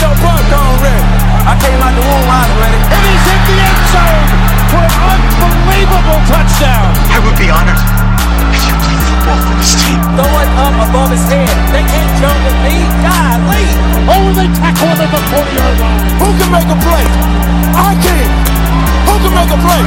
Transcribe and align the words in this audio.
Do 0.00 0.08
you 0.08 0.16
got 0.16 0.40
your 0.48 0.64
ready? 0.80 1.04
I 1.44 1.60
came 1.60 1.76
out 1.76 1.92
the 1.92 2.00
womb, 2.00 2.24
I 2.24 2.48
ready. 2.56 2.80
And 2.88 3.04
he's 3.04 3.20
hit 3.20 3.36
the 3.52 3.56
end 3.60 3.84
zone 3.92 4.32
for 4.72 4.80
an 4.80 5.20
unbelievable 5.44 6.24
touchdown. 6.24 6.88
I 7.12 7.20
would 7.20 7.36
be 7.36 7.52
honored 7.52 7.76
if 8.56 8.64
you 8.64 8.72
played 8.80 8.96
football 9.04 9.44
for 9.44 9.52
this 9.60 9.76
team. 9.76 10.00
Throw 10.16 10.24
it 10.40 10.48
up 10.56 10.72
above 10.88 11.12
his 11.12 11.20
head. 11.28 11.52
They 11.68 11.84
can't 11.84 12.08
jump 12.16 12.32
with 12.48 12.56
me. 12.64 12.80
God, 13.04 13.44
lead. 13.52 13.76
Oh, 14.08 14.32
they 14.32 14.48
tackle 14.56 14.88
him 14.88 15.04
at 15.04 15.12
the 15.12 15.20
40 15.36 15.52
yard 15.52 15.76
line. 15.76 16.00
Who 16.16 16.32
can 16.32 16.48
make 16.48 16.72
a 16.72 16.80
play? 16.80 17.04
I 17.76 17.92
can. 18.00 18.24
Who 19.04 19.20
can 19.20 19.36
make 19.36 19.52
a 19.52 19.60
play? 19.60 19.84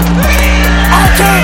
I 0.93 1.09
can. 1.17 1.41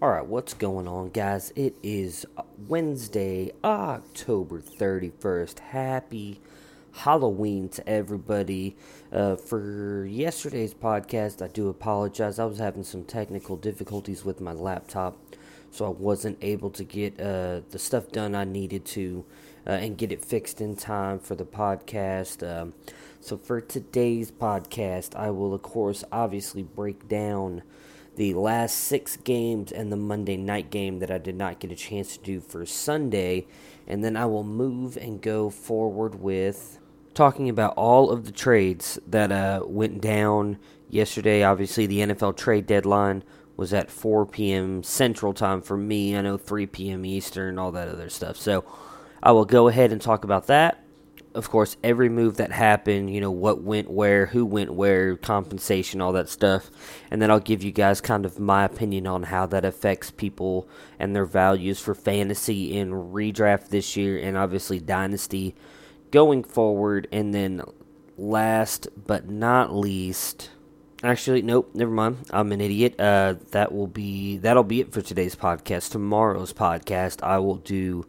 All 0.00 0.10
right, 0.10 0.24
what's 0.24 0.54
going 0.54 0.86
on, 0.86 1.08
guys? 1.08 1.52
It 1.56 1.74
is 1.82 2.24
Wednesday, 2.68 3.50
October 3.64 4.60
31st. 4.60 5.58
Happy 5.58 6.40
Halloween 6.92 7.68
to 7.70 7.88
everybody. 7.88 8.76
Uh, 9.12 9.34
for 9.34 10.06
yesterday's 10.08 10.72
podcast, 10.72 11.42
I 11.42 11.48
do 11.48 11.68
apologize. 11.68 12.38
I 12.38 12.44
was 12.44 12.58
having 12.58 12.84
some 12.84 13.02
technical 13.02 13.56
difficulties 13.56 14.24
with 14.24 14.40
my 14.40 14.52
laptop, 14.52 15.18
so 15.72 15.86
I 15.86 15.88
wasn't 15.88 16.38
able 16.42 16.70
to 16.70 16.84
get 16.84 17.18
uh, 17.18 17.62
the 17.70 17.80
stuff 17.80 18.12
done 18.12 18.36
I 18.36 18.44
needed 18.44 18.84
to 18.84 19.24
uh, 19.66 19.70
and 19.70 19.98
get 19.98 20.12
it 20.12 20.24
fixed 20.24 20.60
in 20.60 20.76
time 20.76 21.18
for 21.18 21.34
the 21.34 21.44
podcast. 21.44 22.48
Um, 22.48 22.72
so, 23.20 23.36
for 23.36 23.60
today's 23.60 24.30
podcast, 24.30 25.16
I 25.16 25.30
will, 25.30 25.52
of 25.52 25.62
course, 25.62 26.04
obviously 26.12 26.62
break 26.62 27.08
down 27.08 27.62
the 28.18 28.34
last 28.34 28.76
six 28.76 29.16
games 29.16 29.70
and 29.70 29.92
the 29.92 29.96
Monday 29.96 30.36
night 30.36 30.70
game 30.70 30.98
that 30.98 31.10
I 31.10 31.18
did 31.18 31.36
not 31.36 31.60
get 31.60 31.70
a 31.70 31.76
chance 31.76 32.16
to 32.16 32.22
do 32.22 32.40
for 32.40 32.66
Sunday. 32.66 33.46
And 33.86 34.02
then 34.02 34.16
I 34.16 34.26
will 34.26 34.42
move 34.42 34.96
and 34.96 35.22
go 35.22 35.50
forward 35.50 36.16
with 36.16 36.80
talking 37.14 37.48
about 37.48 37.74
all 37.76 38.10
of 38.10 38.26
the 38.26 38.32
trades 38.32 38.98
that 39.06 39.30
uh, 39.30 39.62
went 39.64 40.00
down 40.00 40.58
yesterday. 40.90 41.44
Obviously, 41.44 41.86
the 41.86 42.00
NFL 42.00 42.36
trade 42.36 42.66
deadline 42.66 43.22
was 43.56 43.72
at 43.72 43.88
4 43.88 44.26
p.m. 44.26 44.82
Central 44.82 45.32
Time 45.32 45.62
for 45.62 45.76
me. 45.76 46.16
I 46.16 46.20
know 46.20 46.36
3 46.36 46.66
p.m. 46.66 47.06
Eastern, 47.06 47.56
all 47.56 47.70
that 47.70 47.86
other 47.86 48.10
stuff. 48.10 48.36
So 48.36 48.64
I 49.22 49.30
will 49.30 49.44
go 49.44 49.68
ahead 49.68 49.92
and 49.92 50.02
talk 50.02 50.24
about 50.24 50.48
that 50.48 50.84
of 51.34 51.50
course, 51.50 51.76
every 51.84 52.08
move 52.08 52.36
that 52.36 52.52
happened, 52.52 53.12
you 53.12 53.20
know, 53.20 53.30
what 53.30 53.62
went 53.62 53.90
where, 53.90 54.26
who 54.26 54.44
went 54.44 54.72
where, 54.72 55.16
compensation, 55.16 56.00
all 56.00 56.12
that 56.12 56.28
stuff. 56.28 56.70
And 57.10 57.20
then 57.20 57.30
I'll 57.30 57.40
give 57.40 57.62
you 57.62 57.70
guys 57.70 58.00
kind 58.00 58.24
of 58.24 58.38
my 58.38 58.64
opinion 58.64 59.06
on 59.06 59.24
how 59.24 59.46
that 59.46 59.64
affects 59.64 60.10
people 60.10 60.68
and 60.98 61.14
their 61.14 61.24
values 61.24 61.80
for 61.80 61.94
fantasy 61.94 62.76
in 62.76 62.90
redraft 62.92 63.68
this 63.68 63.96
year 63.96 64.18
and 64.18 64.36
obviously 64.36 64.80
dynasty 64.80 65.54
going 66.10 66.44
forward. 66.44 67.06
And 67.12 67.34
then 67.34 67.62
last 68.16 68.88
but 69.06 69.28
not 69.28 69.74
least, 69.74 70.50
Actually, 71.00 71.42
nope, 71.42 71.70
never 71.74 71.92
mind. 71.92 72.16
I'm 72.30 72.50
an 72.50 72.60
idiot. 72.60 72.98
Uh, 72.98 73.36
that 73.52 73.72
will 73.72 73.86
be 73.86 74.38
that'll 74.38 74.64
be 74.64 74.80
it 74.80 74.92
for 74.92 75.00
today's 75.00 75.36
podcast. 75.36 75.92
Tomorrow's 75.92 76.52
podcast, 76.52 77.22
I 77.22 77.38
will 77.38 77.58
do 77.58 78.04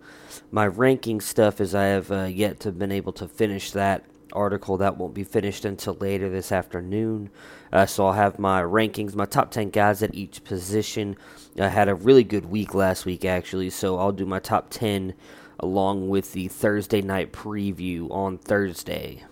my 0.51 0.67
ranking 0.67 1.21
stuff 1.21 1.59
as 1.61 1.73
I 1.75 1.85
have 1.85 2.11
uh, 2.11 2.23
yet 2.23 2.59
to 2.61 2.71
been 2.71 2.91
able 2.91 3.13
to 3.13 3.27
finish 3.27 3.71
that 3.71 4.03
article. 4.33 4.77
That 4.77 4.97
won't 4.97 5.13
be 5.13 5.23
finished 5.23 5.65
until 5.65 5.95
later 5.95 6.29
this 6.29 6.51
afternoon. 6.51 7.29
Uh, 7.71 7.85
so 7.85 8.07
I'll 8.07 8.13
have 8.13 8.39
my 8.39 8.61
rankings, 8.61 9.15
my 9.15 9.25
top 9.25 9.51
ten 9.51 9.69
guys 9.69 10.03
at 10.03 10.13
each 10.15 10.43
position. 10.43 11.15
I 11.59 11.67
had 11.67 11.89
a 11.89 11.95
really 11.95 12.23
good 12.23 12.45
week 12.45 12.73
last 12.73 13.05
week, 13.05 13.25
actually. 13.25 13.69
So 13.69 13.97
I'll 13.97 14.11
do 14.11 14.25
my 14.25 14.39
top 14.39 14.69
ten 14.69 15.13
along 15.59 16.09
with 16.09 16.33
the 16.33 16.47
Thursday 16.47 17.01
night 17.01 17.33
preview 17.33 18.09
on 18.11 18.37
Thursday. 18.37 19.23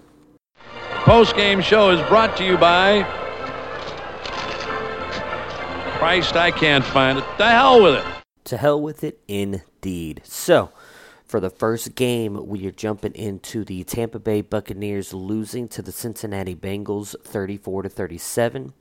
Post 1.05 1.35
game 1.35 1.61
show 1.61 1.89
is 1.91 2.05
brought 2.09 2.35
to 2.37 2.43
you 2.43 2.57
by 2.57 3.03
Christ, 5.97 6.35
I 6.35 6.51
can't 6.51 6.85
find 6.85 7.17
it. 7.17 7.25
The 7.39 7.49
hell 7.49 7.81
with 7.81 7.95
it. 7.95 8.05
To 8.45 8.57
hell 8.57 8.79
with 8.79 9.03
it, 9.03 9.19
indeed. 9.27 10.21
So, 10.23 10.69
for 11.27 11.39
the 11.41 11.49
first 11.49 11.95
game, 11.95 12.47
we 12.47 12.65
are 12.67 12.71
jumping 12.71 13.13
into 13.13 13.65
the 13.65 13.83
Tampa 13.83 14.17
Bay 14.17 14.41
Buccaneers 14.41 15.13
losing 15.13 15.67
to 15.69 15.81
the 15.81 15.91
Cincinnati 15.91 16.55
Bengals 16.55 17.15
34 17.21 17.83
to 17.83 17.89
37. 17.89 18.73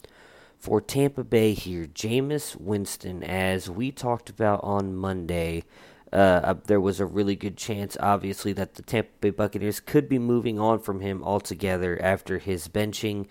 For 0.58 0.80
Tampa 0.80 1.24
Bay 1.24 1.54
here, 1.54 1.86
Jameis 1.86 2.56
Winston, 2.56 3.24
as 3.24 3.68
we 3.68 3.90
talked 3.90 4.30
about 4.30 4.60
on 4.62 4.94
Monday, 4.94 5.64
uh, 6.12 6.54
there 6.66 6.80
was 6.80 7.00
a 7.00 7.04
really 7.04 7.34
good 7.34 7.56
chance, 7.56 7.96
obviously, 7.98 8.52
that 8.52 8.74
the 8.74 8.82
Tampa 8.82 9.10
Bay 9.20 9.30
Buccaneers 9.30 9.80
could 9.80 10.08
be 10.08 10.20
moving 10.20 10.60
on 10.60 10.78
from 10.78 11.00
him 11.00 11.24
altogether 11.24 12.00
after 12.00 12.38
his 12.38 12.68
benching. 12.68 13.26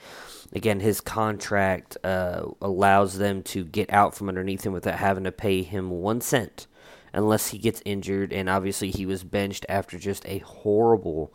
Again, 0.52 0.82
his 0.82 1.00
contract 1.00 1.98
uh, 2.04 2.48
allows 2.62 3.18
them 3.18 3.44
to 3.44 3.64
get 3.64 3.92
out 3.92 4.14
from 4.14 4.28
underneath 4.28 4.66
him 4.66 4.74
without 4.74 5.00
having 5.00 5.24
to 5.24 5.32
pay 5.32 5.64
him 5.64 5.90
one 5.90 6.20
cent 6.20 6.68
unless 7.16 7.48
he 7.48 7.58
gets 7.58 7.82
injured. 7.86 8.32
And 8.32 8.50
obviously, 8.50 8.92
he 8.92 9.06
was 9.06 9.24
benched 9.24 9.66
after 9.68 9.98
just 9.98 10.26
a 10.28 10.40
horrible 10.40 11.34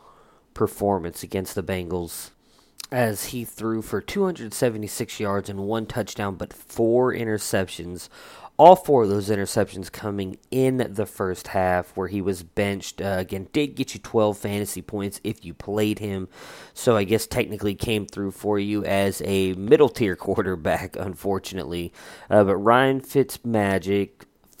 performance 0.53 1.23
against 1.23 1.55
the 1.55 1.63
Bengals 1.63 2.31
as 2.91 3.25
he 3.25 3.45
threw 3.45 3.81
for 3.81 4.01
276 4.01 5.19
yards 5.19 5.49
and 5.49 5.61
one 5.61 5.85
touchdown, 5.85 6.35
but 6.35 6.51
four 6.51 7.13
interceptions, 7.13 8.09
all 8.57 8.75
four 8.75 9.03
of 9.03 9.09
those 9.09 9.29
interceptions 9.29 9.89
coming 9.89 10.37
in 10.51 10.85
the 10.89 11.05
first 11.05 11.47
half, 11.47 11.95
where 11.95 12.09
he 12.09 12.21
was 12.21 12.43
benched. 12.43 13.01
Uh, 13.01 13.15
again, 13.17 13.47
did 13.53 13.75
get 13.75 13.93
you 13.93 13.99
12 14.01 14.37
fantasy 14.37 14.81
points 14.81 15.21
if 15.23 15.45
you 15.45 15.53
played 15.53 15.99
him. 15.99 16.27
So 16.73 16.97
I 16.97 17.05
guess 17.05 17.25
technically 17.25 17.75
came 17.75 18.05
through 18.05 18.31
for 18.31 18.59
you 18.59 18.83
as 18.83 19.21
a 19.25 19.53
middle 19.53 19.89
tier 19.89 20.15
quarterback, 20.17 20.97
unfortunately. 20.97 21.93
Uh, 22.29 22.43
but 22.43 22.57
Ryan 22.57 22.99
Fitzmagic, 22.99 24.09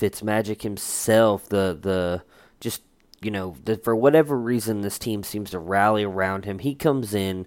Fitzmagic 0.01 0.63
himself, 0.63 1.47
the 1.47 1.77
the 1.79 2.23
just 2.59 2.81
you 3.21 3.29
know, 3.29 3.55
the, 3.63 3.77
for 3.77 3.95
whatever 3.95 4.35
reason, 4.37 4.81
this 4.81 4.97
team 4.97 5.21
seems 5.23 5.51
to 5.51 5.59
rally 5.59 6.03
around 6.03 6.45
him. 6.45 6.59
He 6.59 6.73
comes 6.73 7.13
in 7.13 7.45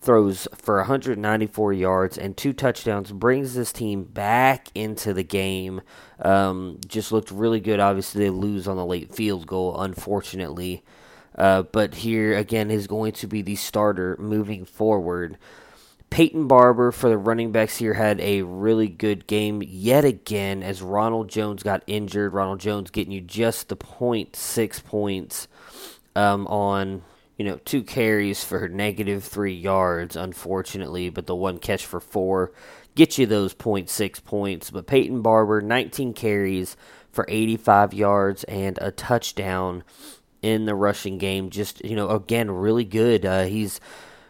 throws 0.00 0.46
for 0.54 0.76
194 0.76 1.72
yards 1.72 2.16
and 2.16 2.36
two 2.36 2.52
touchdowns, 2.52 3.10
brings 3.10 3.54
this 3.54 3.72
team 3.72 4.04
back 4.04 4.68
into 4.72 5.12
the 5.12 5.24
game. 5.24 5.80
Um, 6.20 6.78
just 6.86 7.10
looked 7.10 7.32
really 7.32 7.58
good. 7.58 7.80
Obviously, 7.80 8.24
they 8.24 8.30
lose 8.30 8.68
on 8.68 8.76
the 8.76 8.86
late 8.86 9.12
field 9.12 9.48
goal, 9.48 9.80
unfortunately. 9.80 10.84
Uh, 11.34 11.62
but 11.62 11.96
here 11.96 12.36
again 12.36 12.70
is 12.70 12.86
going 12.86 13.12
to 13.12 13.26
be 13.26 13.42
the 13.42 13.56
starter 13.56 14.16
moving 14.20 14.64
forward. 14.64 15.36
Peyton 16.10 16.46
Barber 16.46 16.92
for 16.92 17.08
the 17.08 17.18
running 17.18 17.52
backs 17.52 17.76
here 17.76 17.94
had 17.94 18.20
a 18.20 18.42
really 18.42 18.88
good 18.88 19.26
game 19.26 19.62
yet 19.62 20.04
again 20.04 20.62
as 20.62 20.80
Ronald 20.80 21.28
Jones 21.28 21.62
got 21.62 21.82
injured. 21.86 22.32
Ronald 22.32 22.60
Jones 22.60 22.90
getting 22.90 23.12
you 23.12 23.20
just 23.20 23.68
the 23.68 23.76
point 23.76 24.36
six 24.36 24.80
points 24.80 25.48
um, 26.14 26.46
on 26.46 27.02
you 27.36 27.44
know, 27.44 27.60
two 27.66 27.82
carries 27.82 28.42
for 28.42 28.66
negative 28.66 29.22
three 29.22 29.54
yards, 29.54 30.16
unfortunately, 30.16 31.10
but 31.10 31.26
the 31.26 31.36
one 31.36 31.58
catch 31.58 31.84
for 31.84 32.00
four 32.00 32.50
get 32.96 33.18
you 33.18 33.26
those 33.26 33.54
six 33.86 34.18
points. 34.18 34.70
But 34.70 34.88
Peyton 34.88 35.22
Barber, 35.22 35.60
19 35.60 36.14
carries 36.14 36.76
for 37.12 37.24
85 37.28 37.94
yards 37.94 38.42
and 38.44 38.78
a 38.80 38.90
touchdown 38.90 39.84
in 40.42 40.64
the 40.64 40.74
rushing 40.74 41.18
game. 41.18 41.50
Just, 41.50 41.84
you 41.84 41.94
know, 41.94 42.08
again, 42.08 42.50
really 42.50 42.84
good. 42.84 43.24
Uh, 43.24 43.44
he's 43.44 43.80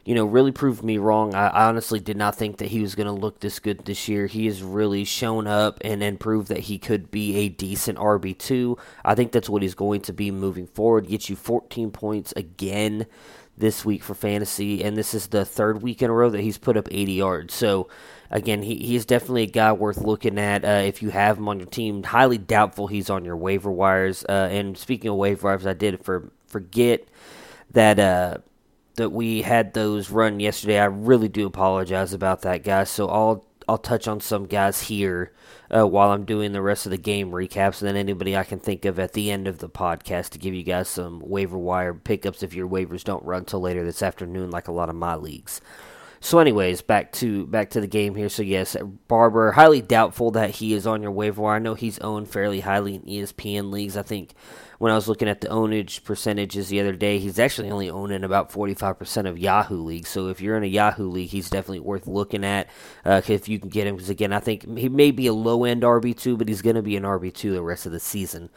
you 0.06 0.14
know, 0.14 0.24
really 0.24 0.52
proved 0.52 0.84
me 0.84 0.98
wrong. 0.98 1.34
I 1.34 1.66
honestly 1.66 1.98
did 1.98 2.16
not 2.16 2.36
think 2.36 2.58
that 2.58 2.68
he 2.68 2.80
was 2.80 2.94
going 2.94 3.08
to 3.08 3.12
look 3.12 3.40
this 3.40 3.58
good 3.58 3.84
this 3.84 4.06
year. 4.06 4.28
He 4.28 4.46
has 4.46 4.62
really 4.62 5.04
shown 5.04 5.48
up 5.48 5.78
and, 5.80 6.00
and 6.00 6.18
proved 6.18 6.46
that 6.48 6.60
he 6.60 6.78
could 6.78 7.10
be 7.10 7.34
a 7.38 7.48
decent 7.48 7.98
RB2. 7.98 8.78
I 9.04 9.16
think 9.16 9.32
that's 9.32 9.48
what 9.48 9.62
he's 9.62 9.74
going 9.74 10.02
to 10.02 10.12
be 10.12 10.30
moving 10.30 10.68
forward. 10.68 11.08
Get 11.08 11.28
you 11.28 11.34
14 11.34 11.90
points 11.90 12.32
again 12.36 13.06
this 13.58 13.84
week 13.84 14.04
for 14.04 14.14
fantasy, 14.14 14.84
and 14.84 14.96
this 14.96 15.12
is 15.12 15.26
the 15.26 15.44
third 15.44 15.82
week 15.82 16.00
in 16.02 16.10
a 16.10 16.12
row 16.12 16.30
that 16.30 16.40
he's 16.40 16.58
put 16.58 16.76
up 16.76 16.86
80 16.88 17.12
yards. 17.12 17.54
So, 17.54 17.88
again, 18.30 18.62
he, 18.62 18.76
he 18.76 18.94
is 18.94 19.06
definitely 19.06 19.42
a 19.42 19.46
guy 19.46 19.72
worth 19.72 19.98
looking 19.98 20.38
at 20.38 20.64
uh, 20.64 20.84
if 20.84 21.02
you 21.02 21.10
have 21.10 21.38
him 21.38 21.48
on 21.48 21.58
your 21.58 21.66
team. 21.66 22.04
Highly 22.04 22.38
doubtful 22.38 22.86
he's 22.86 23.10
on 23.10 23.24
your 23.24 23.36
waiver 23.36 23.72
wires. 23.72 24.24
Uh, 24.28 24.48
and 24.52 24.78
speaking 24.78 25.10
of 25.10 25.16
waiver 25.16 25.48
wires, 25.48 25.66
I 25.66 25.72
did 25.72 26.04
for, 26.04 26.30
forget 26.46 27.08
that. 27.72 27.98
Uh, 27.98 28.36
that 28.96 29.12
we 29.12 29.42
had 29.42 29.74
those 29.74 30.10
run 30.10 30.40
yesterday. 30.40 30.78
I 30.78 30.86
really 30.86 31.28
do 31.28 31.46
apologize 31.46 32.12
about 32.12 32.42
that, 32.42 32.64
guys. 32.64 32.90
So 32.90 33.08
I'll 33.08 33.44
I'll 33.68 33.78
touch 33.78 34.06
on 34.06 34.20
some 34.20 34.46
guys 34.46 34.82
here 34.82 35.32
uh, 35.74 35.86
while 35.86 36.12
I'm 36.12 36.24
doing 36.24 36.52
the 36.52 36.62
rest 36.62 36.86
of 36.86 36.90
the 36.90 36.98
game 36.98 37.32
recaps, 37.32 37.80
and 37.80 37.88
then 37.88 37.96
anybody 37.96 38.36
I 38.36 38.44
can 38.44 38.60
think 38.60 38.84
of 38.84 38.98
at 38.98 39.12
the 39.12 39.30
end 39.30 39.48
of 39.48 39.58
the 39.58 39.68
podcast 39.68 40.30
to 40.30 40.38
give 40.38 40.54
you 40.54 40.62
guys 40.62 40.88
some 40.88 41.20
waiver 41.24 41.58
wire 41.58 41.92
pickups 41.92 42.42
if 42.42 42.54
your 42.54 42.68
waivers 42.68 43.02
don't 43.02 43.24
run 43.24 43.44
till 43.44 43.60
later 43.60 43.84
this 43.84 44.02
afternoon, 44.02 44.50
like 44.50 44.68
a 44.68 44.72
lot 44.72 44.88
of 44.88 44.94
my 44.94 45.16
leagues. 45.16 45.60
So, 46.20 46.38
anyways, 46.38 46.82
back 46.82 47.12
to 47.14 47.46
back 47.46 47.70
to 47.70 47.80
the 47.80 47.86
game 47.86 48.14
here. 48.14 48.28
So, 48.28 48.42
yes, 48.42 48.76
Barber 49.08 49.52
highly 49.52 49.82
doubtful 49.82 50.30
that 50.32 50.50
he 50.50 50.74
is 50.74 50.86
on 50.86 51.02
your 51.02 51.10
waiver 51.10 51.42
wire. 51.42 51.56
I 51.56 51.58
know 51.58 51.74
he's 51.74 51.98
owned 51.98 52.28
fairly 52.28 52.60
highly 52.60 52.96
in 52.96 53.02
ESPN 53.02 53.70
leagues. 53.70 53.96
I 53.96 54.02
think 54.02 54.34
when 54.78 54.92
I 54.92 54.94
was 54.94 55.08
looking 55.08 55.28
at 55.28 55.40
the 55.40 55.48
ownage 55.48 56.04
percentages 56.04 56.68
the 56.68 56.80
other 56.80 56.94
day, 56.94 57.18
he's 57.18 57.38
actually 57.38 57.70
only 57.70 57.88
owned 57.88 58.12
in 58.12 58.24
about 58.24 58.52
45% 58.52 59.26
of 59.26 59.38
Yahoo 59.38 59.82
leagues. 59.82 60.08
So 60.08 60.28
if 60.28 60.40
you're 60.40 60.56
in 60.56 60.64
a 60.64 60.66
Yahoo 60.66 61.08
league, 61.08 61.30
he's 61.30 61.50
definitely 61.50 61.80
worth 61.80 62.06
looking 62.06 62.44
at 62.44 62.68
uh, 63.04 63.22
if 63.26 63.48
you 63.48 63.58
can 63.58 63.68
get 63.68 63.86
him. 63.86 63.96
Because 63.96 64.10
again, 64.10 64.32
I 64.32 64.40
think 64.40 64.78
he 64.78 64.88
may 64.88 65.10
be 65.10 65.26
a 65.26 65.32
low 65.32 65.64
end 65.64 65.82
RB2, 65.82 66.36
but 66.38 66.48
he's 66.48 66.62
going 66.62 66.76
to 66.76 66.82
be 66.82 66.96
an 66.96 67.04
RB2 67.04 67.52
the 67.52 67.62
rest 67.62 67.86
of 67.86 67.92
the 67.92 68.00
season. 68.00 68.50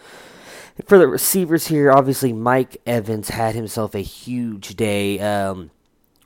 For 0.86 0.98
the 0.98 1.08
receivers 1.08 1.68
here, 1.68 1.92
obviously 1.92 2.32
Mike 2.32 2.78
Evans 2.86 3.30
had 3.30 3.56
himself 3.56 3.96
a 3.96 4.00
huge 4.00 4.76
day. 4.76 5.20
Um, 5.20 5.72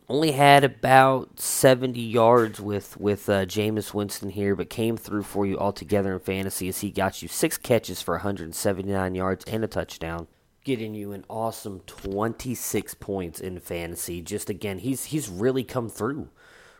only 0.09 0.31
had 0.31 0.63
about 0.63 1.39
70 1.39 1.99
yards 1.99 2.59
with 2.59 2.99
with 2.99 3.29
uh, 3.29 3.45
Jameis 3.45 3.93
Winston 3.93 4.29
here, 4.29 4.55
but 4.55 4.69
came 4.69 4.97
through 4.97 5.23
for 5.23 5.45
you 5.45 5.57
altogether 5.57 6.13
in 6.13 6.19
fantasy 6.19 6.67
as 6.67 6.81
he 6.81 6.91
got 6.91 7.21
you 7.21 7.27
six 7.27 7.57
catches 7.57 8.01
for 8.01 8.15
179 8.15 9.15
yards 9.15 9.45
and 9.45 9.63
a 9.63 9.67
touchdown, 9.67 10.27
getting 10.63 10.93
you 10.93 11.11
an 11.13 11.25
awesome 11.29 11.81
26 11.87 12.93
points 12.95 13.39
in 13.39 13.59
fantasy. 13.59 14.21
Just 14.21 14.49
again, 14.49 14.79
he's 14.79 15.05
he's 15.05 15.29
really 15.29 15.63
come 15.63 15.89
through 15.89 16.29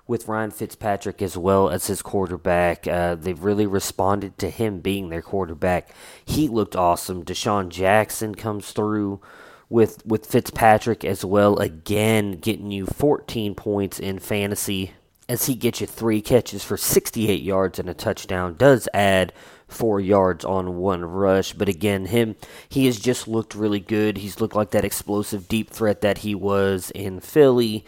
with 0.05 0.27
Ryan 0.27 0.51
Fitzpatrick 0.51 1.21
as 1.21 1.37
well 1.37 1.69
as 1.69 1.87
his 1.87 2.01
quarterback. 2.01 2.87
Uh, 2.87 3.15
they've 3.15 3.41
really 3.41 3.65
responded 3.65 4.37
to 4.37 4.49
him 4.49 4.79
being 4.79 5.09
their 5.09 5.21
quarterback. 5.21 5.89
He 6.25 6.47
looked 6.47 6.75
awesome. 6.75 7.23
DeSean 7.23 7.69
Jackson 7.69 8.35
comes 8.35 8.71
through 8.71 9.21
with 9.69 10.05
with 10.05 10.25
Fitzpatrick 10.25 11.03
as 11.05 11.23
well. 11.25 11.57
Again, 11.57 12.33
getting 12.33 12.71
you 12.71 12.85
14 12.85 13.55
points 13.55 13.99
in 13.99 14.19
fantasy 14.19 14.91
as 15.29 15.45
he 15.45 15.55
gets 15.55 15.81
you 15.81 15.87
three 15.87 16.21
catches 16.21 16.63
for 16.63 16.77
68 16.77 17.41
yards 17.41 17.79
and 17.79 17.89
a 17.89 17.93
touchdown. 17.93 18.55
Does 18.55 18.87
add 18.93 19.33
four 19.67 19.99
yards 19.99 20.45
on 20.45 20.77
one 20.77 21.03
rush, 21.03 21.53
but 21.53 21.69
again, 21.69 22.05
him 22.05 22.35
he 22.69 22.85
has 22.85 22.99
just 22.99 23.27
looked 23.27 23.55
really 23.55 23.79
good. 23.79 24.17
He's 24.17 24.39
looked 24.39 24.55
like 24.55 24.71
that 24.71 24.85
explosive 24.85 25.47
deep 25.47 25.69
threat 25.69 26.01
that 26.01 26.19
he 26.19 26.35
was 26.35 26.91
in 26.91 27.19
Philly. 27.19 27.85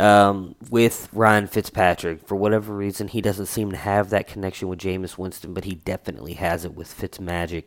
Um, 0.00 0.56
with 0.70 1.08
Ryan 1.12 1.46
Fitzpatrick. 1.46 2.26
For 2.26 2.34
whatever 2.34 2.74
reason, 2.74 3.06
he 3.06 3.20
doesn't 3.20 3.46
seem 3.46 3.70
to 3.70 3.76
have 3.76 4.10
that 4.10 4.26
connection 4.26 4.66
with 4.66 4.80
Jameis 4.80 5.16
Winston, 5.16 5.54
but 5.54 5.62
he 5.62 5.76
definitely 5.76 6.32
has 6.32 6.64
it 6.64 6.74
with 6.74 6.92
Fitzmagic. 6.92 7.66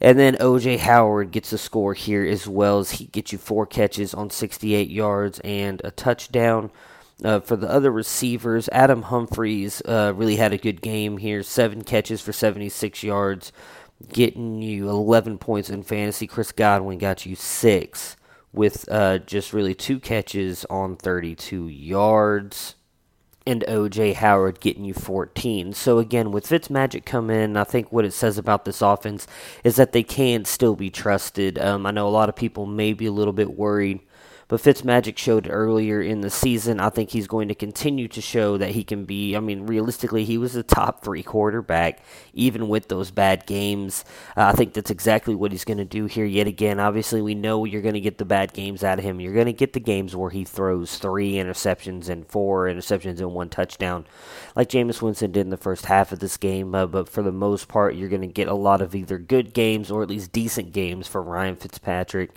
And 0.00 0.18
then 0.18 0.34
OJ 0.36 0.78
Howard 0.78 1.30
gets 1.30 1.52
a 1.52 1.58
score 1.58 1.94
here 1.94 2.24
as 2.24 2.46
well 2.48 2.78
as 2.78 2.92
he 2.92 3.06
gets 3.06 3.32
you 3.32 3.38
four 3.38 3.66
catches 3.66 4.12
on 4.12 4.30
68 4.30 4.90
yards 4.90 5.40
and 5.40 5.80
a 5.84 5.90
touchdown. 5.90 6.70
Uh, 7.22 7.40
for 7.40 7.56
the 7.56 7.70
other 7.70 7.92
receivers, 7.92 8.68
Adam 8.72 9.02
Humphries 9.02 9.80
uh, 9.82 10.12
really 10.16 10.36
had 10.36 10.52
a 10.52 10.58
good 10.58 10.82
game 10.82 11.18
here. 11.18 11.42
Seven 11.42 11.84
catches 11.84 12.20
for 12.20 12.32
76 12.32 13.02
yards, 13.04 13.52
getting 14.12 14.60
you 14.60 14.90
11 14.90 15.38
points 15.38 15.70
in 15.70 15.84
fantasy. 15.84 16.26
Chris 16.26 16.50
Godwin 16.50 16.98
got 16.98 17.24
you 17.24 17.36
six 17.36 18.16
with 18.52 18.88
uh, 18.90 19.18
just 19.18 19.52
really 19.52 19.74
two 19.74 20.00
catches 20.00 20.64
on 20.66 20.96
32 20.96 21.68
yards 21.68 22.74
and 23.46 23.64
OJ 23.68 24.14
Howard 24.14 24.60
getting 24.60 24.84
you 24.84 24.94
14. 24.94 25.74
So 25.74 25.98
again, 25.98 26.32
with 26.32 26.48
Fitzmagic 26.48 27.04
come 27.04 27.30
in, 27.30 27.56
I 27.56 27.64
think 27.64 27.92
what 27.92 28.04
it 28.04 28.12
says 28.12 28.38
about 28.38 28.64
this 28.64 28.80
offense 28.80 29.26
is 29.62 29.76
that 29.76 29.92
they 29.92 30.02
can 30.02 30.44
still 30.44 30.76
be 30.76 30.90
trusted. 30.90 31.58
Um, 31.58 31.84
I 31.84 31.90
know 31.90 32.08
a 32.08 32.10
lot 32.10 32.28
of 32.28 32.36
people 32.36 32.66
may 32.66 32.92
be 32.92 33.06
a 33.06 33.12
little 33.12 33.34
bit 33.34 33.56
worried 33.56 34.00
but 34.48 34.60
Fitzmagic 34.60 35.16
showed 35.18 35.48
earlier 35.50 36.00
in 36.02 36.20
the 36.20 36.30
season. 36.30 36.80
I 36.80 36.90
think 36.90 37.10
he's 37.10 37.26
going 37.26 37.48
to 37.48 37.54
continue 37.54 38.08
to 38.08 38.20
show 38.20 38.58
that 38.58 38.70
he 38.70 38.84
can 38.84 39.04
be. 39.04 39.36
I 39.36 39.40
mean, 39.40 39.66
realistically, 39.66 40.24
he 40.24 40.38
was 40.38 40.54
a 40.56 40.62
top 40.62 41.02
three 41.02 41.22
quarterback, 41.22 42.00
even 42.32 42.68
with 42.68 42.88
those 42.88 43.10
bad 43.10 43.46
games. 43.46 44.04
Uh, 44.36 44.44
I 44.44 44.52
think 44.52 44.74
that's 44.74 44.90
exactly 44.90 45.34
what 45.34 45.52
he's 45.52 45.64
going 45.64 45.78
to 45.78 45.84
do 45.84 46.06
here 46.06 46.24
yet 46.24 46.46
again. 46.46 46.80
Obviously, 46.80 47.22
we 47.22 47.34
know 47.34 47.64
you're 47.64 47.82
going 47.82 47.94
to 47.94 48.00
get 48.00 48.18
the 48.18 48.24
bad 48.24 48.52
games 48.52 48.84
out 48.84 48.98
of 48.98 49.04
him. 49.04 49.20
You're 49.20 49.34
going 49.34 49.46
to 49.46 49.52
get 49.52 49.72
the 49.72 49.80
games 49.80 50.14
where 50.14 50.30
he 50.30 50.44
throws 50.44 50.98
three 50.98 51.34
interceptions 51.34 52.08
and 52.08 52.26
four 52.26 52.66
interceptions 52.66 53.18
and 53.18 53.32
one 53.32 53.48
touchdown, 53.48 54.06
like 54.54 54.68
Jameis 54.68 55.00
Winston 55.00 55.32
did 55.32 55.42
in 55.42 55.50
the 55.50 55.56
first 55.56 55.86
half 55.86 56.12
of 56.12 56.18
this 56.18 56.36
game. 56.36 56.74
Uh, 56.74 56.86
but 56.86 57.08
for 57.08 57.22
the 57.22 57.32
most 57.32 57.68
part, 57.68 57.94
you're 57.94 58.08
going 58.08 58.20
to 58.20 58.26
get 58.26 58.48
a 58.48 58.54
lot 58.54 58.80
of 58.80 58.94
either 58.94 59.18
good 59.18 59.54
games 59.54 59.90
or 59.90 60.02
at 60.02 60.08
least 60.08 60.32
decent 60.32 60.72
games 60.72 61.08
for 61.08 61.22
Ryan 61.22 61.56
Fitzpatrick. 61.56 62.30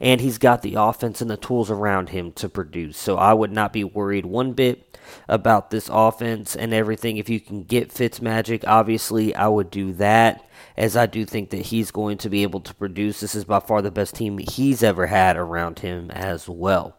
And 0.00 0.20
he's 0.20 0.38
got 0.38 0.62
the 0.62 0.74
offense 0.74 1.20
and 1.20 1.30
the 1.30 1.36
tools 1.52 1.70
around 1.70 2.08
him 2.08 2.32
to 2.32 2.48
produce. 2.48 2.96
So 2.96 3.18
I 3.18 3.34
would 3.34 3.52
not 3.52 3.74
be 3.74 3.84
worried 3.84 4.24
one 4.24 4.54
bit 4.54 4.98
about 5.28 5.70
this 5.70 5.90
offense 5.92 6.56
and 6.56 6.72
everything. 6.72 7.18
If 7.18 7.28
you 7.28 7.40
can 7.40 7.64
get 7.64 7.90
Fitzmagic, 7.90 8.64
obviously 8.66 9.34
I 9.34 9.48
would 9.48 9.70
do 9.70 9.92
that, 9.94 10.48
as 10.78 10.96
I 10.96 11.04
do 11.04 11.26
think 11.26 11.50
that 11.50 11.66
he's 11.66 11.90
going 11.90 12.16
to 12.18 12.30
be 12.30 12.42
able 12.42 12.60
to 12.60 12.74
produce. 12.74 13.20
This 13.20 13.34
is 13.34 13.44
by 13.44 13.60
far 13.60 13.82
the 13.82 13.90
best 13.90 14.14
team 14.14 14.38
he's 14.38 14.82
ever 14.82 15.08
had 15.08 15.36
around 15.36 15.80
him 15.80 16.10
as 16.10 16.48
well. 16.48 16.96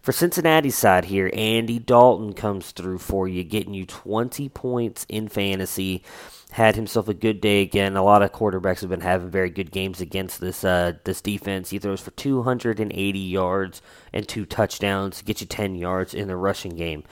For 0.00 0.12
Cincinnati's 0.12 0.78
side 0.78 1.04
here, 1.04 1.30
Andy 1.34 1.78
Dalton 1.78 2.32
comes 2.32 2.70
through 2.70 3.00
for 3.00 3.28
you, 3.28 3.44
getting 3.44 3.74
you 3.74 3.84
20 3.84 4.48
points 4.48 5.04
in 5.10 5.28
fantasy 5.28 6.02
had 6.52 6.76
himself 6.76 7.08
a 7.08 7.14
good 7.14 7.40
day 7.40 7.62
again. 7.62 7.96
A 7.96 8.02
lot 8.02 8.22
of 8.22 8.32
quarterbacks 8.32 8.80
have 8.80 8.90
been 8.90 9.00
having 9.00 9.30
very 9.30 9.50
good 9.50 9.70
games 9.70 10.00
against 10.00 10.40
this 10.40 10.64
uh, 10.64 10.94
this 11.04 11.20
defense. 11.20 11.70
He 11.70 11.78
throws 11.78 12.00
for 12.00 12.10
280 12.12 13.18
yards 13.18 13.82
and 14.12 14.28
two 14.28 14.44
touchdowns, 14.44 15.22
get 15.22 15.40
you 15.40 15.46
10 15.46 15.74
yards 15.74 16.14
in 16.14 16.28
the 16.28 16.36
rushing 16.36 16.76
game. 16.76 17.04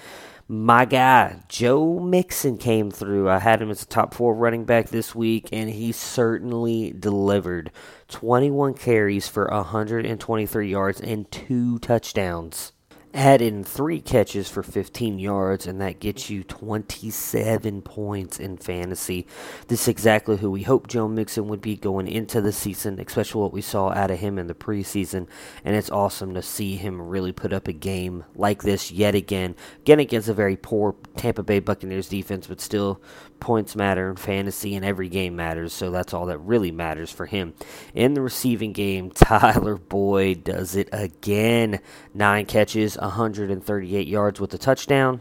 My 0.50 0.86
guy, 0.86 1.42
Joe 1.48 1.98
Mixon, 2.00 2.56
came 2.56 2.90
through. 2.90 3.28
I 3.28 3.38
had 3.38 3.60
him 3.60 3.70
as 3.70 3.82
a 3.82 3.86
top 3.86 4.14
four 4.14 4.34
running 4.34 4.64
back 4.64 4.88
this 4.88 5.14
week, 5.14 5.50
and 5.52 5.68
he 5.68 5.92
certainly 5.92 6.90
delivered. 6.98 7.70
21 8.08 8.72
carries 8.72 9.28
for 9.28 9.46
123 9.48 10.70
yards 10.70 11.02
and 11.02 11.30
two 11.30 11.78
touchdowns. 11.80 12.72
Add 13.14 13.40
in 13.40 13.64
three 13.64 14.02
catches 14.02 14.50
for 14.50 14.62
15 14.62 15.18
yards, 15.18 15.66
and 15.66 15.80
that 15.80 15.98
gets 15.98 16.28
you 16.28 16.44
27 16.44 17.80
points 17.80 18.38
in 18.38 18.58
fantasy. 18.58 19.26
This 19.66 19.82
is 19.82 19.88
exactly 19.88 20.36
who 20.36 20.50
we 20.50 20.62
hoped 20.62 20.90
Joe 20.90 21.08
Mixon 21.08 21.48
would 21.48 21.62
be 21.62 21.74
going 21.74 22.06
into 22.06 22.42
the 22.42 22.52
season, 22.52 23.00
especially 23.00 23.40
what 23.40 23.52
we 23.54 23.62
saw 23.62 23.88
out 23.90 24.10
of 24.10 24.18
him 24.18 24.38
in 24.38 24.46
the 24.46 24.54
preseason. 24.54 25.26
And 25.64 25.74
it's 25.74 25.90
awesome 25.90 26.34
to 26.34 26.42
see 26.42 26.76
him 26.76 27.00
really 27.00 27.32
put 27.32 27.52
up 27.54 27.66
a 27.66 27.72
game 27.72 28.24
like 28.36 28.62
this 28.62 28.92
yet 28.92 29.14
again. 29.14 29.56
Again, 29.80 30.00
against 30.00 30.28
a 30.28 30.34
very 30.34 30.56
poor 30.56 30.94
Tampa 31.16 31.42
Bay 31.42 31.60
Buccaneers 31.60 32.10
defense, 32.10 32.46
but 32.46 32.60
still 32.60 33.00
points 33.40 33.76
matter 33.76 34.10
in 34.10 34.16
fantasy 34.16 34.74
and 34.74 34.84
every 34.84 35.08
game 35.08 35.36
matters, 35.36 35.72
so 35.72 35.90
that's 35.90 36.14
all 36.14 36.26
that 36.26 36.38
really 36.38 36.70
matters 36.70 37.10
for 37.10 37.26
him. 37.26 37.54
In 37.94 38.14
the 38.14 38.22
receiving 38.22 38.72
game, 38.72 39.10
Tyler 39.14 39.76
Boyd 39.76 40.44
does 40.44 40.76
it 40.76 40.88
again. 40.92 41.80
Nine 42.14 42.46
catches, 42.46 42.96
138 42.96 44.06
yards 44.06 44.40
with 44.40 44.52
a 44.54 44.58
touchdown. 44.58 45.20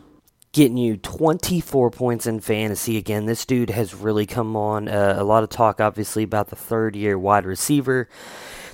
Getting 0.53 0.77
you 0.77 0.97
24 0.97 1.91
points 1.91 2.25
in 2.25 2.39
fantasy. 2.39 2.97
Again, 2.97 3.25
this 3.25 3.45
dude 3.45 3.69
has 3.69 3.93
really 3.93 4.25
come 4.25 4.55
on. 4.55 4.87
Uh, 4.87 5.15
a 5.17 5.23
lot 5.23 5.43
of 5.43 5.49
talk, 5.49 5.79
obviously, 5.79 6.23
about 6.23 6.49
the 6.49 6.55
third 6.55 6.95
year 6.95 7.19
wide 7.19 7.45
receiver. 7.45 8.09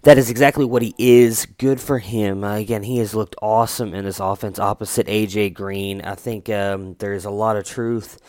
That 0.04 0.18
is 0.18 0.30
exactly 0.30 0.66
what 0.66 0.82
he 0.82 0.94
is. 0.98 1.46
Good 1.58 1.82
for 1.82 2.00
him. 2.00 2.44
Uh, 2.44 2.56
again, 2.56 2.84
he 2.84 2.98
has 2.98 3.16
looked 3.16 3.36
awesome 3.42 3.94
in 3.94 4.06
this 4.06 4.20
offense 4.20 4.60
opposite 4.60 5.08
AJ 5.08 5.54
Green. 5.54 6.02
I 6.02 6.16
think 6.16 6.50
um, 6.50 6.96
there's 7.00 7.26
a 7.26 7.32
lot 7.32 7.56
of 7.58 7.66
truth 7.66 8.20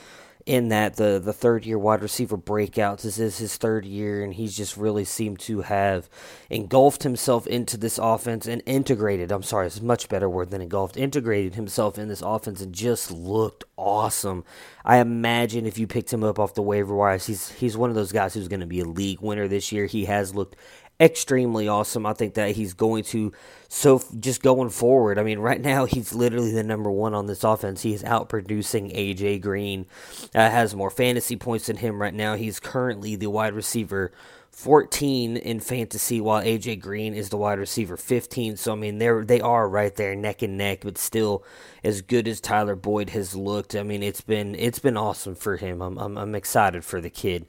in 0.47 0.69
that 0.69 0.97
the 0.97 1.19
the 1.23 1.33
third 1.33 1.65
year 1.65 1.79
wide 1.79 2.03
receiver 2.03 2.37
breakouts. 2.37 3.03
This 3.03 3.19
is 3.19 3.39
his 3.39 3.57
third 3.57 3.87
year, 3.87 4.23
and 4.23 4.35
he's 4.35 4.57
just 4.57 4.77
really 4.77 5.05
seemed 5.05 5.39
to 5.41 5.63
have 5.63 6.09
engulfed 6.51 7.03
himself 7.03 7.47
into 7.47 7.77
this 7.77 7.99
offense 7.99 8.47
and 8.47 8.63
integrated. 8.67 9.33
I'm 9.33 9.43
sorry, 9.43 9.67
it's 9.67 9.79
a 9.79 9.85
much 9.85 10.09
better 10.09 10.29
word 10.29 10.51
than 10.51 10.61
engulfed. 10.61 10.97
Integrated 10.97 11.55
himself 11.55 11.99
in 11.99 12.09
this 12.09 12.23
offense 12.23 12.61
and 12.61 12.75
just 12.75 13.11
looked 13.11 13.65
awesome. 13.79 14.45
I 14.85 14.99
imagine 14.99 15.67
if 15.67 15.79
you 15.79 15.87
picked 15.87 16.13
him 16.13 16.23
up 16.23 16.39
off 16.39 16.55
the 16.55 16.63
waiver 16.63 16.95
wires, 16.95 17.27
he's 17.27 17.51
he's 17.53 17.77
one 17.77 17.89
of 17.89 17.97
those 17.97 18.13
guys 18.13 18.35
who's 18.35 18.49
going 18.49 18.61
to 18.61 18.67
be 18.67 18.81
a 18.81 18.85
league 18.85 19.21
winner 19.21 19.49
this 19.49 19.73
year. 19.73 19.87
He 19.87 20.05
has 20.05 20.35
looked 20.35 20.57
extremely 21.01 21.69
awesome. 21.69 22.07
I 22.07 22.13
think 22.13 22.35
that 22.35 22.57
he's 22.57 22.75
going 22.75 23.05
to 23.05 23.33
so 23.69 24.03
just 24.19 24.43
going 24.43 24.71
forward. 24.71 25.19
I 25.19 25.23
mean, 25.23 25.39
right 25.39 25.61
now 25.61 25.85
he's 25.85 26.15
literally 26.15 26.53
the 26.53 26.63
number 26.63 26.91
one 26.91 27.15
on 27.15 27.27
this 27.27 27.45
offense. 27.45 27.83
He 27.83 27.93
is 27.93 28.03
outproducing 28.03 28.95
AJ 28.95 29.41
Green. 29.43 29.87
Uh, 30.35 30.51
has 30.51 30.75
more 30.75 30.91
fantasy 30.91 31.37
points 31.37 31.67
than 31.67 31.79
him 31.79 32.01
right 32.01 32.15
now. 32.15 32.37
He's 32.37 32.61
currently 32.61 33.17
the 33.17 33.31
wide 33.31 33.55
receiver 33.55 34.13
14 34.55 35.37
in 35.37 35.59
fantasy, 35.61 36.21
while 36.21 36.43
AJ 36.43 36.81
Green 36.81 37.13
is 37.13 37.29
the 37.29 37.37
wide 37.37 37.59
receiver 37.59 37.97
15. 37.97 38.57
So 38.57 38.73
I 38.73 38.77
mean, 38.77 38.99
they're 38.99 39.25
they 39.25 39.41
are 39.41 39.69
right 39.69 39.95
there 39.95 40.15
neck 40.15 40.43
and 40.43 40.57
neck, 40.57 40.81
but 40.83 40.97
still, 40.97 41.45
as 41.83 42.03
good 42.03 42.29
as 42.29 42.41
Tyler 42.41 42.77
Boyd 42.77 43.11
has 43.11 43.35
looked, 43.35 43.75
I 43.75 43.83
mean, 43.83 44.03
it's 44.03 44.21
been 44.21 44.55
it's 44.55 44.79
been 44.79 44.97
awesome 44.97 45.35
for 45.35 45.57
him. 45.57 45.83
I'm 45.83 45.99
I'm, 45.99 46.17
I'm 46.17 46.35
excited 46.35 46.85
for 46.85 47.01
the 47.01 47.11
kid. 47.11 47.47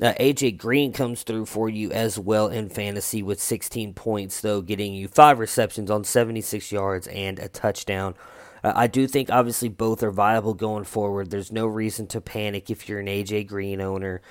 Uh, 0.00 0.14
AJ 0.14 0.56
Green 0.56 0.92
comes 0.92 1.24
through 1.24 1.46
for 1.46 1.68
you 1.68 1.90
as 1.90 2.18
well 2.18 2.48
in 2.48 2.68
fantasy 2.68 3.22
with 3.22 3.42
16 3.42 3.92
points, 3.94 4.40
though, 4.40 4.62
getting 4.62 4.94
you 4.94 5.08
five 5.08 5.40
receptions 5.40 5.90
on 5.90 6.04
76 6.04 6.70
yards 6.70 7.08
and 7.08 7.38
a 7.40 7.48
touchdown. 7.48 8.14
Uh, 8.64 8.72
I 8.74 8.86
do 8.86 9.06
think 9.06 9.30
obviously 9.30 9.68
both 9.68 10.02
are 10.02 10.10
viable 10.10 10.54
going 10.54 10.84
forward. 10.84 11.30
There's 11.30 11.52
no 11.52 11.66
reason 11.66 12.06
to 12.08 12.20
panic 12.20 12.70
if 12.70 12.88
you're 12.88 13.00
an 13.00 13.06
AJ 13.06 13.46
Green 13.46 13.80
owner. 13.82 14.22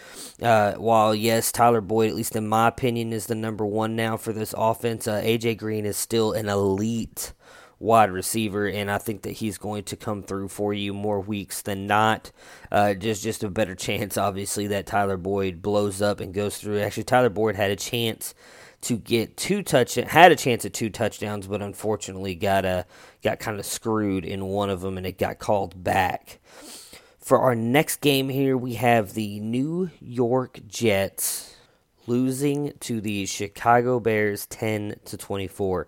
Uh, 0.42 0.74
while 0.74 1.14
yes, 1.14 1.52
Tyler 1.52 1.82
Boyd, 1.82 2.10
at 2.10 2.16
least 2.16 2.36
in 2.36 2.48
my 2.48 2.68
opinion, 2.68 3.14
is 3.14 3.28
the 3.28 3.36
number 3.36 3.66
one 3.66 3.96
now 3.96 4.18
for 4.18 4.34
this 4.34 4.56
offense. 4.58 5.08
Uh, 5.08 5.22
AJ 5.22 5.58
Green 5.60 5.86
is 5.86 5.96
still 5.96 6.34
an 6.34 6.50
elite 6.50 7.34
wide 7.80 8.10
receiver, 8.12 8.66
and 8.66 8.90
I 8.90 8.98
think 8.98 9.24
that 9.24 9.34
he's 9.34 9.58
going 9.58 9.84
to 9.84 9.98
come 9.98 10.24
through 10.24 10.48
for 10.48 10.74
you 10.74 10.94
more 10.94 11.20
weeks 11.20 11.62
than 11.62 11.86
not. 11.86 12.32
Uh, 12.72 12.94
just 12.94 13.22
just 13.24 13.44
a 13.44 13.50
better 13.50 13.76
chance, 13.88 14.18
obviously, 14.18 14.68
that 14.68 14.88
Tyler 14.88 15.18
Boyd 15.18 15.62
blows 15.62 16.02
up 16.02 16.20
and 16.20 16.34
goes 16.34 16.58
through. 16.58 16.80
Actually, 16.80 17.04
Tyler 17.04 17.30
Boyd 17.30 17.56
had 17.56 17.70
a 17.72 17.76
chance 17.76 18.34
to 18.84 18.98
get 18.98 19.38
two 19.38 19.64
touch 19.64 19.96
had 19.96 20.32
a 20.32 20.36
chance 20.36 20.66
at 20.66 20.74
two 20.74 20.90
touchdowns, 20.90 21.48
but 21.48 21.62
unfortunately 21.62 22.36
got 22.36 22.66
a 22.66 22.86
got 23.22 23.40
kind 23.40 23.60
of 23.60 23.66
screwed 23.66 24.26
in 24.26 24.46
one 24.46 24.70
of 24.70 24.82
them, 24.82 24.98
and 24.98 25.08
it 25.08 25.18
got 25.18 25.40
called 25.40 25.84
back. 25.84 26.40
For 27.20 27.40
our 27.40 27.56
next 27.56 28.02
game 28.02 28.28
here, 28.28 28.58
we 28.58 28.74
have 28.74 29.14
the 29.14 29.40
New 29.40 29.90
York 30.02 30.60
Jets 30.68 31.56
losing 32.06 32.74
to 32.82 33.00
the 33.00 33.26
Chicago 33.26 34.00
Bears 34.00 34.46
10 34.48 34.98
to 35.06 35.18
24. 35.18 35.88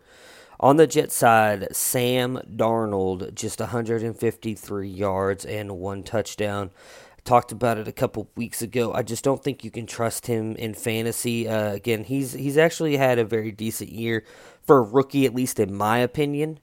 On 0.62 0.78
the 0.78 0.88
Jet 0.88 1.12
side, 1.12 1.68
Sam 1.76 2.40
Darnold 2.56 3.34
just 3.34 3.60
153 3.60 4.88
yards 4.88 5.44
and 5.44 5.78
one 5.78 6.04
touchdown 6.04 6.72
talked 7.26 7.52
about 7.52 7.78
it 7.78 7.88
a 7.88 7.92
couple 7.92 8.30
weeks 8.36 8.62
ago. 8.62 8.94
I 8.94 9.02
just 9.04 9.24
don't 9.24 9.44
think 9.44 9.64
you 9.64 9.72
can 9.72 9.86
trust 9.86 10.28
him 10.28 10.56
in 10.56 10.74
fantasy. 10.74 11.48
Uh, 11.48 11.74
again, 11.74 12.04
he's 12.04 12.34
he's 12.34 12.58
actually 12.58 12.98
had 12.98 13.20
a 13.20 13.26
very 13.26 13.52
decent 13.52 13.92
year 13.92 14.24
for 14.62 14.78
a 14.78 14.84
rookie, 14.84 15.26
at 15.26 15.36
least 15.36 15.60
in 15.60 15.76
my 15.76 15.98
opinion. 15.98 16.60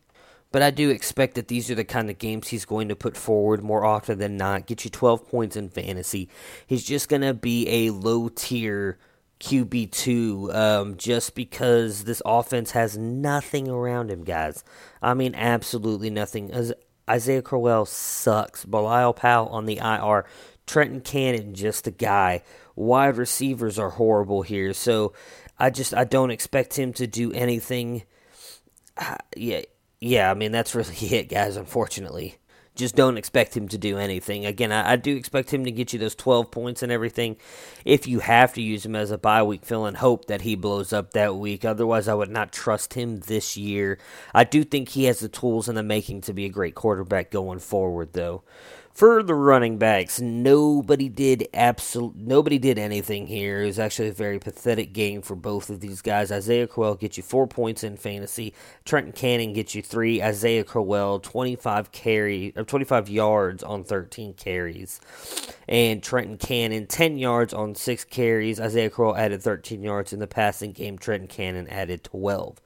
But 0.52 0.62
I 0.62 0.70
do 0.70 0.90
expect 0.90 1.34
that 1.34 1.48
these 1.48 1.70
are 1.70 1.74
the 1.74 1.84
kind 1.84 2.10
of 2.10 2.18
games 2.18 2.48
he's 2.48 2.66
going 2.66 2.88
to 2.88 2.96
put 2.96 3.16
forward 3.16 3.62
more 3.62 3.84
often 3.84 4.18
than 4.18 4.36
not. 4.36 4.66
Get 4.66 4.84
you 4.84 4.90
12 4.90 5.26
points 5.28 5.56
in 5.56 5.70
fantasy. 5.70 6.28
He's 6.66 6.84
just 6.84 7.08
going 7.08 7.22
to 7.22 7.32
be 7.32 7.66
a 7.68 7.90
low 7.90 8.28
tier 8.28 8.98
QB2 9.40 10.54
um, 10.54 10.96
just 10.98 11.34
because 11.34 12.04
this 12.04 12.20
offense 12.26 12.72
has 12.72 12.98
nothing 12.98 13.68
around 13.68 14.10
him, 14.10 14.24
guys. 14.24 14.62
I 15.00 15.14
mean, 15.14 15.34
absolutely 15.34 16.10
nothing. 16.10 16.52
As 16.52 16.74
Isaiah 17.08 17.42
Crowell 17.42 17.84
sucks. 17.84 18.64
Bilal 18.64 19.14
Powell 19.14 19.48
on 19.48 19.66
the 19.66 19.78
IR. 19.78 20.24
Trenton 20.66 21.00
Cannon, 21.00 21.54
just 21.54 21.86
a 21.86 21.90
guy. 21.90 22.42
Wide 22.76 23.16
receivers 23.16 23.78
are 23.78 23.90
horrible 23.90 24.42
here, 24.42 24.72
so 24.72 25.12
I 25.58 25.70
just 25.70 25.94
I 25.94 26.04
don't 26.04 26.30
expect 26.30 26.78
him 26.78 26.92
to 26.94 27.06
do 27.06 27.32
anything. 27.32 28.04
Uh, 28.96 29.16
yeah, 29.36 29.62
yeah. 30.00 30.30
I 30.30 30.34
mean 30.34 30.52
that's 30.52 30.74
really 30.74 30.94
it, 31.16 31.28
guys. 31.28 31.56
Unfortunately, 31.56 32.38
just 32.74 32.96
don't 32.96 33.18
expect 33.18 33.56
him 33.56 33.68
to 33.68 33.78
do 33.78 33.98
anything. 33.98 34.46
Again, 34.46 34.72
I, 34.72 34.92
I, 34.92 34.96
do 34.96 35.14
expect 35.14 35.52
him 35.52 35.64
to 35.66 35.70
get 35.70 35.92
you 35.92 35.98
those 35.98 36.14
12 36.14 36.50
points 36.50 36.82
and 36.82 36.90
everything. 36.90 37.36
If 37.84 38.06
you 38.06 38.20
have 38.20 38.54
to 38.54 38.62
use 38.62 38.86
him 38.86 38.96
as 38.96 39.10
a 39.10 39.18
bye 39.18 39.42
week 39.42 39.64
fill 39.64 39.84
and 39.84 39.96
hope 39.96 40.26
that 40.26 40.40
he 40.40 40.54
blows 40.54 40.92
up 40.92 41.12
that 41.12 41.36
week. 41.36 41.64
Otherwise, 41.64 42.08
I 42.08 42.14
would 42.14 42.30
not 42.30 42.52
trust 42.52 42.94
him 42.94 43.20
this 43.20 43.56
year. 43.56 43.98
I 44.32 44.44
do 44.44 44.64
think 44.64 44.90
he 44.90 45.04
has 45.04 45.20
the 45.20 45.28
tools 45.28 45.68
in 45.68 45.74
the 45.74 45.82
making 45.82 46.22
to 46.22 46.32
be 46.32 46.46
a 46.46 46.50
great 46.50 46.74
quarterback 46.74 47.30
going 47.30 47.58
forward, 47.58 48.14
though. 48.14 48.42
For 48.94 49.22
the 49.22 49.34
running 49.34 49.78
backs, 49.78 50.20
nobody 50.20 51.08
did 51.08 51.48
absolute 51.54 52.14
nobody 52.14 52.58
did 52.58 52.78
anything 52.78 53.26
here. 53.26 53.62
It 53.62 53.66
was 53.66 53.78
actually 53.78 54.08
a 54.08 54.12
very 54.12 54.38
pathetic 54.38 54.92
game 54.92 55.22
for 55.22 55.34
both 55.34 55.70
of 55.70 55.80
these 55.80 56.02
guys. 56.02 56.30
Isaiah 56.30 56.66
Crowell 56.66 56.96
gets 56.96 57.16
you 57.16 57.22
four 57.22 57.46
points 57.46 57.82
in 57.82 57.96
fantasy. 57.96 58.52
Trenton 58.84 59.14
Cannon 59.14 59.54
gets 59.54 59.74
you 59.74 59.82
three. 59.82 60.22
Isaiah 60.22 60.62
Crowell 60.62 61.20
twenty 61.20 61.56
five 61.56 61.90
carry 61.90 62.52
or 62.54 62.64
twenty 62.64 62.84
five 62.84 63.08
yards 63.08 63.62
on 63.62 63.82
thirteen 63.82 64.34
carries, 64.34 65.00
and 65.66 66.02
Trenton 66.02 66.36
Cannon 66.36 66.86
ten 66.86 67.16
yards 67.16 67.54
on 67.54 67.74
six 67.74 68.04
carries. 68.04 68.60
Isaiah 68.60 68.90
Crowell 68.90 69.16
added 69.16 69.42
thirteen 69.42 69.82
yards 69.82 70.12
in 70.12 70.18
the 70.18 70.26
passing 70.26 70.72
game. 70.72 70.98
Trenton 70.98 71.28
Cannon 71.28 71.66
added 71.68 72.04
twelve. 72.04 72.60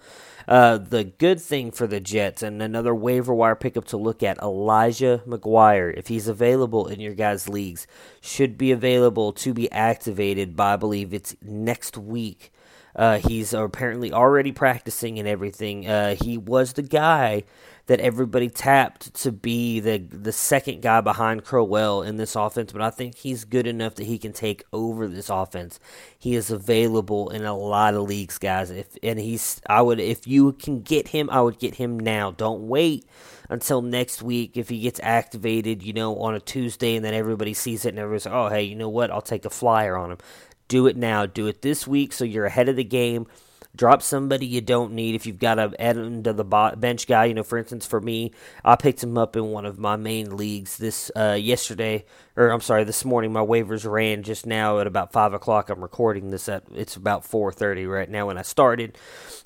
Uh, 0.49 0.79
the 0.79 1.05
good 1.05 1.41
thing 1.41 1.71
for 1.73 1.87
the 1.87 2.00
Jets 2.00 2.43
and 2.43 2.62
another 2.62 2.95
waiver 2.95 3.35
wire 3.35 3.57
pickup 3.57 3.85
to 3.87 3.97
look 3.97 4.23
at 4.23 4.38
Elijah 4.38 5.23
McGuire, 5.26 5.93
if 5.97 6.07
he's 6.07 6.29
available 6.29 6.87
in 6.87 7.00
your 7.00 7.15
guys' 7.15 7.49
leagues, 7.49 7.87
should 8.21 8.57
be 8.57 8.71
available 8.71 9.33
to 9.33 9.53
be 9.53 9.71
activated 9.73 10.55
by, 10.55 10.75
I 10.75 10.76
believe 10.76 11.12
it's 11.12 11.35
next 11.43 11.99
week. 11.99 12.53
Uh, 12.95 13.19
he's 13.19 13.53
apparently 13.53 14.12
already 14.12 14.53
practicing 14.53 15.19
and 15.19 15.29
everything. 15.29 15.87
Uh, 15.87 16.15
he 16.15 16.38
was 16.38 16.73
the 16.73 16.83
guy 16.83 17.43
that 17.87 18.00
everybody 18.00 18.49
tapped 18.49 19.14
to 19.14 19.31
be 19.31 19.78
the 19.78 19.99
the 19.99 20.33
second 20.33 20.83
guy 20.83 21.00
behind 21.00 21.45
Crowell 21.45 22.02
in 22.02 22.16
this 22.16 22.35
offense, 22.35 22.73
but 22.73 22.83
I 22.83 22.90
think 22.90 23.16
he's 23.16 23.45
good 23.45 23.66
enough 23.66 23.95
that 23.95 24.07
he 24.07 24.19
can 24.19 24.33
take 24.33 24.64
over 24.73 25.07
this 25.07 25.31
offense. 25.31 25.78
He 26.19 26.35
is 26.35 26.50
available 26.50 27.31
in 27.31 27.45
a 27.45 27.57
lot 27.57 27.95
of 27.95 28.02
leagues, 28.02 28.38
guys. 28.38 28.71
If 28.71 28.97
and 29.02 29.21
he's 29.21 29.61
I 29.69 29.83
would 29.83 30.00
if 30.00 30.26
you 30.26 30.52
can 30.52 30.83
get 30.83 31.09
him, 31.09 31.31
I 31.31 31.40
would 31.40 31.61
get 31.61 31.76
him 31.76 31.99
now. 31.99 32.33
Don't 32.33 32.66
wait 32.66 33.07
until 33.49 33.83
next 33.83 34.21
week 34.21 34.57
if 34.57 34.69
he 34.69 34.81
gets 34.81 34.99
activated, 35.02 35.85
you 35.85 35.93
know, 35.93 36.19
on 36.19 36.35
a 36.35 36.40
Tuesday 36.40 36.97
and 36.97 37.05
then 37.05 37.14
everybody 37.14 37.55
sees 37.55 37.85
it 37.85 37.90
and 37.90 38.00
everybody's 38.00 38.26
like, 38.26 38.35
oh 38.35 38.49
hey, 38.49 38.64
you 38.64 38.75
know 38.75 38.88
what? 38.88 39.12
I'll 39.12 39.23
take 39.23 39.45
a 39.45 39.50
flyer 39.50 39.97
on 39.97 40.11
him. 40.11 40.19
Do 40.66 40.88
it 40.88 40.97
now. 40.97 41.26
Do 41.26 41.47
it 41.47 41.62
this 41.62 41.87
week 41.87 42.12
so 42.12 42.25
you're 42.25 42.47
ahead 42.47 42.69
of 42.69 42.75
the 42.75 42.85
game 42.85 43.28
Drop 43.76 44.02
somebody 44.02 44.47
you 44.47 44.61
don't 44.61 44.92
need 44.92 45.14
if 45.14 45.26
you've 45.26 45.38
got 45.38 45.59
a 45.59 45.73
end 45.78 46.26
of 46.26 46.37
the 46.37 46.45
bench 46.76 47.06
guy. 47.06 47.26
You 47.26 47.35
know, 47.35 47.42
for 47.42 47.59
instance, 47.59 47.87
for 47.87 48.00
me, 48.00 48.33
I 48.64 48.76
picked 48.76 49.02
him 49.02 49.18
up 49.18 49.37
in 49.37 49.47
one 49.47 49.66
of 49.66 49.78
my 49.78 49.97
main 49.97 50.37
leagues 50.37 50.78
this 50.78 51.11
uh, 51.14 51.37
yesterday, 51.38 52.04
or 52.37 52.49
I'm 52.49 52.61
sorry, 52.61 52.85
this 52.85 53.04
morning. 53.04 53.33
My 53.33 53.45
waivers 53.45 53.90
ran 53.90 54.23
just 54.23 54.47
now 54.47 54.78
at 54.80 54.87
about 54.87 55.12
five 55.12 55.35
o'clock. 55.35 55.68
I'm 55.68 55.83
recording 55.83 56.30
this 56.30 56.49
at 56.49 56.64
it's 56.75 56.97
about 56.97 57.23
4:30 57.23 57.90
right 57.90 58.09
now. 58.09 58.26
When 58.26 58.38
I 58.38 58.42
started, 58.42 58.97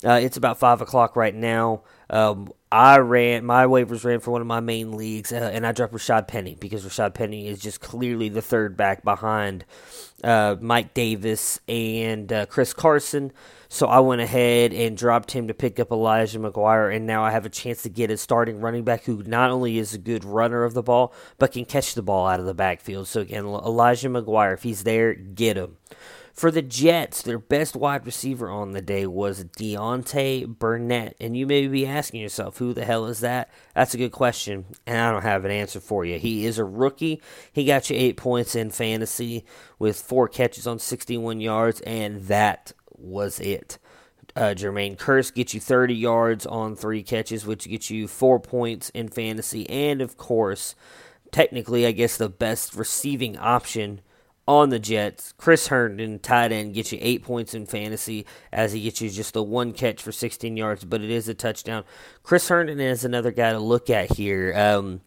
uh, 0.03 0.19
it's 0.21 0.37
about 0.37 0.57
five 0.59 0.81
o'clock 0.81 1.15
right 1.15 1.35
now. 1.35 1.81
Um, 2.09 2.51
I 2.71 2.99
ran 2.99 3.45
my 3.45 3.65
waivers 3.65 4.05
ran 4.05 4.21
for 4.21 4.31
one 4.31 4.41
of 4.41 4.47
my 4.47 4.59
main 4.61 4.93
leagues, 4.93 5.33
uh, 5.33 5.51
and 5.53 5.67
I 5.67 5.73
dropped 5.73 5.93
Rashad 5.93 6.27
Penny 6.27 6.55
because 6.55 6.85
Rashad 6.85 7.13
Penny 7.13 7.47
is 7.47 7.59
just 7.59 7.81
clearly 7.81 8.29
the 8.29 8.41
third 8.41 8.77
back 8.77 9.03
behind 9.03 9.65
uh, 10.23 10.55
Mike 10.59 10.93
Davis 10.93 11.59
and 11.67 12.31
uh, 12.31 12.45
Chris 12.45 12.73
Carson. 12.73 13.31
So 13.73 13.87
I 13.87 14.01
went 14.01 14.19
ahead 14.19 14.73
and 14.73 14.97
dropped 14.97 15.31
him 15.31 15.47
to 15.47 15.53
pick 15.53 15.79
up 15.79 15.91
Elijah 15.91 16.37
McGuire, 16.39 16.93
and 16.93 17.07
now 17.07 17.23
I 17.23 17.31
have 17.31 17.45
a 17.45 17.49
chance 17.49 17.83
to 17.83 17.89
get 17.89 18.11
a 18.11 18.17
starting 18.17 18.59
running 18.59 18.83
back 18.83 19.05
who 19.05 19.23
not 19.23 19.49
only 19.49 19.77
is 19.77 19.93
a 19.93 19.97
good 19.97 20.25
runner 20.25 20.65
of 20.65 20.73
the 20.73 20.83
ball, 20.83 21.13
but 21.37 21.53
can 21.53 21.63
catch 21.63 21.95
the 21.95 22.01
ball 22.01 22.27
out 22.27 22.41
of 22.41 22.45
the 22.45 22.53
backfield. 22.53 23.07
So 23.07 23.21
again, 23.21 23.45
Elijah 23.45 24.09
McGuire, 24.09 24.53
if 24.53 24.63
he's 24.63 24.83
there, 24.83 25.13
get 25.13 25.55
him. 25.55 25.77
For 26.33 26.51
the 26.51 26.61
Jets, 26.61 27.21
their 27.21 27.39
best 27.39 27.77
wide 27.77 28.05
receiver 28.05 28.49
on 28.49 28.71
the 28.71 28.81
day 28.81 29.07
was 29.07 29.45
Deontay 29.45 30.59
Burnett. 30.59 31.15
And 31.21 31.37
you 31.37 31.47
may 31.47 31.65
be 31.67 31.87
asking 31.87 32.19
yourself, 32.19 32.57
who 32.57 32.73
the 32.73 32.83
hell 32.83 33.05
is 33.05 33.21
that? 33.21 33.49
That's 33.73 33.93
a 33.93 33.97
good 33.97 34.11
question, 34.11 34.65
and 34.85 34.97
I 34.97 35.11
don't 35.11 35.21
have 35.21 35.45
an 35.45 35.51
answer 35.51 35.79
for 35.79 36.03
you. 36.03 36.19
He 36.19 36.45
is 36.45 36.57
a 36.57 36.65
rookie. 36.65 37.21
He 37.53 37.63
got 37.63 37.89
you 37.89 37.95
eight 37.95 38.17
points 38.17 38.53
in 38.53 38.69
fantasy 38.69 39.45
with 39.79 40.01
four 40.01 40.27
catches 40.27 40.67
on 40.67 40.77
61 40.77 41.39
yards, 41.39 41.79
and 41.81 42.23
that 42.23 42.73
was 43.01 43.39
it. 43.39 43.77
Uh, 44.35 44.53
Jermaine 44.55 44.97
Kearse 44.97 45.33
gets 45.33 45.53
you 45.53 45.59
30 45.59 45.93
yards 45.93 46.45
on 46.45 46.75
three 46.75 47.03
catches, 47.03 47.45
which 47.45 47.67
gets 47.67 47.89
you 47.89 48.07
four 48.07 48.39
points 48.39 48.89
in 48.91 49.09
fantasy. 49.09 49.69
And 49.69 50.01
of 50.01 50.17
course, 50.17 50.75
technically, 51.31 51.85
I 51.85 51.91
guess, 51.91 52.17
the 52.17 52.29
best 52.29 52.75
receiving 52.75 53.37
option 53.37 54.01
on 54.47 54.69
the 54.69 54.79
Jets. 54.79 55.33
Chris 55.37 55.67
Herndon, 55.67 56.19
tight 56.19 56.51
end, 56.51 56.73
gets 56.73 56.91
you 56.91 56.99
eight 57.01 57.23
points 57.23 57.53
in 57.53 57.65
fantasy 57.65 58.25
as 58.51 58.73
he 58.73 58.81
gets 58.81 59.01
you 59.01 59.09
just 59.09 59.33
the 59.33 59.43
one 59.43 59.73
catch 59.73 60.01
for 60.01 60.11
16 60.11 60.57
yards, 60.57 60.83
but 60.83 61.01
it 61.01 61.09
is 61.09 61.27
a 61.27 61.33
touchdown. 61.33 61.83
Chris 62.23 62.47
Herndon 62.47 62.79
is 62.79 63.05
another 63.05 63.31
guy 63.31 63.51
to 63.51 63.59
look 63.59 63.89
at 63.89 64.15
here. 64.15 64.53
Um, 64.55 65.01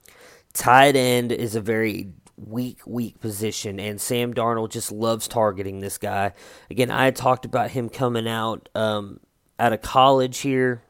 tight 0.53 0.97
end 0.97 1.33
is 1.33 1.57
a 1.57 1.61
very 1.61 2.13
weak, 2.37 2.81
weak 2.87 3.21
position, 3.21 3.79
and 3.79 4.00
Sam 4.00 4.35
Darnold 4.35 4.71
just 4.71 4.93
loves 4.93 5.29
targeting 5.29 5.81
this 5.81 5.99
guy. 5.99 6.33
Again, 6.71 6.91
I 6.91 7.11
talked 7.11 7.45
about 7.45 7.71
him 7.71 7.88
coming 7.88 8.29
out 8.29 8.69
um, 8.75 9.21
out 9.59 9.73
of 9.73 9.83
college 9.83 10.38
here. 10.38 10.83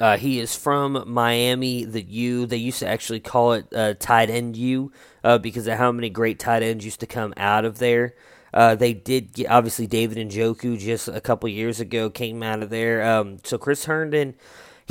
Uh, 0.00 0.16
he 0.16 0.40
is 0.40 0.56
from 0.56 1.04
Miami, 1.06 1.84
the 1.84 2.02
U. 2.02 2.46
They 2.46 2.56
used 2.56 2.80
to 2.80 2.88
actually 2.88 3.20
call 3.20 3.52
it 3.52 3.66
uh, 3.74 3.94
tight 3.98 4.30
end 4.30 4.56
U 4.56 4.92
uh, 5.22 5.38
because 5.38 5.66
of 5.66 5.78
how 5.78 5.92
many 5.92 6.10
great 6.10 6.38
tight 6.38 6.62
ends 6.62 6.84
used 6.84 7.00
to 7.00 7.06
come 7.06 7.32
out 7.36 7.64
of 7.64 7.78
there. 7.78 8.14
Uh, 8.52 8.74
they 8.74 8.92
did 8.92 9.32
get, 9.32 9.48
obviously 9.48 9.86
David 9.86 10.18
and 10.18 10.30
Njoku 10.30 10.78
just 10.78 11.08
a 11.08 11.20
couple 11.20 11.48
years 11.48 11.80
ago 11.80 12.10
came 12.10 12.42
out 12.42 12.62
of 12.62 12.70
there. 12.70 13.02
Um, 13.02 13.38
so 13.44 13.56
Chris 13.58 13.84
Herndon, 13.84 14.34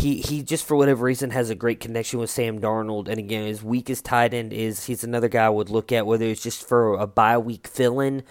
he 0.01 0.20
he 0.22 0.41
just 0.41 0.65
for 0.65 0.75
whatever 0.75 1.05
reason 1.05 1.29
has 1.29 1.50
a 1.51 1.55
great 1.55 1.79
connection 1.79 2.20
with 2.20 2.31
Sam 2.31 2.60
Darnold, 2.60 3.08
and 3.08 3.20
again 3.20 3.46
his 3.46 3.63
weakest 3.63 4.03
tight 4.03 4.34
end 4.34 4.51
is 4.51 4.86
he's 4.86 5.03
another 5.03 5.29
guy 5.29 5.46
I 5.46 5.50
would 5.50 5.70
look 5.70 5.91
at 5.91 6.08
whether 6.08 6.25
it's 6.25 6.41
just 6.41 6.67
for 6.67 6.96
a 6.96 7.05
bye 7.05 7.38
week 7.38 7.67
fill 7.67 8.00
in 8.00 8.24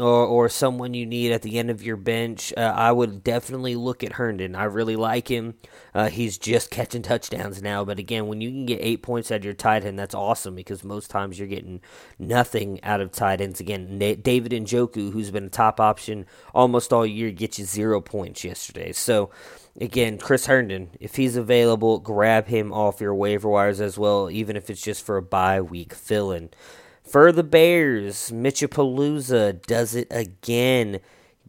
or, 0.00 0.24
or 0.24 0.48
someone 0.48 0.94
you 0.94 1.04
need 1.04 1.30
at 1.30 1.42
the 1.42 1.58
end 1.58 1.70
of 1.70 1.82
your 1.82 1.96
bench, 1.96 2.54
uh, 2.56 2.60
I 2.60 2.90
would 2.90 3.22
definitely 3.22 3.76
look 3.76 4.02
at 4.02 4.14
Herndon. 4.14 4.54
I 4.54 4.64
really 4.64 4.96
like 4.96 5.28
him. 5.28 5.54
Uh, 5.94 6.08
he's 6.08 6.38
just 6.38 6.70
catching 6.70 7.02
touchdowns 7.02 7.60
now, 7.60 7.84
but 7.84 7.98
again, 7.98 8.26
when 8.26 8.40
you 8.40 8.50
can 8.50 8.64
get 8.64 8.78
eight 8.80 9.02
points 9.02 9.30
out 9.30 9.36
of 9.40 9.44
your 9.44 9.52
tight 9.52 9.84
end, 9.84 9.98
that's 9.98 10.14
awesome 10.14 10.54
because 10.54 10.84
most 10.84 11.10
times 11.10 11.38
you're 11.38 11.48
getting 11.48 11.80
nothing 12.18 12.82
out 12.82 13.00
of 13.00 13.12
tight 13.12 13.40
ends. 13.40 13.60
Again, 13.60 13.98
David 13.98 14.52
Njoku, 14.52 15.12
who's 15.12 15.30
been 15.30 15.44
a 15.44 15.50
top 15.50 15.80
option 15.80 16.24
almost 16.54 16.92
all 16.92 17.04
year, 17.04 17.30
gets 17.30 17.58
you 17.58 17.66
zero 17.66 18.00
points 18.00 18.42
yesterday. 18.42 18.92
So, 18.92 19.30
again, 19.78 20.18
Chris 20.18 20.46
Herndon, 20.46 20.90
if 20.98 21.16
he's 21.16 21.36
available, 21.36 21.98
grab 21.98 22.46
him 22.46 22.72
off 22.72 23.00
your 23.00 23.14
waiver 23.14 23.48
wires 23.48 23.80
as 23.80 23.98
well, 23.98 24.30
even 24.30 24.56
if 24.56 24.70
it's 24.70 24.82
just 24.82 25.04
for 25.04 25.16
a 25.16 25.22
bye 25.22 25.60
week 25.60 25.92
fill 25.92 26.32
in. 26.32 26.50
For 27.02 27.32
the 27.32 27.42
Bears, 27.42 28.30
Mitchapalooza 28.30 29.66
does 29.66 29.94
it 29.94 30.08
again. 30.10 31.00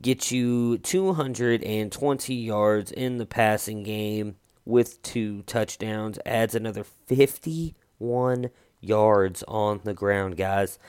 Gets 0.02 0.32
you 0.32 0.80
220 0.80 2.34
yards 2.34 2.92
in 2.92 3.18
the 3.18 3.26
passing 3.28 3.84
game 3.84 4.38
with 4.66 5.02
two 5.04 5.44
touchdowns. 5.44 6.18
Adds 6.26 6.56
another 6.56 6.84
51 6.84 8.50
yards 8.80 9.44
on 9.48 9.82
the 9.84 9.94
ground, 9.94 10.38
guys. 10.38 10.80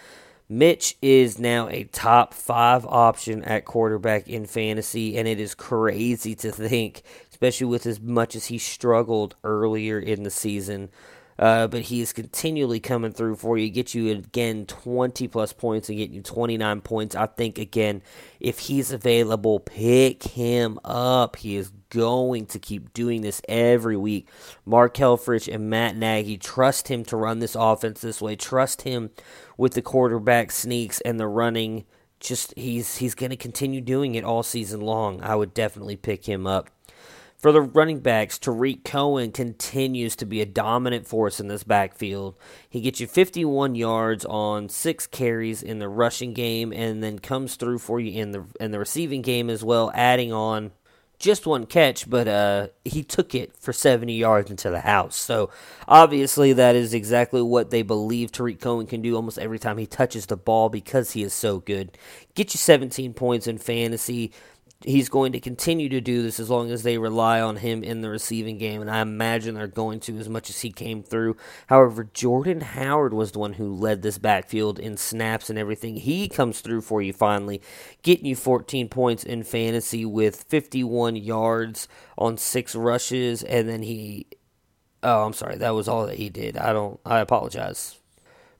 Mitch 0.52 0.98
is 1.00 1.38
now 1.38 1.66
a 1.70 1.84
top 1.84 2.34
five 2.34 2.84
option 2.84 3.42
at 3.42 3.64
quarterback 3.64 4.28
in 4.28 4.44
fantasy, 4.44 5.16
and 5.16 5.26
it 5.26 5.40
is 5.40 5.54
crazy 5.54 6.34
to 6.34 6.52
think, 6.52 7.00
especially 7.30 7.68
with 7.68 7.86
as 7.86 7.98
much 7.98 8.36
as 8.36 8.44
he 8.44 8.58
struggled 8.58 9.34
earlier 9.44 9.98
in 9.98 10.24
the 10.24 10.30
season. 10.30 10.90
Uh, 11.38 11.68
but 11.68 11.80
he 11.80 12.02
is 12.02 12.12
continually 12.12 12.80
coming 12.80 13.12
through 13.12 13.36
for 13.36 13.56
you. 13.56 13.70
Get 13.70 13.94
you 13.94 14.10
again 14.10 14.66
20 14.66 15.26
plus 15.28 15.54
points 15.54 15.88
and 15.88 15.96
get 15.96 16.10
you 16.10 16.20
29 16.20 16.82
points. 16.82 17.16
I 17.16 17.26
think 17.28 17.56
again, 17.58 18.02
if 18.38 18.58
he's 18.58 18.92
available, 18.92 19.58
pick 19.58 20.22
him 20.22 20.78
up. 20.84 21.36
He 21.36 21.56
is 21.56 21.72
going 21.92 22.46
to 22.46 22.58
keep 22.58 22.94
doing 22.94 23.20
this 23.20 23.42
every 23.48 23.98
week. 23.98 24.26
Mark 24.64 24.94
Helfrich 24.94 25.52
and 25.52 25.68
Matt 25.68 25.94
Nagy 25.94 26.38
trust 26.38 26.88
him 26.88 27.04
to 27.04 27.16
run 27.16 27.38
this 27.38 27.54
offense 27.54 28.00
this 28.00 28.22
way. 28.22 28.34
Trust 28.34 28.82
him 28.82 29.10
with 29.58 29.74
the 29.74 29.82
quarterback 29.82 30.50
sneaks 30.50 31.02
and 31.02 31.20
the 31.20 31.28
running. 31.28 31.84
Just 32.18 32.54
he's 32.56 32.96
he's 32.96 33.14
going 33.14 33.30
to 33.30 33.36
continue 33.36 33.82
doing 33.82 34.14
it 34.14 34.24
all 34.24 34.42
season 34.42 34.80
long. 34.80 35.20
I 35.22 35.34
would 35.34 35.52
definitely 35.52 35.96
pick 35.96 36.26
him 36.26 36.46
up. 36.46 36.70
For 37.36 37.50
the 37.50 37.60
running 37.60 37.98
backs, 37.98 38.38
Tarik 38.38 38.84
Cohen 38.84 39.32
continues 39.32 40.14
to 40.16 40.24
be 40.24 40.40
a 40.40 40.46
dominant 40.46 41.08
force 41.08 41.40
in 41.40 41.48
this 41.48 41.64
backfield. 41.64 42.38
He 42.70 42.80
gets 42.80 43.00
you 43.00 43.08
51 43.08 43.74
yards 43.74 44.24
on 44.24 44.68
six 44.68 45.08
carries 45.08 45.60
in 45.60 45.80
the 45.80 45.88
rushing 45.88 46.34
game, 46.34 46.72
and 46.72 47.02
then 47.02 47.18
comes 47.18 47.56
through 47.56 47.80
for 47.80 47.98
you 47.98 48.12
in 48.12 48.30
the 48.30 48.44
in 48.60 48.70
the 48.70 48.78
receiving 48.78 49.22
game 49.22 49.50
as 49.50 49.64
well, 49.64 49.90
adding 49.92 50.32
on 50.32 50.70
just 51.22 51.46
one 51.46 51.66
catch, 51.66 52.10
but 52.10 52.26
uh, 52.26 52.66
he 52.84 53.04
took 53.04 53.32
it 53.32 53.56
for 53.56 53.72
70 53.72 54.12
yards 54.12 54.50
into 54.50 54.70
the 54.70 54.80
house. 54.80 55.14
So 55.14 55.50
obviously, 55.86 56.52
that 56.52 56.74
is 56.74 56.92
exactly 56.92 57.40
what 57.40 57.70
they 57.70 57.82
believe 57.82 58.32
Tarik 58.32 58.60
Cohen 58.60 58.88
can 58.88 59.02
do 59.02 59.14
almost 59.14 59.38
every 59.38 59.60
time 59.60 59.78
he 59.78 59.86
touches 59.86 60.26
the 60.26 60.36
ball 60.36 60.68
because 60.68 61.12
he 61.12 61.22
is 61.22 61.32
so 61.32 61.60
good. 61.60 61.96
Get 62.34 62.52
you 62.52 62.58
17 62.58 63.14
points 63.14 63.46
in 63.46 63.58
fantasy 63.58 64.32
he's 64.84 65.08
going 65.08 65.32
to 65.32 65.40
continue 65.40 65.88
to 65.88 66.00
do 66.00 66.22
this 66.22 66.40
as 66.40 66.50
long 66.50 66.70
as 66.70 66.82
they 66.82 66.98
rely 66.98 67.40
on 67.40 67.56
him 67.56 67.82
in 67.82 68.00
the 68.00 68.10
receiving 68.10 68.58
game, 68.58 68.80
and 68.80 68.90
I 68.90 69.00
imagine 69.00 69.54
they're 69.54 69.66
going 69.66 70.00
to 70.00 70.18
as 70.18 70.28
much 70.28 70.50
as 70.50 70.60
he 70.60 70.70
came 70.70 71.02
through. 71.02 71.36
However, 71.66 72.08
Jordan 72.12 72.60
Howard 72.60 73.14
was 73.14 73.32
the 73.32 73.38
one 73.38 73.54
who 73.54 73.74
led 73.74 74.02
this 74.02 74.18
backfield 74.18 74.78
in 74.78 74.96
snaps 74.96 75.50
and 75.50 75.58
everything. 75.58 75.96
He 75.96 76.28
comes 76.28 76.60
through 76.60 76.82
for 76.82 77.02
you 77.02 77.12
finally, 77.12 77.62
getting 78.02 78.26
you 78.26 78.36
14 78.36 78.88
points 78.88 79.24
in 79.24 79.42
fantasy 79.42 80.04
with 80.04 80.42
51 80.44 81.16
yards 81.16 81.88
on 82.18 82.36
six 82.36 82.74
rushes, 82.74 83.42
and 83.42 83.68
then 83.68 83.82
he. 83.82 84.26
Oh, 85.02 85.24
I'm 85.24 85.32
sorry. 85.32 85.56
That 85.56 85.74
was 85.74 85.88
all 85.88 86.06
that 86.06 86.18
he 86.18 86.30
did. 86.30 86.56
I 86.56 86.72
don't. 86.72 87.00
I 87.04 87.18
apologize 87.18 87.98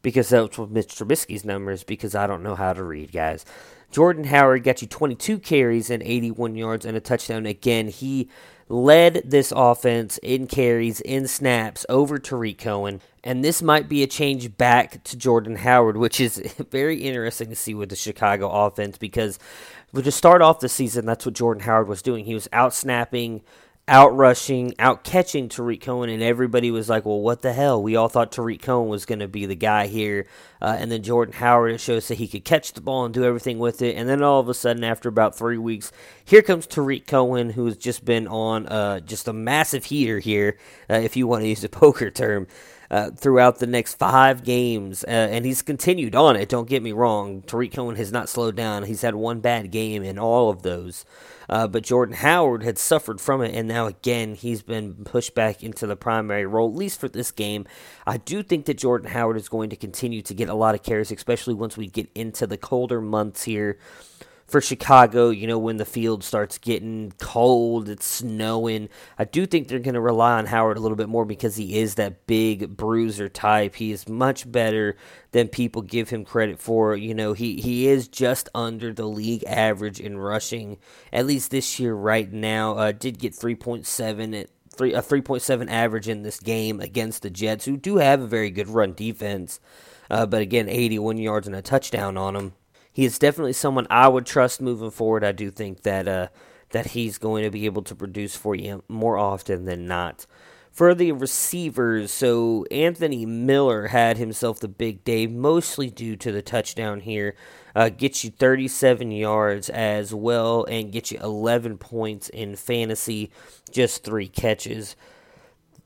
because 0.03 0.29
that's 0.29 0.59
what 0.59 0.71
Mitch 0.71 0.95
Trubisky's 0.97 1.45
numbers 1.45 1.85
because 1.85 2.15
I 2.15 2.27
don't 2.27 2.43
know 2.43 2.57
how 2.57 2.73
to 2.73 2.83
read, 2.83 3.13
guys. 3.13 3.45
Jordan 3.93 4.25
Howard 4.25 4.65
got 4.65 4.83
you 4.83 4.89
22 4.89 5.39
carries 5.39 5.91
and 5.91 6.03
81 6.03 6.57
yards 6.57 6.87
and 6.87 6.97
a 6.97 7.01
touchdown. 7.01 7.47
Again, 7.47 7.89
he 7.89 8.29
led 8.69 9.23
this 9.25 9.53
offense 9.55 10.19
in 10.19 10.47
carries, 10.47 11.01
in 11.03 11.29
snaps 11.29 11.85
over 11.91 12.19
Tarik 12.19 12.59
Cohen. 12.59 13.03
And 13.23 13.45
this 13.45 13.61
might 13.63 13.91
be 13.91 14.03
a 14.03 14.07
change 14.07 14.57
back 14.57 15.05
to 15.05 15.17
Jordan 15.17 15.57
Howard, 15.57 15.99
which 15.99 16.21
is 16.21 16.39
very 16.71 17.03
interesting 17.03 17.51
to 17.51 17.57
see 17.57 17.75
with 17.75 17.91
the 17.91 17.97
Chicago 17.97 18.51
offense 18.51 18.97
because 18.97 19.39
to 19.95 20.11
start 20.11 20.41
off 20.41 20.61
the 20.61 20.71
season, 20.71 21.05
that's 21.05 21.27
what 21.27 21.35
Jordan 21.35 21.65
Howard 21.65 21.87
was 21.87 22.01
doing. 22.01 22.25
He 22.25 22.35
was 22.35 22.49
out 22.51 22.73
snapping 22.73 23.43
out 23.89 24.17
rushing, 24.17 24.75
out 24.79 25.03
catching 25.03 25.49
Tarik 25.49 25.81
Cohen, 25.81 26.09
and 26.09 26.23
everybody 26.23 26.71
was 26.71 26.89
like, 26.89 27.05
"Well, 27.05 27.21
what 27.21 27.43
the 27.43 27.53
hell?" 27.53 27.83
We 27.83 27.97
all 27.97 28.09
thought 28.09 28.33
Tarik 28.33 28.63
Cohen 28.63 28.89
was 28.89 29.05
going 29.05 29.19
to 29.19 29.29
be 29.29 29.45
the 29.45 29.57
guy 29.57 29.89
here, 29.89 30.27
uh, 30.61 30.77
and 30.79 30.91
then 30.91 31.03
Jordan 31.03 31.35
Howard 31.35 31.81
shows 31.81 32.09
that 32.09 32.15
he 32.17 32.29
could 32.29 32.45
catch 32.45 32.73
the 32.73 32.81
ball 32.81 33.05
and 33.05 33.13
do 33.13 33.25
everything 33.25 33.59
with 33.59 33.83
it, 33.83 33.97
and 33.97 34.09
then 34.09 34.23
all 34.23 34.41
of 34.41 34.49
a 34.49 34.55
sudden, 34.55 34.85
after 34.85 35.09
about 35.09 35.37
three 35.37 35.59
weeks, 35.59 35.91
here 36.25 36.43
comes 36.43 36.67
Tarik 36.67 37.07
Cohen, 37.07 37.51
who 37.51 37.67
has 37.67 37.77
just 37.77 38.05
been 38.05 38.29
on 38.29 38.67
uh, 38.67 39.01
just 39.01 39.27
a 39.27 39.33
massive 39.33 39.87
heater 39.87 40.21
here, 40.21 40.59
uh, 40.89 40.95
if 40.95 41.17
you 41.17 41.27
want 41.27 41.43
to 41.43 41.49
use 41.49 41.65
a 41.65 41.69
poker 41.71 42.11
term. 42.11 42.47
Uh, 42.93 43.11
throughout 43.11 43.59
the 43.59 43.67
next 43.67 43.95
five 43.95 44.45
games, 44.45 45.03
uh, 45.05 45.11
and 45.11 45.47
he's 45.47 45.63
continued 45.63 46.15
on 46.15 46.37
it. 46.37 46.47
Don't 46.47 46.69
get 46.69 46.83
me 46.83 46.93
wrong. 46.93 47.41
Tarik 47.41 47.73
Cohen 47.73 47.97
has 47.97 48.13
not 48.13 48.29
slowed 48.29 48.55
down. 48.55 48.83
He's 48.83 49.01
had 49.01 49.15
one 49.15 49.41
bad 49.41 49.71
game 49.71 50.03
in 50.03 50.19
all 50.19 50.51
of 50.51 50.61
those. 50.61 51.07
Uh, 51.49 51.67
but 51.67 51.85
Jordan 51.85 52.17
Howard 52.17 52.63
had 52.63 52.77
suffered 52.77 53.19
from 53.19 53.41
it, 53.41 53.55
and 53.55 53.67
now 53.67 53.87
again 53.87 54.35
he's 54.35 54.61
been 54.61 55.07
pushed 55.07 55.35
back 55.35 55.63
into 55.63 55.87
the 55.87 55.97
primary 55.97 56.45
role, 56.45 56.69
at 56.69 56.77
least 56.77 57.01
for 57.01 57.09
this 57.09 57.31
game. 57.31 57.65
I 58.07 58.19
do 58.19 58.43
think 58.43 58.67
that 58.67 58.77
Jordan 58.77 59.11
Howard 59.11 59.39
is 59.39 59.49
going 59.49 59.71
to 59.71 59.77
continue 59.77 60.21
to 60.21 60.35
get 60.35 60.51
a 60.51 60.55
lot 60.55 60.75
of 60.75 60.83
carries, 60.83 61.11
especially 61.11 61.55
once 61.55 61.79
we 61.79 61.87
get 61.87 62.11
into 62.15 62.47
the 62.47 62.59
colder 62.59 63.01
months 63.01 63.45
here 63.45 63.79
for 64.47 64.61
Chicago, 64.61 65.31
you 65.31 65.47
know, 65.47 65.59
when 65.59 65.77
the 65.77 65.85
field 65.85 66.23
starts 66.23 66.59
getting 66.59 67.13
cold, 67.19 67.89
it's 67.89 68.07
snowing. 68.07 68.89
I 69.19 69.25
do 69.25 69.47
think 69.47 69.69
they're 69.69 69.79
going 69.79 69.95
to 69.95 70.01
rely 70.01 70.39
on 70.39 70.47
Howard 70.47 70.77
a 70.77 70.81
little 70.81 70.97
bit 70.97 71.09
more 71.09 71.25
because 71.25 71.57
he 71.57 71.79
is 71.79 71.95
that 71.95 72.27
big 72.27 72.77
bruiser 72.77 73.29
type. 73.29 73.77
He 73.77 73.93
is 73.93 74.09
much 74.09 74.51
better 74.51 74.97
than 75.33 75.49
people 75.49 75.83
give 75.83 76.11
him 76.11 76.25
credit 76.25 76.59
for. 76.59 76.97
You 76.97 77.15
know, 77.15 77.33
he, 77.33 77.61
he 77.61 77.89
is 77.89 78.09
just 78.09 78.49
under 78.55 78.93
the 78.93 79.07
league 79.07 79.45
average 79.45 80.01
in 80.01 80.19
rushing, 80.19 80.79
at 81.13 81.27
least 81.27 81.51
this 81.51 81.81
year 81.81 81.95
right 81.95 82.31
now. 82.31 82.77
Uh, 82.77 82.93
did 82.93 83.19
get 83.19 83.33
3.7 83.33 84.41
at 84.41 84.51
three 84.71 84.95
a 84.95 85.03
3.7 85.03 85.71
average 85.71 86.09
in 86.09 86.23
this 86.23 86.41
game 86.41 86.81
against 86.81 87.23
the 87.23 87.31
Jets, 87.31 87.65
who 87.65 87.77
do 87.77 87.97
have 87.97 88.21
a 88.21 88.27
very 88.27 88.51
good 88.51 88.69
run 88.69 88.95
defense. 88.95 89.61
Uh, 90.11 90.27
but 90.27 90.43
again, 90.43 90.69
81 90.69 91.19
yards 91.19 91.47
and 91.47 91.57
a 91.57 91.63
touchdown 91.63 92.17
on 92.17 92.35
them 92.35 92.53
he 92.93 93.05
is 93.05 93.19
definitely 93.19 93.55
someone 93.55 93.87
I 93.91 94.09
would 94.09 94.27
trust 94.27 94.61
moving 94.61 94.91
forward. 94.91 95.25
I 95.25 95.33
do 95.33 95.51
think 95.51 95.83
that 95.83 96.07
uh, 96.07 96.29
that 96.71 96.89
he's 96.89 97.19
going 97.19 97.45
to 97.45 97.51
be 97.51 97.67
able 97.67 97.83
to 97.83 97.95
produce 97.95 98.37
for 98.37 98.55
you 98.55 98.83
more 98.89 99.17
often 99.17 99.65
than 99.65 99.87
not. 99.87 100.27
For 100.71 100.95
the 100.95 101.13
receivers, 101.13 102.11
so 102.11 102.65
Anthony 102.71 103.27
Miller 103.27 103.89
had 103.89 104.17
himself 104.17 104.59
the 104.59 104.69
big 104.69 105.05
day, 105.05 105.27
mostly 105.27 105.91
due 105.91 106.17
to 106.17 106.33
the 106.33 106.41
touchdown 106.41 107.01
here. 107.01 107.35
Uh, 107.75 107.91
gets 107.91 108.25
you 108.25 108.31
37 108.31 109.11
yards 109.13 109.69
as 109.71 110.15
well 110.15 110.65
and 110.65 110.93
gets 110.93 111.13
you 111.13 111.19
11 111.23 111.79
points 111.79 112.29
in 112.31 112.57
fantasy, 112.57 113.31
just 113.71 114.03
three 114.03 114.29
catches. 114.29 114.97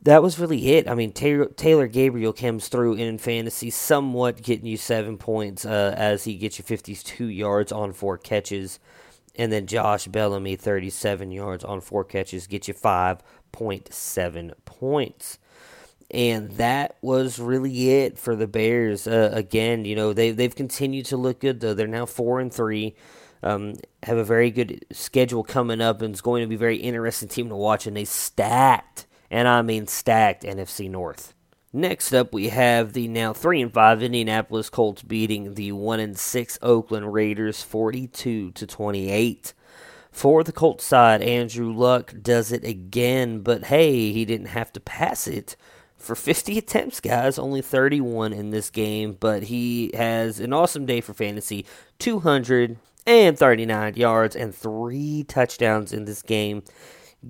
That 0.02 0.22
was 0.22 0.38
really 0.38 0.74
it. 0.74 0.88
I 0.88 0.94
mean, 0.94 1.12
Taylor, 1.12 1.46
Taylor 1.46 1.86
Gabriel 1.86 2.32
comes 2.32 2.68
through 2.68 2.94
in 2.94 3.18
fantasy, 3.18 3.70
somewhat 3.70 4.42
getting 4.42 4.66
you 4.66 4.76
seven 4.76 5.18
points 5.18 5.64
uh, 5.64 5.94
as 5.96 6.24
he 6.24 6.36
gets 6.36 6.58
you 6.58 6.64
52 6.64 7.26
yards 7.26 7.72
on 7.72 7.92
four 7.92 8.18
catches. 8.18 8.78
And 9.34 9.52
then 9.52 9.66
Josh 9.66 10.06
Bellamy, 10.06 10.56
37 10.56 11.30
yards 11.30 11.64
on 11.64 11.80
four 11.80 12.04
catches, 12.04 12.46
get 12.46 12.68
you 12.68 12.74
5.7 12.74 14.52
points. 14.64 15.38
And 16.10 16.52
that 16.52 16.96
was 17.02 17.38
really 17.38 17.90
it 17.90 18.18
for 18.18 18.36
the 18.36 18.46
Bears. 18.46 19.06
Uh, 19.06 19.30
again, 19.32 19.84
you 19.84 19.96
know, 19.96 20.12
they, 20.12 20.30
they've 20.30 20.54
continued 20.54 21.06
to 21.06 21.16
look 21.16 21.40
good, 21.40 21.60
though. 21.60 21.74
They're 21.74 21.88
now 21.88 22.06
4 22.06 22.40
and 22.40 22.52
3. 22.52 22.94
Um, 23.42 23.74
have 24.02 24.16
a 24.16 24.24
very 24.24 24.50
good 24.50 24.84
schedule 24.92 25.42
coming 25.42 25.80
up, 25.80 26.00
and 26.02 26.14
it's 26.14 26.20
going 26.20 26.42
to 26.42 26.48
be 26.48 26.54
a 26.54 26.58
very 26.58 26.76
interesting 26.76 27.28
team 27.28 27.48
to 27.48 27.56
watch. 27.56 27.86
And 27.86 27.96
they 27.96 28.04
stacked, 28.04 29.05
and 29.30 29.48
I 29.48 29.62
mean 29.62 29.86
stacked, 29.86 30.42
NFC 30.42 30.90
North. 30.90 31.34
Next 31.72 32.12
up, 32.14 32.32
we 32.32 32.48
have 32.48 32.94
the 32.94 33.06
now 33.08 33.32
three 33.32 33.60
and 33.60 33.72
five 33.72 34.02
Indianapolis 34.02 34.70
Colts 34.70 35.02
beating 35.02 35.54
the 35.54 35.72
one 35.72 36.00
and 36.00 36.16
six 36.16 36.58
Oakland 36.62 37.12
Raiders, 37.12 37.62
forty-two 37.62 38.52
to 38.52 38.66
twenty-eight. 38.66 39.52
For 40.10 40.42
the 40.42 40.52
Colts 40.52 40.86
side, 40.86 41.20
Andrew 41.20 41.70
Luck 41.70 42.14
does 42.22 42.50
it 42.50 42.64
again, 42.64 43.40
but 43.40 43.64
hey, 43.64 44.12
he 44.12 44.24
didn't 44.24 44.46
have 44.46 44.72
to 44.72 44.80
pass 44.80 45.28
it 45.28 45.56
for 45.98 46.14
50 46.14 46.56
attempts, 46.58 47.00
guys. 47.00 47.38
Only 47.38 47.60
31 47.60 48.32
in 48.32 48.48
this 48.48 48.70
game, 48.70 49.18
but 49.20 49.42
he 49.42 49.90
has 49.92 50.40
an 50.40 50.54
awesome 50.54 50.86
day 50.86 51.02
for 51.02 51.12
fantasy 51.12 51.66
239 51.98 53.94
yards 53.96 54.34
and 54.34 54.54
three 54.54 55.22
touchdowns 55.24 55.92
in 55.92 56.06
this 56.06 56.22
game. 56.22 56.62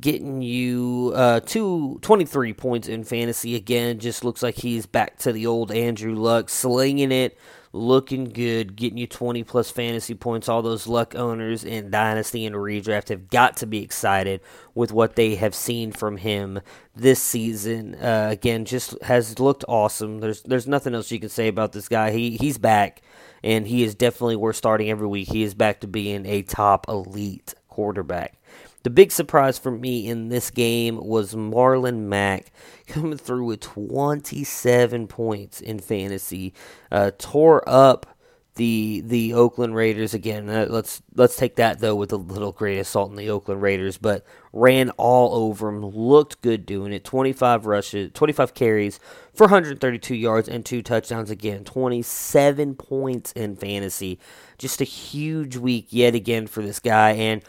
Getting 0.01 0.43
you 0.43 1.13
uh, 1.15 1.41
two, 1.41 1.99
23 2.03 2.53
points 2.53 2.89
in 2.89 3.05
fantasy 3.05 3.55
again. 3.55 3.99
Just 3.99 4.25
looks 4.25 4.43
like 4.43 4.57
he's 4.57 4.85
back 4.85 5.19
to 5.21 5.33
the 5.33 5.47
old 5.47 5.71
Andrew 5.71 6.15
Luck, 6.15 6.49
slinging 6.49 7.13
it, 7.13 7.39
looking 7.73 8.25
good, 8.25 8.75
getting 8.75 8.99
you 8.99 9.07
20 9.07 9.45
plus 9.45 9.71
fantasy 9.71 10.15
points. 10.15 10.49
All 10.49 10.63
those 10.63 10.87
Luck 10.87 11.15
owners 11.15 11.63
in 11.63 11.91
Dynasty 11.91 12.45
and 12.47 12.57
Redraft 12.57 13.09
have 13.11 13.31
got 13.31 13.57
to 13.59 13.67
be 13.67 13.83
excited 13.83 14.41
with 14.75 14.93
what 14.93 15.15
they 15.17 15.37
have 15.37 15.55
seen 15.55 15.93
from 15.93 16.17
him 16.17 16.61
this 16.95 17.23
season. 17.23 17.95
Uh, 17.95 18.29
again, 18.31 18.65
just 18.65 19.01
has 19.03 19.39
looked 19.39 19.65
awesome. 19.69 20.19
There's 20.19 20.43
there's 20.43 20.67
nothing 20.67 20.95
else 20.95 21.11
you 21.11 21.21
can 21.21 21.29
say 21.29 21.49
about 21.49 21.73
this 21.73 21.89
guy. 21.89 22.11
He 22.11 22.37
he's 22.37 22.59
back, 22.59 23.03
and 23.43 23.67
he 23.67 23.85
is 23.85 23.95
definitely 23.95 24.37
worth 24.37 24.57
starting 24.57 24.91
every 24.91 25.07
week. 25.07 25.29
He 25.29 25.43
is 25.43 25.55
back 25.55 25.81
to 25.81 25.87
being 25.87 26.27
a 26.27 26.43
top 26.43 26.89
elite 26.89 27.55
quarterback. 27.69 28.39
The 28.87 28.91
big 28.91 29.11
surprise 29.11 29.59
for 29.59 29.73
me 29.73 30.07
in 30.07 30.29
this 30.29 30.49
game 30.49 31.05
was 31.05 31.35
Marlon 31.35 32.03
Mack 32.03 32.53
coming 32.87 33.19
through 33.19 33.45
with 33.45 33.59
27 33.59 35.09
points 35.09 35.61
in 35.61 35.81
fantasy. 35.81 36.55
Uh, 36.93 37.11
tore 37.19 37.69
up 37.69 38.07
the 38.55 39.03
the 39.05 39.35
Oakland 39.35 39.75
Raiders 39.75 40.15
again. 40.15 40.49
Uh, 40.49 40.69
let's 40.71 41.03
let's 41.17 41.35
take 41.35 41.57
that 41.57 41.81
though 41.81 41.97
with 41.97 42.13
a 42.13 42.17
little 42.17 42.53
grain 42.53 42.79
of 42.79 42.87
salt 42.87 43.11
in 43.11 43.17
the 43.17 43.29
Oakland 43.29 43.61
Raiders, 43.61 43.99
but 43.99 44.25
ran 44.53 44.91
all 44.91 45.35
over 45.35 45.67
them. 45.67 45.85
Looked 45.85 46.41
good 46.41 46.65
doing 46.65 46.93
it. 46.93 47.03
25 47.03 47.67
rushes, 47.67 48.13
25 48.15 48.55
carries 48.55 49.01
for 49.35 49.47
132 49.47 50.15
yards 50.15 50.49
and 50.49 50.65
two 50.65 50.81
touchdowns 50.81 51.33
again. 51.33 51.65
27 51.65 52.77
points 52.77 53.33
in 53.33 53.57
fantasy. 53.57 54.21
Just 54.59 54.81
a 54.81 54.85
huge 54.85 55.57
week 55.57 55.89
yet 55.91 56.15
again 56.15 56.47
for 56.47 56.63
this 56.63 56.79
guy 56.79 57.11
and 57.11 57.43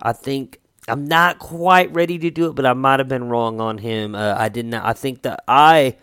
I 0.00 0.12
think 0.12 0.60
I'm 0.86 1.06
not 1.06 1.38
quite 1.38 1.92
ready 1.94 2.18
to 2.18 2.30
do 2.30 2.48
it, 2.48 2.54
but 2.54 2.66
I 2.66 2.74
might 2.74 3.00
have 3.00 3.08
been 3.08 3.28
wrong 3.28 3.60
on 3.60 3.78
him. 3.78 4.14
Uh, 4.14 4.34
I 4.36 4.48
did 4.48 4.66
not. 4.66 4.84
I 4.84 4.92
think 4.92 5.22
that 5.22 5.42
I 5.48 5.96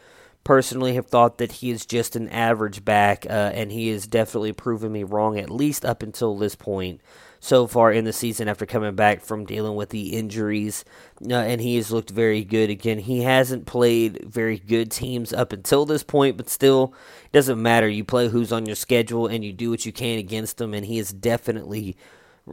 personally 0.44 0.96
have 0.96 1.08
thought 1.08 1.38
that 1.38 1.52
he 1.52 1.70
is 1.70 1.86
just 1.86 2.15
an 2.15 2.30
average 2.30 2.84
back, 2.84 3.26
uh, 3.30 3.52
and 3.54 3.72
he 3.72 3.89
has 3.89 4.08
definitely 4.08 4.54
proven 4.54 4.91
me 4.91 5.04
wrong 5.04 5.38
at 5.38 5.52
least 5.52 5.86
up 5.86 6.02
until 6.02 6.36
this 6.36 6.56
point 6.56 7.02
so 7.39 7.65
far 7.65 7.91
in 7.91 8.06
the 8.06 8.13
season 8.13 8.48
after 8.48 8.67
coming 8.67 8.96
back 8.96 9.22
from 9.22 9.46
dealing 9.46 9.76
with 9.76 9.89
the 9.89 10.13
injuries. 10.13 10.86
Uh, 11.28 11.34
and 11.34 11.60
he 11.60 11.76
has 11.76 11.91
looked 11.91 12.12
very 12.12 12.44
good 12.44 12.70
again. 12.70 13.00
He 13.00 13.22
hasn't 13.24 13.65
played 13.65 14.24
very 14.26 14.60
good 14.60 14.91
teams 14.91 15.34
up 15.34 15.52
until 15.52 15.86
this 15.86 16.04
point, 16.04 16.38
but 16.38 16.50
still, 16.50 16.94
it 17.26 17.32
doesn't 17.32 17.62
matter. 17.62 17.88
You 17.88 18.04
play 18.04 18.30
who's 18.30 18.52
on 18.52 18.67
your 18.67 18.76
schedule 18.76 19.26
and 19.28 19.44
you 19.44 19.54
do 19.54 19.72
what 19.72 19.86
you 19.86 19.91
can 19.91 20.20
against 20.20 20.58
them, 20.58 20.74
and 20.74 20.86
he 20.86 21.00
is 21.00 21.12
definitely 21.12 21.98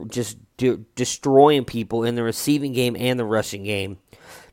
just 0.07 0.39
de- 0.57 0.85
destroying 0.95 1.65
people 1.65 2.05
in 2.05 2.15
the 2.15 2.23
receiving 2.23 2.73
game 2.73 2.97
and 2.99 3.19
the 3.19 3.25
rushing 3.25 3.65
game. 3.65 3.99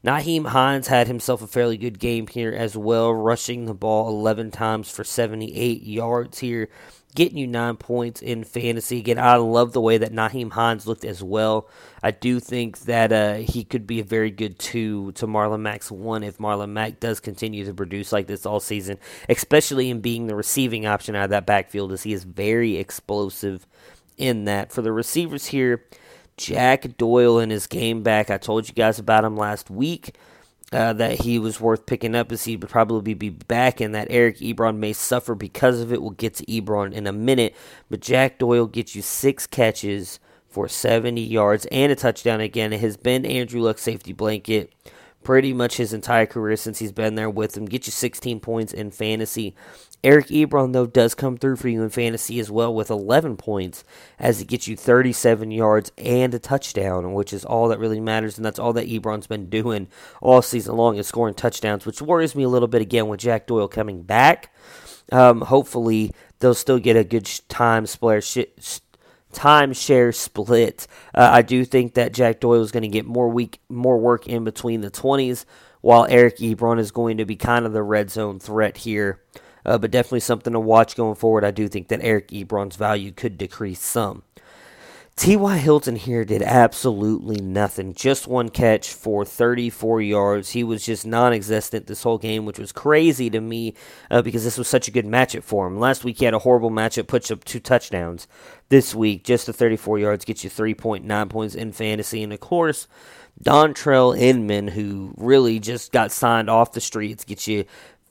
Nyheim 0.06 0.48
Hines 0.50 0.88
had 0.88 1.08
himself 1.08 1.42
a 1.42 1.48
fairly 1.48 1.78
good 1.78 1.98
game 1.98 2.28
here 2.28 2.54
as 2.54 2.78
well, 2.78 3.12
rushing 3.12 3.66
the 3.66 3.74
ball 3.74 4.08
11 4.10 4.52
times 4.52 4.92
for 4.92 5.04
78 5.04 5.82
yards 5.82 6.40
here, 6.40 6.70
getting 7.16 7.40
you 7.40 7.48
nine 7.48 7.76
points 7.78 8.22
in 8.22 8.44
fantasy. 8.44 9.00
Again, 9.00 9.18
I 9.18 9.38
love 9.38 9.74
the 9.74 9.82
way 9.82 9.98
that 9.98 10.14
Nyheim 10.14 10.52
Hines 10.52 10.86
looked 10.86 11.06
as 11.06 11.24
well. 11.24 11.68
I 12.04 12.12
do 12.12 12.40
think 12.40 12.82
that 12.82 13.12
uh, 13.12 13.36
he 13.38 13.64
could 13.64 13.88
be 13.88 14.00
a 14.00 14.04
very 14.04 14.30
good 14.30 14.60
two 14.60 15.12
to 15.14 15.26
Marlon 15.26 15.62
Mack's 15.62 15.90
one 15.90 16.22
if 16.22 16.38
Marlon 16.38 16.70
Mack 16.70 17.00
does 17.00 17.20
continue 17.20 17.66
to 17.66 17.74
produce 17.74 18.12
like 18.12 18.28
this 18.28 18.46
all 18.46 18.60
season, 18.60 19.00
especially 19.28 19.90
in 19.90 20.02
being 20.02 20.28
the 20.28 20.36
receiving 20.36 20.86
option 20.86 21.16
out 21.16 21.24
of 21.24 21.30
that 21.32 21.48
backfield, 21.48 21.92
as 21.92 22.04
he 22.04 22.14
is 22.14 22.26
very 22.26 22.78
explosive 22.78 23.66
in 24.18 24.46
that. 24.46 24.72
For 24.72 24.82
the 24.82 24.92
receivers 24.92 25.48
here, 25.48 25.84
Jack 26.38 26.98
Doyle 26.98 27.40
in 27.40 27.50
his 27.50 27.68
game 27.68 28.04
back. 28.04 28.30
I 28.30 28.38
told 28.38 28.68
you 28.68 28.74
guys 28.74 29.00
about 29.00 29.26
him 29.26 29.38
last 29.38 29.70
week. 29.70 30.16
Uh, 30.72 30.92
that 30.94 31.22
he 31.22 31.38
was 31.38 31.62
worth 31.62 31.86
picking 31.86 32.16
up 32.16 32.32
as 32.32 32.46
he 32.46 32.58
would 32.58 32.70
probably 32.70 33.14
be 33.14 33.30
back, 33.30 33.80
and 33.80 33.94
that 33.94 34.08
Eric 34.10 34.40
Ebron 34.40 34.78
may 34.78 34.94
suffer 34.94 35.36
because 35.36 35.80
of 35.80 35.94
it. 35.94 36.02
We'll 36.02 36.10
get 36.12 36.34
to 36.36 36.46
Ebron 36.48 36.92
in 36.92 37.06
a 37.06 37.14
minute, 37.14 37.56
but 37.88 38.00
Jack 38.02 38.40
Doyle 38.40 38.66
gets 38.66 38.96
you 38.96 39.04
six 39.04 39.46
catches 39.46 40.20
for 40.50 40.68
70 40.68 41.22
yards 41.22 41.68
and 41.68 41.92
a 41.92 41.96
touchdown 41.96 42.42
again. 42.42 42.74
It 42.74 42.80
has 42.80 42.98
been 42.98 43.26
Andrew 43.26 43.62
Luck's 43.62 43.84
safety 43.84 44.12
blanket 44.12 44.74
pretty 45.26 45.52
much 45.52 45.76
his 45.76 45.92
entire 45.92 46.28
career 46.28 46.56
since 46.56 46.80
he's 46.80 46.94
been 46.94 47.16
there 47.16 47.30
with 47.30 47.58
him. 47.58 47.66
Get 47.66 47.88
you 47.88 47.92
16 47.92 48.40
points 48.40 48.72
in 48.72 48.92
fantasy. 48.92 49.56
Eric 50.04 50.28
Ebron, 50.28 50.72
though, 50.72 50.86
does 50.86 51.16
come 51.16 51.36
through 51.36 51.56
for 51.56 51.68
you 51.68 51.82
in 51.82 51.90
fantasy 51.90 52.40
as 52.40 52.52
well 52.52 52.74
with 52.74 52.92
11 52.92 53.36
points 53.36 53.84
as 54.20 54.40
it 54.40 54.48
gets 54.48 54.68
you 54.68 54.78
37 54.78 55.50
yards 55.50 55.92
and 55.98 56.34
a 56.36 56.40
touchdown, 56.40 57.14
which 57.14 57.34
is 57.34 57.44
all 57.44 57.68
that 57.70 57.80
really 57.80 58.00
matters. 58.00 58.38
And 58.38 58.46
that's 58.46 58.60
all 58.60 58.72
that 58.74 58.88
Ebron's 58.88 59.26
been 59.26 59.50
doing 59.50 59.88
all 60.22 60.44
season 60.44 60.78
long 60.78 60.98
is 60.98 61.08
scoring 61.08 61.34
touchdowns, 61.34 61.88
which 61.88 62.04
worries 62.04 62.36
me 62.36 62.44
a 62.44 62.50
little 62.50 62.68
bit 62.68 62.84
again 62.84 63.08
with 63.08 63.20
Jack 63.20 63.48
Doyle 63.48 63.68
coming 63.68 64.04
back. 64.04 64.54
Um, 65.12 65.42
hopefully, 65.42 66.12
they'll 66.40 66.54
still 66.54 66.80
get 66.80 66.96
a 66.96 67.04
good 67.04 67.30
time 67.50 67.88
split, 67.88 68.24
timeshare 69.36 70.16
split. 70.16 70.88
Uh, 71.14 71.30
I 71.32 71.42
do 71.42 71.66
think 71.66 71.96
that 71.96 72.14
Jack 72.14 72.40
Doyle 72.40 72.62
is 72.62 72.72
going 72.72 72.84
to 72.84 72.90
get 72.90 73.06
more 73.06 73.30
week, 73.30 73.60
more 73.70 73.98
work 73.98 74.28
in 74.28 74.44
between 74.44 74.82
the 74.82 74.92
20s, 74.92 75.46
while 75.82 76.08
Eric 76.10 76.38
Ebron 76.38 76.80
is 76.80 76.92
going 76.92 77.18
to 77.18 77.26
be 77.26 77.36
kind 77.36 77.66
of 77.66 77.74
the 77.74 77.84
red 77.84 78.10
zone 78.10 78.40
threat 78.40 78.78
here 78.78 79.22
uh, 79.66 79.78
but 79.78 79.92
definitely 79.92 80.20
something 80.20 80.54
to 80.54 80.60
watch 80.60 80.96
going 80.96 81.16
forward. 81.16 81.44
I 81.44 81.52
do 81.52 81.68
think 81.68 81.88
that 81.88 82.04
Eric 82.04 82.30
Ebron's 82.30 82.76
value 82.76 83.12
could 83.12 83.38
decrease 83.38 83.82
some. 83.82 84.24
T.Y. 85.18 85.58
Hilton 85.60 85.96
here 85.96 86.26
did 86.26 86.42
absolutely 86.42 87.38
nothing. 87.38 87.94
Just 87.94 88.28
one 88.28 88.50
catch 88.50 88.94
for 88.94 89.24
34 89.24 90.02
yards. 90.02 90.50
He 90.50 90.62
was 90.62 90.86
just 90.86 91.06
non 91.06 91.32
existent 91.32 91.88
this 91.88 92.04
whole 92.04 92.18
game, 92.18 92.46
which 92.46 92.60
was 92.60 92.74
crazy 92.74 93.30
to 93.30 93.40
me 93.40 93.76
uh, 94.12 94.22
because 94.22 94.44
this 94.44 94.58
was 94.58 94.68
such 94.68 94.90
a 94.90 94.92
good 94.92 95.06
matchup 95.06 95.44
for 95.44 95.68
him. 95.68 95.80
Last 95.80 96.04
week 96.04 96.20
he 96.20 96.26
had 96.26 96.34
a 96.34 96.40
horrible 96.40 96.70
matchup, 96.70 97.08
puts 97.08 97.32
up 97.32 97.46
two 97.46 97.62
touchdowns. 97.62 98.28
This 98.68 98.94
week, 98.94 99.24
just 99.24 99.46
the 99.46 99.54
34 99.54 100.00
yards 100.00 100.26
gets 100.26 100.44
you 100.44 100.50
3.9 100.50 101.30
points 101.30 101.56
in 101.56 101.72
fantasy. 101.72 102.22
And 102.22 102.34
of 102.34 102.42
course, 102.42 102.88
Dontrelle 103.42 104.18
Inman, 104.18 104.68
who 104.68 105.14
really 105.16 105.60
just 105.60 105.94
got 105.94 106.12
signed 106.12 106.50
off 106.50 106.74
the 106.74 106.82
streets, 106.82 107.24
gets 107.24 107.48
you 107.48 107.64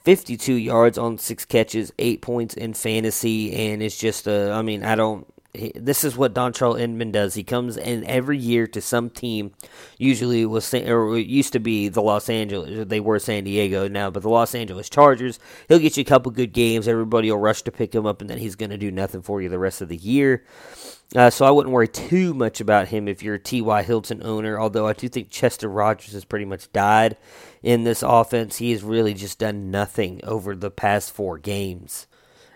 52 0.05 0.55
yards 0.55 0.97
on 0.97 1.19
six 1.19 1.45
catches, 1.45 1.93
eight 1.99 2.23
points 2.23 2.55
in 2.55 2.73
fantasy, 2.73 3.55
and 3.55 3.83
it's 3.83 3.99
just 3.99 4.27
a. 4.27 4.53
I 4.53 4.63
mean, 4.63 4.85
I 4.85 4.95
don't. 4.95 5.27
This 5.55 6.03
is 6.03 6.17
what 6.17 6.35
Dontrelle 6.35 6.79
Inman 6.79 7.13
does. 7.13 7.35
He 7.35 7.45
comes 7.45 7.77
in 7.77 8.05
every 8.05 8.39
year 8.39 8.67
to 8.67 8.81
some 8.81 9.09
team. 9.09 9.53
Usually 9.99 10.43
it 10.43 10.47
was 10.47 10.75
or 10.75 11.17
it 11.17 11.27
used 11.27 11.53
to 11.53 11.61
be 11.61 11.89
the 11.89 12.03
Los 12.03 12.29
Angeles. 12.29 12.89
They 12.89 12.99
were 12.99 13.21
San 13.21 13.45
Diego 13.45 13.87
now, 13.87 14.11
but 14.11 14.23
the 14.23 14.29
Los 14.29 14.55
Angeles 14.55 14.91
Chargers. 14.91 15.39
He'll 15.69 15.79
get 15.79 15.97
you 15.97 16.01
a 16.01 16.05
couple 16.05 16.33
good 16.33 16.53
games. 16.53 16.89
Everybody 16.89 17.31
will 17.31 17.39
rush 17.39 17.63
to 17.63 17.73
pick 17.73 17.95
him 17.95 18.05
up, 18.05 18.21
and 18.21 18.29
then 18.29 18.39
he's 18.39 18.57
going 18.57 18.71
to 18.71 18.79
do 18.79 18.91
nothing 18.91 19.23
for 19.23 19.41
you 19.41 19.49
the 19.49 19.59
rest 19.59 19.81
of 19.81 19.89
the 19.89 19.97
year. 19.97 20.45
Uh, 21.15 21.31
so 21.31 21.45
I 21.47 21.53
wouldn't 21.53 21.73
worry 21.73 21.87
too 21.87 22.35
much 22.35 22.61
about 22.61 22.89
him 22.89 23.07
if 23.07 23.23
you're 23.23 23.37
a 23.37 23.41
T.Y. 23.41 23.83
Hilton 23.85 24.23
owner, 24.25 24.59
although 24.59 24.89
I 24.89 24.95
do 24.95 25.09
think 25.09 25.31
Chester 25.31 25.69
Rogers 25.69 26.15
has 26.15 26.25
pretty 26.25 26.45
much 26.45 26.73
died 26.73 27.17
in 27.63 27.85
this 27.85 28.03
offense. 28.03 28.57
He 28.57 28.73
has 28.73 28.83
really 28.83 29.15
just 29.15 29.39
done 29.39 29.71
nothing 29.71 30.21
over 30.25 30.57
the 30.57 30.71
past 30.71 31.13
four 31.13 31.39
games. 31.39 32.09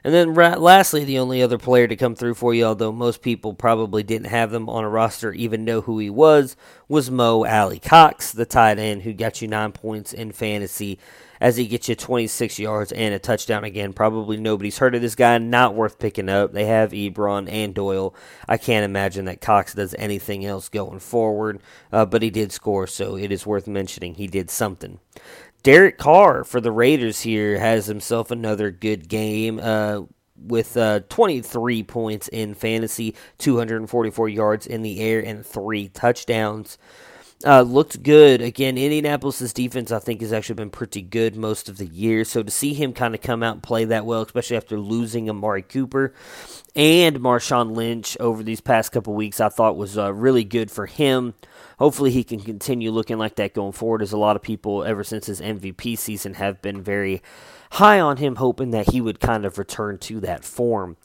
And 0.05 0.15
then, 0.15 0.35
lastly, 0.35 1.05
the 1.05 1.19
only 1.19 1.43
other 1.43 1.59
player 1.59 1.89
to 1.89 1.97
come 1.97 2.15
through 2.15 2.35
for 2.35 2.55
you, 2.55 2.65
although 2.65 2.93
most 2.93 3.21
people 3.21 3.53
probably 3.53 4.03
didn't 4.03 4.29
have 4.29 4.51
them 4.51 4.69
on 4.69 4.85
a 4.85 4.89
roster, 4.89 5.33
even 5.33 5.65
know 5.65 5.81
who 5.81 5.99
he 5.99 6.09
was, 6.09 6.57
was 6.89 7.11
Mo 7.11 7.45
Alie-Cox, 7.45 8.33
the 8.33 8.47
tight 8.47 8.79
end 8.79 9.03
who 9.03 9.13
got 9.13 9.43
you 9.43 9.49
nine 9.49 9.73
points 9.73 10.13
in 10.13 10.33
fantasy 10.33 10.99
as 11.41 11.57
he 11.57 11.67
gets 11.67 11.89
you 11.89 11.95
26 11.95 12.59
yards 12.59 12.93
and 12.93 13.15
a 13.15 13.19
touchdown 13.19 13.65
again. 13.65 13.93
Probably 13.93 14.37
nobody's 14.37 14.79
heard 14.79 14.95
of 14.95 15.03
this 15.03 15.15
guy. 15.15 15.39
Not 15.39 15.75
worth 15.75 15.99
picking 15.99 16.29
up. 16.29 16.53
They 16.53 16.67
have 16.67 16.93
Ebron 16.93 17.51
and 17.51 17.75
Doyle. 17.75 18.15
I 18.49 18.57
can't 18.57 18.85
imagine 18.85 19.27
that 19.27 19.41
Cox 19.41 19.75
does 19.75 19.95
anything 19.99 20.45
else 20.45 20.69
going 20.69 20.99
forward, 20.99 21.61
uh, 21.93 22.07
but 22.07 22.23
he 22.23 22.31
did 22.31 22.53
score, 22.53 22.87
so 22.87 23.17
it 23.17 23.31
is 23.33 23.47
worth 23.47 23.67
mentioning 23.67 24.15
he 24.15 24.27
did 24.27 24.51
something. 24.51 24.99
Derek 25.63 25.99
Carr 25.99 26.45
for 26.45 26.61
the 26.61 26.73
Raiders 26.73 27.21
here 27.21 27.59
has 27.59 27.87
himself 27.87 28.31
another 28.31 28.71
good 28.71 29.09
game. 29.09 29.61
Uh, 29.63 30.03
with 30.41 30.77
uh, 30.77 31.01
23 31.09 31.83
points 31.83 32.29
in 32.29 32.55
fantasy, 32.55 33.15
244 33.39 34.29
yards 34.29 34.67
in 34.67 34.83
the 34.83 35.01
air, 35.01 35.21
and 35.21 35.45
three 35.45 35.89
touchdowns. 35.89 36.79
Uh, 37.45 37.63
looked 37.63 38.03
good. 38.03 38.43
Again, 38.43 38.77
Indianapolis' 38.77 39.53
defense, 39.53 39.93
I 39.93 40.01
think, 40.01 40.23
has 40.23 40.33
actually 40.33 40.57
been 40.57 40.71
pretty 40.71 41.03
good 41.03 41.37
most 41.37 41.69
of 41.69 41.77
the 41.77 41.87
year. 41.87 42.25
So 42.25 42.43
to 42.43 42.51
see 42.51 42.75
him 42.75 42.93
kind 42.93 43.15
of 43.15 43.21
come 43.21 43.45
out 43.45 43.55
and 43.55 43.63
play 43.63 43.85
that 43.85 44.05
well, 44.05 44.23
especially 44.23 44.57
after 44.57 44.77
losing 44.77 45.31
Amari 45.31 45.63
Cooper 45.63 46.13
and 46.75 47.21
Marshawn 47.21 47.77
Lynch 47.77 48.17
over 48.19 48.43
these 48.43 48.61
past 48.61 48.91
couple 48.91 49.15
weeks, 49.15 49.41
I 49.41 49.51
thought 49.51 49.77
was 49.77 49.97
uh, 49.97 50.13
really 50.13 50.43
good 50.43 50.69
for 50.69 50.87
him. 50.87 51.35
Hopefully, 51.79 52.11
he 52.11 52.25
can 52.25 52.41
continue 52.41 52.91
looking 52.91 53.19
like 53.19 53.37
that 53.37 53.55
going 53.55 53.73
forward, 53.73 54.03
as 54.03 54.13
a 54.13 54.19
lot 54.19 54.37
of 54.37 54.43
people, 54.43 54.85
ever 54.85 55.05
since 55.05 55.27
his 55.27 55.41
MVP 55.41 55.97
season, 55.97 56.35
have 56.35 56.61
been 56.61 56.83
very 56.83 57.23
high 57.73 58.01
on 58.01 58.17
him, 58.17 58.37
hoping 58.37 58.71
that 58.71 58.91
he 58.91 59.01
would 59.01 59.21
kind 59.21 59.45
of 59.45 59.59
return 59.59 59.99
to 59.99 60.21
that 60.21 60.45
form. 60.45 60.97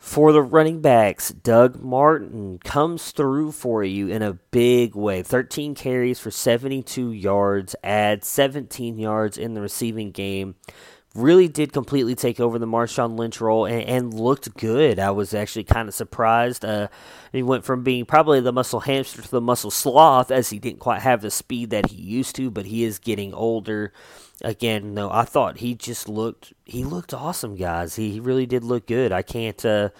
For 0.00 0.32
the 0.32 0.40
running 0.40 0.80
backs, 0.80 1.28
Doug 1.30 1.78
Martin 1.82 2.58
comes 2.64 3.10
through 3.10 3.52
for 3.52 3.84
you 3.84 4.08
in 4.08 4.22
a 4.22 4.38
big 4.50 4.94
way. 4.94 5.22
13 5.22 5.74
carries 5.74 6.18
for 6.18 6.30
72 6.30 7.12
yards, 7.12 7.76
adds 7.84 8.26
17 8.26 8.98
yards 8.98 9.36
in 9.36 9.52
the 9.52 9.60
receiving 9.60 10.10
game. 10.10 10.54
Really 11.14 11.48
did 11.48 11.72
completely 11.72 12.14
take 12.14 12.38
over 12.38 12.58
the 12.58 12.66
Marshawn 12.66 13.18
Lynch 13.18 13.40
role 13.40 13.66
and, 13.66 13.82
and 13.82 14.14
looked 14.14 14.56
good. 14.56 15.00
I 15.00 15.10
was 15.10 15.34
actually 15.34 15.64
kind 15.64 15.88
of 15.88 15.94
surprised. 15.94 16.64
Uh, 16.64 16.88
he 17.32 17.42
went 17.42 17.64
from 17.64 17.82
being 17.82 18.04
probably 18.04 18.40
the 18.40 18.52
muscle 18.52 18.80
hamster 18.80 19.20
to 19.20 19.30
the 19.30 19.40
muscle 19.40 19.72
sloth 19.72 20.30
as 20.30 20.50
he 20.50 20.60
didn't 20.60 20.78
quite 20.78 21.02
have 21.02 21.20
the 21.20 21.30
speed 21.30 21.70
that 21.70 21.90
he 21.90 22.00
used 22.00 22.36
to, 22.36 22.50
but 22.50 22.66
he 22.66 22.84
is 22.84 23.00
getting 23.00 23.34
older 23.34 23.92
again, 24.42 24.94
no, 24.94 25.10
I 25.10 25.24
thought 25.24 25.58
he 25.58 25.74
just 25.74 26.08
looked 26.08 26.52
he 26.64 26.84
looked 26.84 27.12
awesome, 27.12 27.56
guys. 27.56 27.96
He 27.96 28.20
really 28.20 28.46
did 28.46 28.64
look 28.64 28.86
good. 28.86 29.12
I 29.12 29.22
can't 29.22 29.64
uh, 29.64 29.90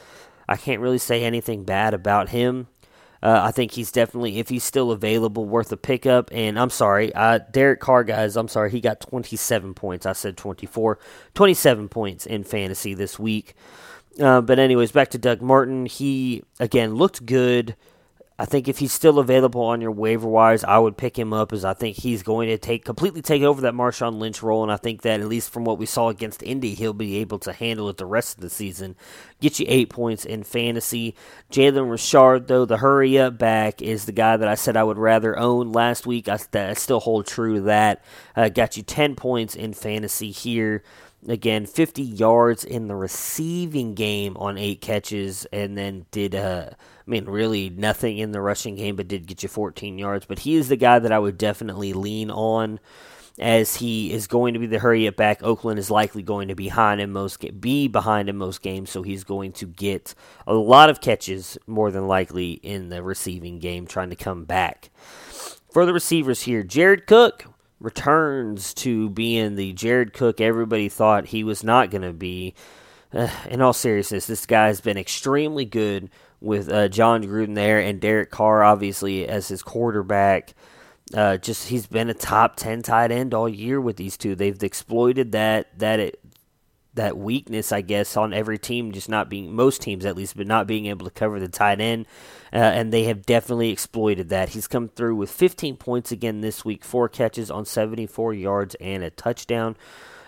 I 0.48 0.56
can't 0.56 0.80
really 0.80 0.98
say 0.98 1.22
anything 1.22 1.64
bad 1.64 1.94
about 1.94 2.30
him. 2.30 2.68
Uh, 3.22 3.40
I 3.42 3.50
think 3.50 3.72
he's 3.72 3.92
definitely, 3.92 4.38
if 4.38 4.48
he's 4.48 4.64
still 4.64 4.90
available, 4.90 5.44
worth 5.44 5.70
a 5.72 5.76
pickup. 5.76 6.30
And 6.32 6.58
I'm 6.58 6.70
sorry, 6.70 7.14
uh, 7.14 7.40
Derek 7.50 7.80
Carr, 7.80 8.04
guys, 8.04 8.36
I'm 8.36 8.48
sorry, 8.48 8.70
he 8.70 8.80
got 8.80 9.00
27 9.00 9.74
points. 9.74 10.06
I 10.06 10.12
said 10.12 10.36
24, 10.36 10.98
27 11.34 11.88
points 11.88 12.26
in 12.26 12.44
fantasy 12.44 12.94
this 12.94 13.18
week. 13.18 13.54
Uh, 14.18 14.40
but 14.40 14.58
anyways, 14.58 14.92
back 14.92 15.10
to 15.10 15.18
Doug 15.18 15.40
Martin. 15.40 15.86
He 15.86 16.42
again 16.58 16.94
looked 16.94 17.26
good. 17.26 17.76
I 18.38 18.46
think 18.46 18.68
if 18.68 18.78
he's 18.78 18.92
still 18.92 19.18
available 19.18 19.60
on 19.60 19.82
your 19.82 19.90
waiver 19.90 20.26
wires, 20.26 20.64
I 20.64 20.78
would 20.78 20.96
pick 20.96 21.18
him 21.18 21.34
up 21.34 21.52
as 21.52 21.62
I 21.62 21.74
think 21.74 21.98
he's 21.98 22.22
going 22.22 22.48
to 22.48 22.56
take 22.56 22.86
completely 22.86 23.20
take 23.20 23.42
over 23.42 23.60
that 23.60 23.74
Marshawn 23.74 24.18
Lynch 24.18 24.42
role, 24.42 24.62
and 24.62 24.72
I 24.72 24.78
think 24.78 25.02
that 25.02 25.20
at 25.20 25.28
least 25.28 25.50
from 25.52 25.64
what 25.64 25.76
we 25.76 25.84
saw 25.84 26.08
against 26.08 26.42
Indy, 26.42 26.74
he'll 26.74 26.94
be 26.94 27.18
able 27.18 27.38
to 27.40 27.52
handle 27.52 27.90
it 27.90 27.98
the 27.98 28.06
rest 28.06 28.38
of 28.38 28.40
the 28.40 28.48
season. 28.48 28.96
Get 29.40 29.58
you 29.58 29.66
eight 29.68 29.88
points 29.88 30.24
in 30.24 30.44
fantasy. 30.44 31.14
Jalen 31.50 31.90
Richard, 31.90 32.46
though, 32.46 32.64
the 32.64 32.76
hurry 32.76 33.18
up 33.18 33.38
back 33.38 33.80
is 33.80 34.04
the 34.04 34.12
guy 34.12 34.36
that 34.36 34.48
I 34.48 34.54
said 34.54 34.76
I 34.76 34.84
would 34.84 34.98
rather 34.98 35.38
own 35.38 35.72
last 35.72 36.06
week. 36.06 36.28
I, 36.28 36.38
I 36.54 36.74
still 36.74 37.00
hold 37.00 37.26
true 37.26 37.56
to 37.56 37.60
that. 37.62 38.04
Uh, 38.36 38.50
got 38.50 38.76
you 38.76 38.82
ten 38.82 39.16
points 39.16 39.54
in 39.54 39.72
fantasy 39.72 40.30
here. 40.30 40.82
Again, 41.28 41.66
50 41.66 42.02
yards 42.02 42.64
in 42.64 42.88
the 42.88 42.94
receiving 42.94 43.94
game 43.94 44.38
on 44.38 44.56
eight 44.56 44.80
catches, 44.80 45.44
and 45.52 45.76
then 45.76 46.06
did, 46.10 46.34
uh, 46.34 46.70
I 46.70 47.10
mean, 47.10 47.26
really 47.26 47.68
nothing 47.68 48.16
in 48.16 48.32
the 48.32 48.40
rushing 48.40 48.76
game, 48.76 48.96
but 48.96 49.08
did 49.08 49.26
get 49.26 49.42
you 49.42 49.48
14 49.50 49.98
yards. 49.98 50.24
But 50.24 50.40
he 50.40 50.54
is 50.54 50.70
the 50.70 50.76
guy 50.76 50.98
that 50.98 51.12
I 51.12 51.18
would 51.18 51.36
definitely 51.36 51.92
lean 51.92 52.30
on 52.30 52.80
as 53.40 53.76
he 53.76 54.12
is 54.12 54.26
going 54.26 54.52
to 54.52 54.60
be 54.60 54.66
the 54.66 54.78
hurry 54.78 55.08
up 55.08 55.16
back. 55.16 55.42
Oakland 55.42 55.78
is 55.78 55.90
likely 55.90 56.22
going 56.22 56.48
to 56.48 56.54
be 56.54 56.68
behind 56.68 57.00
him 57.00 57.10
most 57.10 57.44
be 57.60 57.88
behind 57.88 58.28
in 58.28 58.36
most 58.36 58.62
games, 58.62 58.90
so 58.90 59.02
he's 59.02 59.24
going 59.24 59.50
to 59.52 59.66
get 59.66 60.14
a 60.46 60.54
lot 60.54 60.90
of 60.90 61.00
catches 61.00 61.56
more 61.66 61.90
than 61.90 62.06
likely 62.06 62.52
in 62.52 62.90
the 62.90 63.02
receiving 63.02 63.58
game, 63.58 63.86
trying 63.86 64.10
to 64.10 64.16
come 64.16 64.44
back. 64.44 64.90
For 65.72 65.86
the 65.86 65.94
receivers 65.94 66.42
here, 66.42 66.62
Jared 66.62 67.06
Cook 67.06 67.46
returns 67.80 68.74
to 68.74 69.08
being 69.08 69.56
the 69.56 69.72
Jared 69.72 70.12
Cook 70.12 70.40
everybody 70.40 70.88
thought 70.90 71.28
he 71.28 71.42
was 71.42 71.64
not 71.64 71.90
going 71.90 72.02
to 72.02 72.12
be. 72.12 72.54
Uh, 73.12 73.28
in 73.48 73.60
all 73.60 73.72
seriousness, 73.72 74.26
this 74.26 74.46
guy 74.46 74.68
has 74.68 74.80
been 74.80 74.98
extremely 74.98 75.64
good 75.64 76.10
with 76.40 76.68
uh, 76.68 76.88
Jon 76.88 77.24
Gruden 77.24 77.54
there 77.54 77.80
and 77.80 78.00
Derek 78.00 78.30
Carr, 78.30 78.62
obviously, 78.62 79.26
as 79.26 79.48
his 79.48 79.62
quarterback. 79.62 80.54
Uh, 81.12 81.36
just 81.36 81.68
he's 81.68 81.86
been 81.86 82.08
a 82.08 82.14
top 82.14 82.56
ten 82.56 82.82
tight 82.82 83.10
end 83.10 83.34
all 83.34 83.48
year 83.48 83.80
with 83.80 83.96
these 83.96 84.16
two. 84.16 84.34
They've 84.34 84.62
exploited 84.62 85.32
that 85.32 85.78
that 85.78 85.98
it, 85.98 86.20
that 86.94 87.16
weakness, 87.16 87.72
I 87.72 87.80
guess, 87.80 88.16
on 88.16 88.32
every 88.32 88.58
team, 88.58 88.92
just 88.92 89.08
not 89.08 89.30
being 89.30 89.54
most 89.54 89.80
teams 89.82 90.04
at 90.04 90.16
least, 90.16 90.36
but 90.36 90.46
not 90.46 90.66
being 90.66 90.86
able 90.86 91.06
to 91.06 91.10
cover 91.10 91.38
the 91.38 91.48
tight 91.48 91.80
end, 91.80 92.06
uh, 92.52 92.56
and 92.56 92.92
they 92.92 93.04
have 93.04 93.24
definitely 93.24 93.70
exploited 93.70 94.28
that. 94.30 94.50
He's 94.50 94.66
come 94.66 94.88
through 94.88 95.16
with 95.16 95.30
15 95.30 95.76
points 95.76 96.12
again 96.12 96.40
this 96.40 96.64
week, 96.64 96.84
four 96.84 97.08
catches 97.08 97.50
on 97.50 97.64
74 97.64 98.34
yards 98.34 98.74
and 98.80 99.02
a 99.02 99.10
touchdown. 99.10 99.76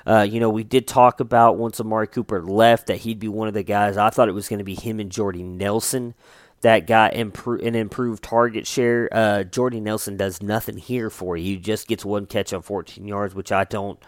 Uh, 0.06 0.26
you 0.28 0.40
know, 0.40 0.50
we 0.50 0.64
did 0.64 0.88
talk 0.88 1.20
about 1.20 1.58
once 1.58 1.80
Amari 1.80 2.08
Cooper 2.08 2.42
left 2.42 2.88
that 2.88 2.98
he'd 2.98 3.20
be 3.20 3.28
one 3.28 3.48
of 3.48 3.54
the 3.54 3.62
guys. 3.62 3.96
I 3.96 4.10
thought 4.10 4.28
it 4.28 4.32
was 4.32 4.48
going 4.48 4.58
to 4.58 4.64
be 4.64 4.74
him 4.74 4.98
and 4.98 5.12
Jordy 5.12 5.42
Nelson 5.42 6.14
that 6.62 6.86
got 6.86 7.12
impro- 7.12 7.64
an 7.64 7.74
improved 7.74 8.22
target 8.22 8.66
share. 8.66 9.08
Uh, 9.12 9.44
Jordy 9.44 9.80
Nelson 9.80 10.16
does 10.16 10.42
nothing 10.42 10.78
here 10.78 11.10
for 11.10 11.36
you. 11.36 11.44
He 11.44 11.56
just 11.58 11.86
gets 11.86 12.04
one 12.04 12.26
catch 12.26 12.52
on 12.52 12.62
14 12.62 13.06
yards, 13.06 13.34
which 13.34 13.52
I 13.52 13.64
don't 13.64 13.98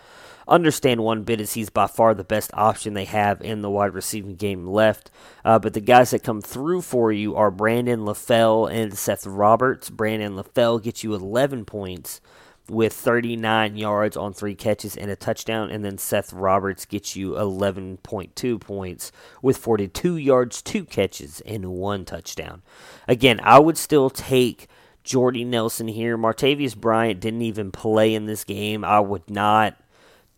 understand 0.47 1.03
one 1.03 1.23
bit 1.23 1.41
as 1.41 1.55
he's 1.55 1.71
by 1.71 1.87
far 1.87 2.15
the 2.15 2.25
best 2.25 2.51
option 2.55 2.95
they 2.95 3.07
have 3.07 3.41
in 3.41 3.63
the 3.63 3.71
wide 3.71 3.95
receiving 3.95 4.37
game 4.37 4.67
left. 4.67 5.11
Uh, 5.45 5.59
but 5.59 5.75
the 5.75 5.81
guys 5.81 6.11
that 6.11 6.23
come 6.23 6.41
through 6.41 6.83
for 6.83 7.11
you 7.13 7.35
are 7.37 7.51
Brandon 7.51 8.01
LaFell 8.01 8.71
and 8.71 8.97
Seth 8.97 9.27
Roberts. 9.27 9.91
Brandon 9.91 10.35
LaFell 10.35 10.83
gets 10.83 11.03
you 11.03 11.15
11 11.15 11.65
points 11.65 12.21
with 12.69 12.93
39 12.93 13.77
yards 13.77 14.17
on 14.17 14.33
three 14.33 14.55
catches 14.55 14.97
and 14.97 15.11
a 15.11 15.17
touchdown, 15.17 15.71
and 15.71 15.85
then 15.85 15.99
Seth 15.99 16.33
Roberts 16.33 16.87
gets 16.87 17.15
you 17.15 17.33
11.2 17.33 18.61
points 18.61 19.13
with 19.43 19.57
42 19.57 20.17
yards, 20.17 20.63
two 20.63 20.85
catches, 20.85 21.41
and 21.43 21.67
one 21.67 22.05
touchdown. 22.05 22.63
Again, 23.07 23.41
I 23.43 23.59
would 23.59 23.77
still 23.77 24.09
take 24.09 24.69
Jordy 25.03 25.45
Nelson 25.45 25.89
here. 25.89 26.17
Martavis 26.17 26.77
Bryant 26.77 27.21
didn't 27.21 27.43
even 27.43 27.71
play 27.71 28.15
in 28.15 28.27
this 28.27 28.45
game. 28.45 28.85
I 28.85 29.01
would 29.01 29.29
not 29.29 29.77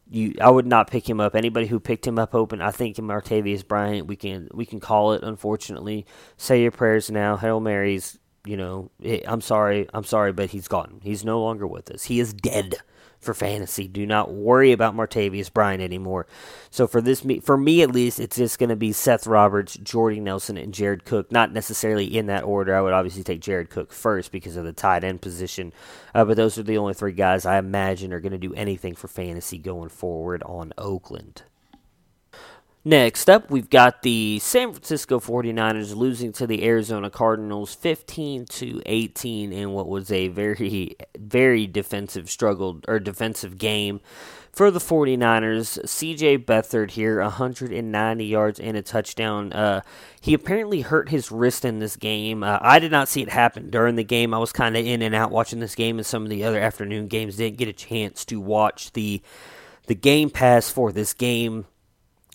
you 0.09 0.35
I 0.41 0.51
would 0.51 0.67
not 0.67 0.91
pick 0.91 1.09
him 1.09 1.21
up. 1.21 1.35
Anybody 1.35 1.67
who 1.67 1.81
picked 1.81 2.07
him 2.07 2.19
up 2.19 2.35
open, 2.35 2.61
I 2.61 2.71
think 2.71 2.99
in 2.99 3.07
Martavis 3.07 3.67
Bryant, 3.67 4.07
we 4.07 4.17
can 4.17 4.49
we 4.53 4.65
can 4.65 4.81
call 4.81 5.13
it. 5.13 5.23
Unfortunately, 5.23 6.07
say 6.37 6.63
your 6.63 6.71
prayers 6.71 7.11
now. 7.11 7.37
Hail 7.37 7.61
Marys. 7.61 8.19
You 8.47 8.57
know, 8.57 8.91
I'm 9.27 9.41
sorry, 9.41 9.89
I'm 9.93 10.05
sorry, 10.05 10.33
but 10.33 10.51
he's 10.51 10.69
gone. 10.69 11.01
He's 11.03 11.25
no 11.25 11.43
longer 11.43 11.67
with 11.67 11.91
us. 11.91 12.05
He 12.05 12.21
is 12.21 12.33
dead 12.33 12.77
for 13.19 13.35
fantasy. 13.35 13.89
Do 13.89 14.07
not 14.07 14.33
worry 14.33 14.73
about 14.73 14.95
Martavis 14.95 15.53
Bryant 15.53 15.83
anymore. 15.83 16.27
So 16.71 16.87
for 16.87 17.01
this, 17.01 17.27
for 17.43 17.57
me 17.57 17.83
at 17.83 17.91
least, 17.91 18.21
it's 18.21 18.37
just 18.37 18.59
going 18.59 18.69
to 18.69 18.77
be 18.77 18.93
Seth 18.93 19.27
Roberts, 19.27 19.75
Jordy 19.77 20.21
Nelson, 20.21 20.57
and 20.57 20.73
Jared 20.73 21.05
Cook. 21.05 21.33
Not 21.33 21.53
necessarily 21.53 22.17
in 22.17 22.27
that 22.27 22.45
order. 22.45 22.75
I 22.75 22.81
would 22.81 22.93
obviously 22.93 23.25
take 23.25 23.41
Jared 23.41 23.71
Cook 23.71 23.93
first 23.93 24.33
because 24.33 24.57
of 24.57 24.65
the 24.65 24.73
tight 24.73 25.05
end 25.05 25.21
position. 25.23 25.73
Uh, 26.15 26.25
but 26.25 26.37
those 26.37 26.59
are 26.59 26.63
the 26.63 26.79
only 26.79 26.95
three 26.95 27.13
guys 27.13 27.45
I 27.45 27.59
imagine 27.59 28.13
are 28.13 28.21
going 28.21 28.33
to 28.33 28.39
do 28.39 28.55
anything 28.55 28.95
for 28.95 29.09
fantasy 29.09 29.59
going 29.59 29.89
forward 29.89 30.43
on 30.45 30.73
Oakland. 30.79 31.43
Next 32.87 33.29
up, 33.29 33.51
we've 33.51 33.69
got 33.69 34.03
the 34.03 34.39
San 34.39 34.71
Francisco 34.71 35.19
49ers 35.19 35.97
losing 35.97 36.31
to 36.35 36.47
the 36.47 36.65
Arizona 36.65 37.11
Cardinals 37.11 37.75
15 37.75 38.45
to 38.45 38.81
18 38.87 39.53
in 39.53 39.73
what 39.73 39.89
was 39.89 40.13
a 40.13 40.29
very 40.29 40.97
very 41.19 41.67
defensive 41.67 42.31
struggle 42.31 42.81
or 42.87 43.01
defensive 43.01 43.59
game 43.59 44.01
for 44.53 44.71
the 44.71 44.79
49ers. 44.79 45.83
CJ 45.83 46.45
Beathard 46.45 46.93
here 46.93 47.21
190 47.21 48.25
yards 48.25 48.61
and 48.61 48.77
a 48.77 48.83
touchdown. 48.83 49.53
Uh, 49.53 49.81
he 50.21 50.33
apparently 50.33 50.83
hurt 50.83 51.09
his 51.09 51.33
wrist 51.33 51.65
in 51.65 51.81
this 51.81 51.97
game. 51.97 52.45
Uh, 52.45 52.61
I 52.63 52.79
did 52.79 52.93
not 52.93 53.09
see 53.09 53.21
it 53.21 53.31
happen 53.31 53.69
during 53.69 53.97
the 53.97 54.05
game. 54.05 54.33
I 54.33 54.39
was 54.39 54.53
kind 54.53 54.77
of 54.77 54.87
in 54.87 55.03
and 55.03 55.13
out 55.13 55.33
watching 55.33 55.59
this 55.59 55.75
game 55.75 55.99
and 55.99 56.07
some 56.07 56.23
of 56.23 56.31
the 56.31 56.45
other 56.45 56.61
afternoon 56.61 57.09
games. 57.09 57.35
Didn't 57.35 57.59
get 57.59 57.67
a 57.67 57.73
chance 57.73 58.25
to 58.27 58.39
watch 58.39 58.93
the 58.93 59.23
the 59.89 59.97
game 59.97 60.31
pass 60.31 60.71
for 60.71 60.93
this 60.93 61.13
game 61.13 61.67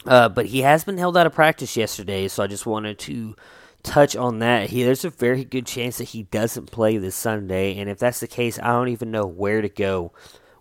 Uh, 0.06 0.30
but 0.30 0.48
he 0.48 0.62
has 0.62 0.84
been 0.84 0.98
held 0.98 1.16
out 1.16 1.28
of 1.28 1.34
practice 1.34 1.78
yesterday, 1.78 2.28
so 2.28 2.44
I 2.44 2.48
just 2.48 2.66
wanted 2.66 2.98
to 3.00 3.36
touch 3.84 4.16
on 4.16 4.40
that. 4.40 4.70
He, 4.70 4.84
there's 4.84 5.06
a 5.06 5.10
very 5.10 5.44
good 5.44 5.66
chance 5.66 5.98
that 5.98 6.06
he 6.06 6.24
doesn't 6.24 6.72
play 6.72 6.98
this 6.98 7.16
Sunday, 7.16 7.78
and 7.78 7.90
if 7.90 8.00
that's 8.00 8.20
the 8.20 8.28
case, 8.28 8.60
I 8.60 8.68
don't 8.68 8.90
even 8.90 9.12
know 9.12 9.26
where 9.26 9.62
to 9.62 9.70
go 9.70 10.12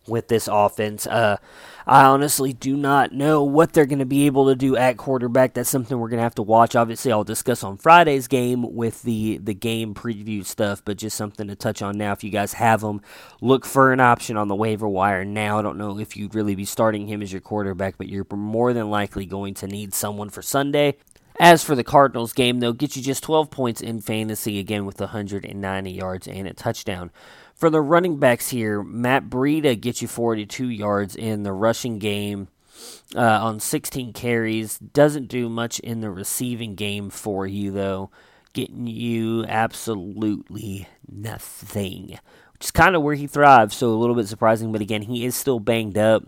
with 0.06 0.28
this 0.28 0.48
offense. 0.50 1.06
Uh, 1.06 1.36
I 1.86 2.04
honestly 2.04 2.52
do 2.52 2.76
not 2.76 3.12
know 3.12 3.42
what 3.42 3.72
they're 3.72 3.86
going 3.86 3.98
to 4.00 4.06
be 4.06 4.26
able 4.26 4.46
to 4.48 4.54
do 4.54 4.76
at 4.76 4.96
quarterback. 4.96 5.54
That's 5.54 5.68
something 5.70 5.98
we're 5.98 6.08
going 6.08 6.18
to 6.18 6.24
have 6.24 6.34
to 6.36 6.42
watch. 6.42 6.76
Obviously, 6.76 7.10
I'll 7.10 7.24
discuss 7.24 7.64
on 7.64 7.78
Friday's 7.78 8.28
game 8.28 8.74
with 8.74 9.02
the 9.02 9.38
the 9.38 9.54
game 9.54 9.94
preview 9.94 10.44
stuff, 10.44 10.82
but 10.84 10.98
just 10.98 11.16
something 11.16 11.48
to 11.48 11.56
touch 11.56 11.82
on 11.82 11.98
now. 11.98 12.12
If 12.12 12.22
you 12.22 12.30
guys 12.30 12.54
have 12.54 12.80
them, 12.82 13.00
look 13.40 13.64
for 13.64 13.92
an 13.92 14.00
option 14.00 14.36
on 14.36 14.48
the 14.48 14.54
waiver 14.54 14.88
wire 14.88 15.24
now. 15.24 15.58
I 15.58 15.62
don't 15.62 15.78
know 15.78 15.98
if 15.98 16.16
you'd 16.16 16.34
really 16.34 16.54
be 16.54 16.64
starting 16.64 17.08
him 17.08 17.22
as 17.22 17.32
your 17.32 17.40
quarterback, 17.40 17.98
but 17.98 18.08
you're 18.08 18.26
more 18.30 18.72
than 18.72 18.90
likely 18.90 19.26
going 19.26 19.54
to 19.54 19.66
need 19.66 19.94
someone 19.94 20.30
for 20.30 20.42
Sunday. 20.42 20.96
As 21.42 21.64
for 21.64 21.74
the 21.74 21.82
Cardinals 21.82 22.34
game, 22.34 22.60
they'll 22.60 22.74
get 22.74 22.96
you 22.96 23.02
just 23.02 23.22
12 23.22 23.50
points 23.50 23.80
in 23.80 24.02
fantasy 24.02 24.58
again 24.58 24.84
with 24.84 25.00
190 25.00 25.90
yards 25.90 26.28
and 26.28 26.46
a 26.46 26.52
touchdown. 26.52 27.10
For 27.60 27.68
the 27.68 27.82
running 27.82 28.16
backs 28.16 28.48
here, 28.48 28.82
Matt 28.82 29.28
Breida 29.28 29.78
gets 29.78 30.00
you 30.00 30.08
42 30.08 30.70
yards 30.70 31.14
in 31.14 31.42
the 31.42 31.52
rushing 31.52 31.98
game 31.98 32.48
uh, 33.14 33.20
on 33.20 33.60
16 33.60 34.14
carries. 34.14 34.78
Doesn't 34.78 35.28
do 35.28 35.50
much 35.50 35.78
in 35.80 36.00
the 36.00 36.10
receiving 36.10 36.74
game 36.74 37.10
for 37.10 37.46
you, 37.46 37.70
though, 37.70 38.10
getting 38.54 38.86
you 38.86 39.44
absolutely 39.44 40.88
nothing, 41.06 42.18
which 42.54 42.64
is 42.64 42.70
kind 42.70 42.96
of 42.96 43.02
where 43.02 43.14
he 43.14 43.26
thrives. 43.26 43.76
So 43.76 43.88
a 43.88 43.92
little 43.92 44.16
bit 44.16 44.26
surprising, 44.26 44.72
but 44.72 44.80
again, 44.80 45.02
he 45.02 45.26
is 45.26 45.36
still 45.36 45.60
banged 45.60 45.98
up. 45.98 46.24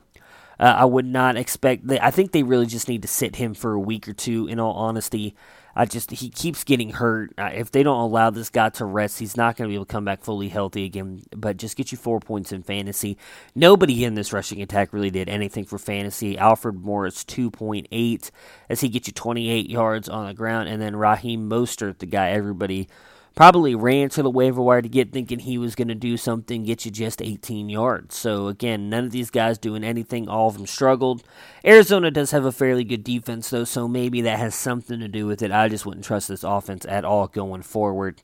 Uh, 0.60 0.74
I 0.80 0.84
would 0.84 1.06
not 1.06 1.38
expect. 1.38 1.90
I 1.90 2.10
think 2.10 2.32
they 2.32 2.42
really 2.42 2.66
just 2.66 2.88
need 2.88 3.00
to 3.00 3.08
sit 3.08 3.36
him 3.36 3.54
for 3.54 3.72
a 3.72 3.80
week 3.80 4.06
or 4.06 4.12
two. 4.12 4.48
In 4.48 4.60
all 4.60 4.74
honesty, 4.74 5.34
I 5.74 5.86
just 5.86 6.10
he 6.10 6.28
keeps 6.28 6.64
getting 6.64 6.90
hurt. 6.90 7.32
Uh, 7.38 7.50
if 7.54 7.70
they 7.70 7.82
don't 7.82 8.00
allow 8.00 8.30
this 8.30 8.50
guy 8.50 8.68
to 8.70 8.84
rest, 8.84 9.18
he's 9.18 9.36
not 9.36 9.56
going 9.56 9.68
to 9.68 9.72
be 9.72 9.74
able 9.74 9.86
to 9.86 9.92
come 9.92 10.04
back 10.04 10.22
fully 10.22 10.48
healthy 10.48 10.84
again. 10.84 11.22
But 11.34 11.56
just 11.56 11.76
get 11.76 11.92
you 11.92 11.98
four 11.98 12.20
points 12.20 12.52
in 12.52 12.62
fantasy. 12.62 13.16
Nobody 13.54 14.04
in 14.04 14.14
this 14.14 14.32
rushing 14.32 14.60
attack 14.60 14.92
really 14.92 15.10
did 15.10 15.28
anything 15.28 15.64
for 15.64 15.78
fantasy. 15.78 16.36
Alfred 16.36 16.76
Morris 16.76 17.24
two 17.24 17.50
point 17.50 17.88
eight 17.90 18.30
as 18.68 18.80
he 18.80 18.88
gets 18.88 19.06
you 19.06 19.12
twenty 19.12 19.50
eight 19.50 19.70
yards 19.70 20.08
on 20.08 20.26
the 20.26 20.34
ground, 20.34 20.68
and 20.68 20.82
then 20.82 20.94
Raheem 20.94 21.48
Mostert, 21.48 21.98
the 21.98 22.06
guy 22.06 22.30
everybody 22.30 22.88
probably 23.34 23.74
ran 23.74 24.08
to 24.10 24.22
the 24.22 24.30
waiver 24.30 24.60
wire 24.60 24.82
to 24.82 24.88
get 24.88 25.12
thinking 25.12 25.40
he 25.40 25.58
was 25.58 25.74
going 25.74 25.88
to 25.88 25.94
do 25.94 26.16
something, 26.16 26.64
get 26.64 26.84
you 26.84 26.90
just 26.90 27.22
18 27.22 27.68
yards. 27.68 28.16
So, 28.16 28.48
again, 28.48 28.90
none 28.90 29.04
of 29.04 29.10
these 29.10 29.30
guys 29.30 29.58
doing 29.58 29.84
anything. 29.84 30.28
All 30.28 30.48
of 30.48 30.54
them 30.56 30.66
struggled. 30.66 31.22
Arizona 31.64 32.10
does 32.10 32.30
have 32.32 32.44
a 32.44 32.52
fairly 32.52 32.84
good 32.84 33.04
defense, 33.04 33.50
though, 33.50 33.64
so 33.64 33.88
maybe 33.88 34.20
that 34.22 34.38
has 34.38 34.54
something 34.54 35.00
to 35.00 35.08
do 35.08 35.26
with 35.26 35.42
it. 35.42 35.50
I 35.50 35.68
just 35.68 35.86
wouldn't 35.86 36.04
trust 36.04 36.28
this 36.28 36.44
offense 36.44 36.84
at 36.86 37.04
all 37.04 37.28
going 37.28 37.62
forward. 37.62 38.22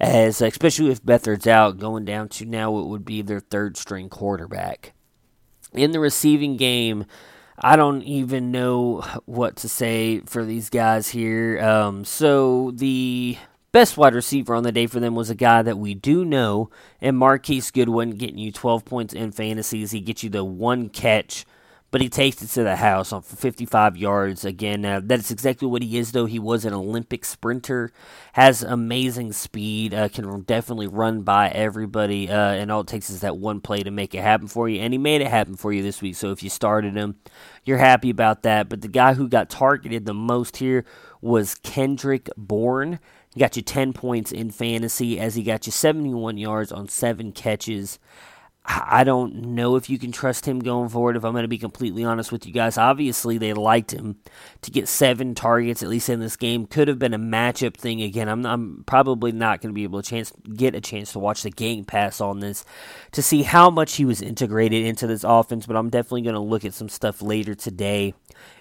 As 0.00 0.40
especially 0.40 0.92
if 0.92 1.04
Beathard's 1.04 1.48
out, 1.48 1.78
going 1.78 2.04
down 2.04 2.28
to 2.30 2.44
now 2.44 2.78
it 2.78 2.86
would 2.86 3.04
be 3.04 3.20
their 3.20 3.40
third 3.40 3.76
string 3.76 4.08
quarterback. 4.08 4.92
In 5.72 5.90
the 5.90 5.98
receiving 5.98 6.56
game, 6.56 7.04
I 7.58 7.74
don't 7.74 8.02
even 8.02 8.52
know 8.52 9.00
what 9.26 9.56
to 9.56 9.68
say 9.68 10.20
for 10.20 10.44
these 10.44 10.70
guys 10.70 11.08
here. 11.08 11.60
Um, 11.60 12.04
so 12.04 12.70
the 12.70 13.36
best 13.78 13.96
wide 13.96 14.12
receiver 14.12 14.56
on 14.56 14.64
the 14.64 14.72
day 14.72 14.88
for 14.88 14.98
them 14.98 15.14
was 15.14 15.30
a 15.30 15.36
guy 15.36 15.62
that 15.62 15.78
we 15.78 15.94
do 15.94 16.24
know, 16.24 16.68
and 17.00 17.16
Marquise 17.16 17.70
Goodwin 17.70 18.10
getting 18.10 18.36
you 18.36 18.50
12 18.50 18.84
points 18.84 19.14
in 19.14 19.30
fantasies. 19.30 19.92
He 19.92 20.00
gets 20.00 20.24
you 20.24 20.30
the 20.30 20.42
one 20.42 20.88
catch, 20.88 21.46
but 21.92 22.00
he 22.00 22.08
takes 22.08 22.42
it 22.42 22.48
to 22.48 22.64
the 22.64 22.74
house 22.74 23.12
on 23.12 23.22
55 23.22 23.96
yards. 23.96 24.44
Again, 24.44 24.84
uh, 24.84 25.00
that's 25.04 25.30
exactly 25.30 25.68
what 25.68 25.84
he 25.84 25.96
is, 25.96 26.10
though. 26.10 26.26
He 26.26 26.40
was 26.40 26.64
an 26.64 26.74
Olympic 26.74 27.24
sprinter, 27.24 27.92
has 28.32 28.64
amazing 28.64 29.32
speed, 29.32 29.94
uh, 29.94 30.08
can 30.08 30.40
definitely 30.40 30.88
run 30.88 31.22
by 31.22 31.48
everybody, 31.48 32.28
uh, 32.28 32.34
and 32.54 32.72
all 32.72 32.80
it 32.80 32.88
takes 32.88 33.10
is 33.10 33.20
that 33.20 33.36
one 33.36 33.60
play 33.60 33.84
to 33.84 33.92
make 33.92 34.12
it 34.12 34.22
happen 34.22 34.48
for 34.48 34.68
you. 34.68 34.80
And 34.80 34.92
he 34.92 34.98
made 34.98 35.20
it 35.20 35.28
happen 35.28 35.54
for 35.54 35.72
you 35.72 35.84
this 35.84 36.02
week, 36.02 36.16
so 36.16 36.32
if 36.32 36.42
you 36.42 36.50
started 36.50 36.96
him, 36.96 37.14
you're 37.64 37.78
happy 37.78 38.10
about 38.10 38.42
that. 38.42 38.68
But 38.68 38.80
the 38.80 38.88
guy 38.88 39.14
who 39.14 39.28
got 39.28 39.48
targeted 39.48 40.04
the 40.04 40.14
most 40.14 40.56
here 40.56 40.84
was 41.20 41.54
Kendrick 41.54 42.28
Bourne. 42.36 42.98
He 43.38 43.40
got 43.40 43.54
you 43.54 43.62
10 43.62 43.92
points 43.92 44.32
in 44.32 44.50
fantasy 44.50 45.20
as 45.20 45.36
he 45.36 45.44
got 45.44 45.64
you 45.64 45.70
71 45.70 46.38
yards 46.38 46.72
on 46.72 46.88
seven 46.88 47.30
catches. 47.30 48.00
I 48.64 49.04
don't 49.04 49.54
know 49.54 49.76
if 49.76 49.88
you 49.88 49.96
can 49.96 50.10
trust 50.10 50.44
him 50.44 50.58
going 50.58 50.88
forward, 50.88 51.14
if 51.14 51.24
I'm 51.24 51.34
going 51.34 51.44
to 51.44 51.48
be 51.48 51.56
completely 51.56 52.02
honest 52.02 52.32
with 52.32 52.48
you 52.48 52.52
guys. 52.52 52.76
Obviously, 52.76 53.38
they 53.38 53.52
liked 53.52 53.92
him 53.92 54.16
to 54.62 54.72
get 54.72 54.88
seven 54.88 55.36
targets, 55.36 55.84
at 55.84 55.88
least 55.88 56.08
in 56.08 56.18
this 56.18 56.34
game. 56.34 56.66
Could 56.66 56.88
have 56.88 56.98
been 56.98 57.14
a 57.14 57.18
matchup 57.18 57.76
thing 57.76 58.02
again. 58.02 58.28
I'm, 58.28 58.44
I'm 58.44 58.82
probably 58.86 59.30
not 59.30 59.60
going 59.60 59.72
to 59.72 59.74
be 59.74 59.84
able 59.84 60.02
to 60.02 60.10
chance, 60.10 60.32
get 60.56 60.74
a 60.74 60.80
chance 60.80 61.12
to 61.12 61.20
watch 61.20 61.44
the 61.44 61.50
game 61.50 61.84
pass 61.84 62.20
on 62.20 62.40
this 62.40 62.64
to 63.12 63.22
see 63.22 63.44
how 63.44 63.70
much 63.70 63.94
he 63.94 64.04
was 64.04 64.20
integrated 64.20 64.84
into 64.84 65.06
this 65.06 65.22
offense, 65.22 65.64
but 65.64 65.76
I'm 65.76 65.90
definitely 65.90 66.22
going 66.22 66.34
to 66.34 66.40
look 66.40 66.64
at 66.64 66.74
some 66.74 66.88
stuff 66.88 67.22
later 67.22 67.54
today 67.54 68.14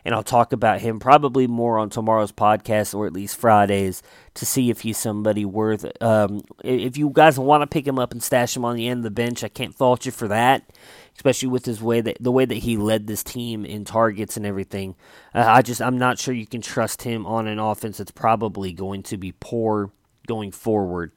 and 0.05 0.15
I'll 0.15 0.23
talk 0.23 0.53
about 0.53 0.81
him 0.81 0.99
probably 0.99 1.47
more 1.47 1.77
on 1.77 1.89
tomorrow's 1.89 2.31
podcast 2.31 2.95
or 2.95 3.05
at 3.05 3.13
least 3.13 3.37
Fridays 3.37 4.01
to 4.35 4.45
see 4.45 4.69
if 4.69 4.81
he's 4.81 4.97
somebody 4.97 5.45
worth. 5.45 5.85
Um, 6.01 6.41
if 6.63 6.97
you 6.97 7.09
guys 7.13 7.39
want 7.39 7.61
to 7.61 7.67
pick 7.67 7.87
him 7.87 7.99
up 7.99 8.11
and 8.11 8.21
stash 8.21 8.55
him 8.55 8.65
on 8.65 8.75
the 8.75 8.87
end 8.87 8.99
of 8.99 9.03
the 9.03 9.11
bench, 9.11 9.43
I 9.43 9.49
can't 9.49 9.75
fault 9.75 10.05
you 10.05 10.11
for 10.11 10.27
that, 10.27 10.63
especially 11.15 11.49
with 11.49 11.65
his 11.65 11.81
way 11.81 12.01
that 12.01 12.17
the 12.19 12.31
way 12.31 12.45
that 12.45 12.59
he 12.59 12.77
led 12.77 13.07
this 13.07 13.23
team 13.23 13.65
in 13.65 13.85
targets 13.85 14.37
and 14.37 14.45
everything. 14.45 14.95
Uh, 15.33 15.45
I 15.47 15.61
just 15.61 15.81
I'm 15.81 15.97
not 15.97 16.19
sure 16.19 16.33
you 16.33 16.47
can 16.47 16.61
trust 16.61 17.03
him 17.03 17.25
on 17.25 17.47
an 17.47 17.59
offense 17.59 17.97
that's 17.97 18.11
probably 18.11 18.73
going 18.73 19.03
to 19.03 19.17
be 19.17 19.33
poor 19.39 19.91
going 20.27 20.51
forward. 20.51 21.11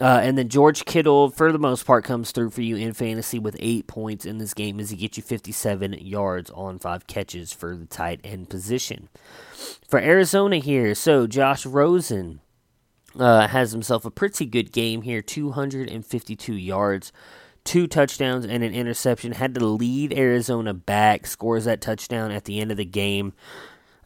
Uh, 0.00 0.20
and 0.22 0.38
then 0.38 0.48
George 0.48 0.84
Kittle, 0.84 1.30
for 1.30 1.50
the 1.50 1.58
most 1.58 1.84
part, 1.84 2.04
comes 2.04 2.30
through 2.30 2.50
for 2.50 2.62
you 2.62 2.76
in 2.76 2.92
fantasy 2.92 3.38
with 3.38 3.56
eight 3.58 3.86
points 3.88 4.24
in 4.24 4.38
this 4.38 4.54
game 4.54 4.78
as 4.78 4.90
he 4.90 4.96
gets 4.96 5.16
you 5.16 5.22
57 5.22 5.94
yards 5.94 6.50
on 6.50 6.78
five 6.78 7.06
catches 7.06 7.52
for 7.52 7.76
the 7.76 7.86
tight 7.86 8.20
end 8.22 8.48
position. 8.48 9.08
For 9.88 9.98
Arizona 9.98 10.58
here, 10.58 10.94
so 10.94 11.26
Josh 11.26 11.66
Rosen 11.66 12.40
uh, 13.18 13.48
has 13.48 13.72
himself 13.72 14.04
a 14.04 14.10
pretty 14.10 14.46
good 14.46 14.70
game 14.70 15.02
here 15.02 15.20
252 15.20 16.54
yards, 16.54 17.12
two 17.64 17.88
touchdowns, 17.88 18.44
and 18.44 18.62
an 18.62 18.72
interception. 18.72 19.32
Had 19.32 19.54
to 19.54 19.64
lead 19.64 20.12
Arizona 20.16 20.74
back, 20.74 21.26
scores 21.26 21.64
that 21.64 21.80
touchdown 21.80 22.30
at 22.30 22.44
the 22.44 22.60
end 22.60 22.70
of 22.70 22.76
the 22.76 22.84
game. 22.84 23.32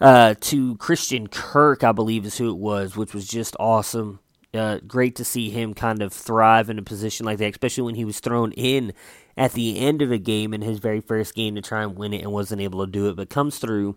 Uh, 0.00 0.34
to 0.40 0.76
Christian 0.78 1.28
Kirk, 1.28 1.84
I 1.84 1.92
believe 1.92 2.24
is 2.24 2.38
who 2.38 2.50
it 2.50 2.58
was, 2.58 2.96
which 2.96 3.14
was 3.14 3.28
just 3.28 3.54
awesome. 3.60 4.18
Uh, 4.54 4.78
great 4.86 5.16
to 5.16 5.24
see 5.24 5.48
him 5.48 5.72
kind 5.72 6.02
of 6.02 6.12
thrive 6.12 6.68
in 6.68 6.78
a 6.78 6.82
position 6.82 7.24
like 7.24 7.38
that, 7.38 7.50
especially 7.52 7.84
when 7.84 7.94
he 7.94 8.04
was 8.04 8.20
thrown 8.20 8.52
in 8.52 8.92
at 9.36 9.52
the 9.52 9.78
end 9.78 10.02
of 10.02 10.12
a 10.12 10.18
game 10.18 10.52
in 10.52 10.60
his 10.60 10.78
very 10.78 11.00
first 11.00 11.34
game 11.34 11.54
to 11.54 11.62
try 11.62 11.82
and 11.82 11.96
win 11.96 12.12
it 12.12 12.22
and 12.22 12.32
wasn't 12.32 12.60
able 12.60 12.84
to 12.84 12.90
do 12.90 13.08
it, 13.08 13.16
but 13.16 13.30
comes 13.30 13.58
through 13.58 13.96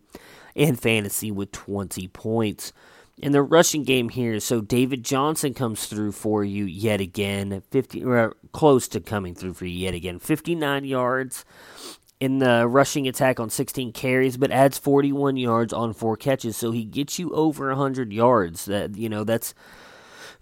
in 0.53 0.75
fantasy 0.75 1.29
with 1.29 1.51
20 1.51 2.07
points. 2.07 2.71
In 3.17 3.31
the 3.31 3.41
rushing 3.41 3.83
game 3.83 4.09
here, 4.09 4.39
so 4.41 4.59
David 4.59 5.03
Johnson 5.03 5.53
comes 5.53 5.85
through 5.87 6.11
for 6.13 6.43
you 6.43 6.65
yet 6.65 6.99
again, 6.99 7.61
50 7.71 8.03
or 8.03 8.35
close 8.51 8.87
to 8.89 8.99
coming 8.99 9.35
through 9.35 9.53
for 9.53 9.65
you 9.65 9.77
yet 9.77 9.93
again. 9.93 10.19
59 10.19 10.83
yards 10.83 11.45
in 12.19 12.39
the 12.39 12.67
rushing 12.67 13.07
attack 13.07 13.39
on 13.39 13.49
16 13.49 13.93
carries, 13.93 14.35
but 14.35 14.51
adds 14.51 14.77
41 14.77 15.37
yards 15.37 15.71
on 15.71 15.93
four 15.93 16.17
catches, 16.17 16.57
so 16.57 16.71
he 16.71 16.83
gets 16.83 17.19
you 17.19 17.31
over 17.33 17.69
100 17.69 18.11
yards. 18.11 18.65
That 18.65 18.97
you 18.97 19.07
know, 19.07 19.23
that's 19.23 19.53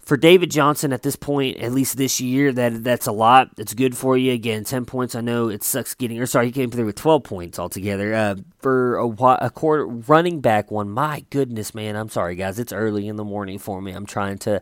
for 0.04 0.16
David 0.16 0.50
Johnson 0.50 0.92
at 0.92 1.02
this 1.02 1.16
point, 1.16 1.58
at 1.58 1.72
least 1.72 1.96
this 1.96 2.20
year, 2.20 2.52
that 2.52 2.84
that's 2.84 3.06
a 3.06 3.12
lot. 3.12 3.50
It's 3.56 3.74
good 3.74 3.96
for 3.96 4.16
you. 4.16 4.32
Again, 4.32 4.64
ten 4.64 4.84
points. 4.84 5.14
I 5.14 5.20
know 5.20 5.48
it 5.48 5.62
sucks 5.62 5.94
getting. 5.94 6.18
Or 6.20 6.26
sorry, 6.26 6.46
he 6.46 6.52
came 6.52 6.70
through 6.70 6.86
with 6.86 6.96
twelve 6.96 7.24
points 7.24 7.58
altogether. 7.58 8.14
Uh, 8.14 8.36
for 8.58 8.96
a, 8.96 9.06
a 9.06 9.50
quarter 9.50 9.86
running 9.86 10.40
back 10.40 10.70
one. 10.70 10.90
My 10.90 11.24
goodness, 11.30 11.74
man. 11.74 11.96
I'm 11.96 12.08
sorry, 12.08 12.34
guys. 12.36 12.58
It's 12.58 12.72
early 12.72 13.08
in 13.08 13.16
the 13.16 13.24
morning 13.24 13.58
for 13.58 13.80
me. 13.80 13.92
I'm 13.92 14.06
trying 14.06 14.38
to 14.38 14.60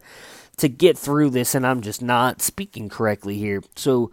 to 0.59 0.69
get 0.69 0.99
through 0.99 1.31
this, 1.31 1.55
and 1.55 1.67
I'm 1.67 1.81
just 1.81 2.03
not 2.03 2.43
speaking 2.43 2.89
correctly 2.89 3.39
here. 3.39 3.63
So 3.77 4.11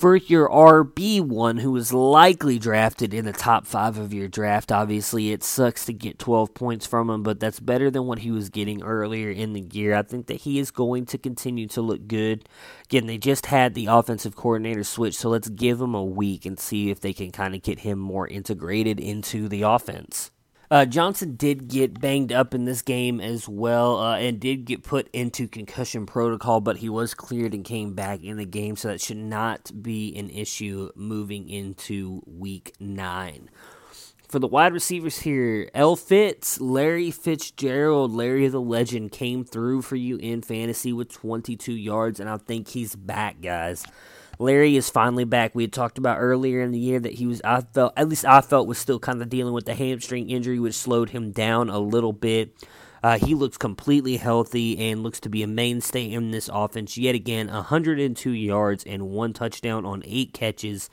for 0.00 0.16
your 0.16 0.48
RB1 0.48 1.60
who 1.60 1.76
is 1.76 1.92
likely 1.92 2.58
drafted 2.58 3.12
in 3.12 3.26
the 3.26 3.34
top 3.34 3.66
five 3.66 3.98
of 3.98 4.14
your 4.14 4.28
draft. 4.28 4.72
Obviously, 4.72 5.30
it 5.30 5.44
sucks 5.44 5.84
to 5.84 5.92
get 5.92 6.18
12 6.18 6.54
points 6.54 6.86
from 6.86 7.10
him, 7.10 7.22
but 7.22 7.38
that's 7.38 7.60
better 7.60 7.90
than 7.90 8.06
what 8.06 8.20
he 8.20 8.30
was 8.30 8.48
getting 8.48 8.82
earlier 8.82 9.30
in 9.30 9.52
the 9.52 9.60
year. 9.60 9.94
I 9.94 10.00
think 10.00 10.26
that 10.28 10.40
he 10.40 10.58
is 10.58 10.70
going 10.70 11.04
to 11.04 11.18
continue 11.18 11.68
to 11.68 11.82
look 11.82 12.08
good. 12.08 12.48
Again, 12.84 13.08
they 13.08 13.18
just 13.18 13.44
had 13.44 13.74
the 13.74 13.86
offensive 13.86 14.34
coordinator 14.34 14.84
switch, 14.84 15.18
so 15.18 15.28
let's 15.28 15.50
give 15.50 15.78
him 15.82 15.94
a 15.94 16.02
week 16.02 16.46
and 16.46 16.58
see 16.58 16.88
if 16.88 17.00
they 17.00 17.12
can 17.12 17.30
kind 17.30 17.54
of 17.54 17.60
get 17.60 17.80
him 17.80 17.98
more 17.98 18.26
integrated 18.26 18.98
into 18.98 19.48
the 19.48 19.60
offense. 19.60 20.30
Uh, 20.70 20.84
Johnson 20.86 21.34
did 21.34 21.66
get 21.66 22.00
banged 22.00 22.30
up 22.30 22.54
in 22.54 22.64
this 22.64 22.80
game 22.80 23.20
as 23.20 23.48
well 23.48 23.98
uh, 23.98 24.16
and 24.18 24.38
did 24.38 24.64
get 24.64 24.84
put 24.84 25.08
into 25.12 25.48
concussion 25.48 26.06
protocol, 26.06 26.60
but 26.60 26.76
he 26.76 26.88
was 26.88 27.12
cleared 27.12 27.54
and 27.54 27.64
came 27.64 27.94
back 27.94 28.22
in 28.22 28.36
the 28.36 28.44
game, 28.44 28.76
so 28.76 28.86
that 28.86 29.00
should 29.00 29.16
not 29.16 29.72
be 29.82 30.14
an 30.16 30.30
issue 30.30 30.88
moving 30.94 31.48
into 31.48 32.22
week 32.24 32.72
nine. 32.78 33.50
for 34.28 34.38
the 34.38 34.46
wide 34.46 34.72
receivers 34.72 35.18
here, 35.18 35.68
L. 35.74 35.96
Fitz, 35.96 36.60
Larry 36.60 37.10
Fitzgerald, 37.10 38.12
Larry 38.12 38.46
the 38.46 38.60
Legend 38.60 39.10
came 39.10 39.44
through 39.44 39.82
for 39.82 39.96
you 39.96 40.18
in 40.18 40.40
fantasy 40.40 40.92
with 40.92 41.10
22 41.12 41.72
yards, 41.72 42.20
and 42.20 42.30
I 42.30 42.36
think 42.36 42.68
he's 42.68 42.94
back, 42.94 43.42
guys. 43.42 43.84
Larry 44.40 44.74
is 44.74 44.88
finally 44.88 45.24
back. 45.24 45.54
We 45.54 45.64
had 45.64 45.72
talked 45.72 45.98
about 45.98 46.16
earlier 46.18 46.62
in 46.62 46.70
the 46.70 46.78
year 46.78 46.98
that 46.98 47.12
he 47.12 47.26
was, 47.26 47.42
I 47.44 47.60
felt, 47.60 47.92
at 47.94 48.08
least 48.08 48.24
I 48.24 48.40
felt, 48.40 48.66
was 48.66 48.78
still 48.78 48.98
kind 48.98 49.20
of 49.20 49.28
dealing 49.28 49.52
with 49.52 49.66
the 49.66 49.74
hamstring 49.74 50.30
injury, 50.30 50.58
which 50.58 50.74
slowed 50.74 51.10
him 51.10 51.30
down 51.30 51.68
a 51.68 51.78
little 51.78 52.14
bit. 52.14 52.54
Uh, 53.02 53.18
he 53.18 53.34
looks 53.34 53.58
completely 53.58 54.16
healthy 54.16 54.78
and 54.78 55.02
looks 55.02 55.20
to 55.20 55.28
be 55.28 55.42
a 55.42 55.46
mainstay 55.46 56.10
in 56.10 56.30
this 56.30 56.48
offense. 56.50 56.96
Yet 56.96 57.14
again, 57.14 57.48
102 57.48 58.30
yards 58.30 58.82
and 58.84 59.10
one 59.10 59.34
touchdown 59.34 59.84
on 59.84 60.02
eight 60.06 60.32
catches. 60.32 60.88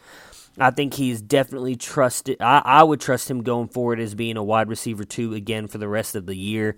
I 0.59 0.71
think 0.71 0.95
he's 0.95 1.21
definitely 1.21 1.77
trusted. 1.77 2.41
I, 2.41 2.61
I 2.65 2.83
would 2.83 2.99
trust 2.99 3.31
him 3.31 3.43
going 3.43 3.69
forward 3.69 4.01
as 4.01 4.13
being 4.13 4.35
a 4.35 4.43
wide 4.43 4.67
receiver 4.67 5.05
two 5.05 5.33
again 5.33 5.67
for 5.67 5.77
the 5.77 5.87
rest 5.87 6.15
of 6.15 6.25
the 6.25 6.35
year. 6.35 6.75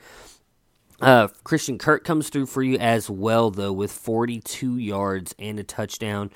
Uh, 1.02 1.30
Christian 1.44 1.78
Kirk 1.78 2.04
comes 2.04 2.30
through 2.30 2.48
for 2.48 2.62
you 2.62 2.78
as 2.78 3.10
well, 3.10 3.52
though, 3.52 3.72
with 3.72 3.92
42 3.92 4.78
yards 4.78 5.34
and 5.40 5.60
a 5.60 5.64
touchdown 5.64 6.30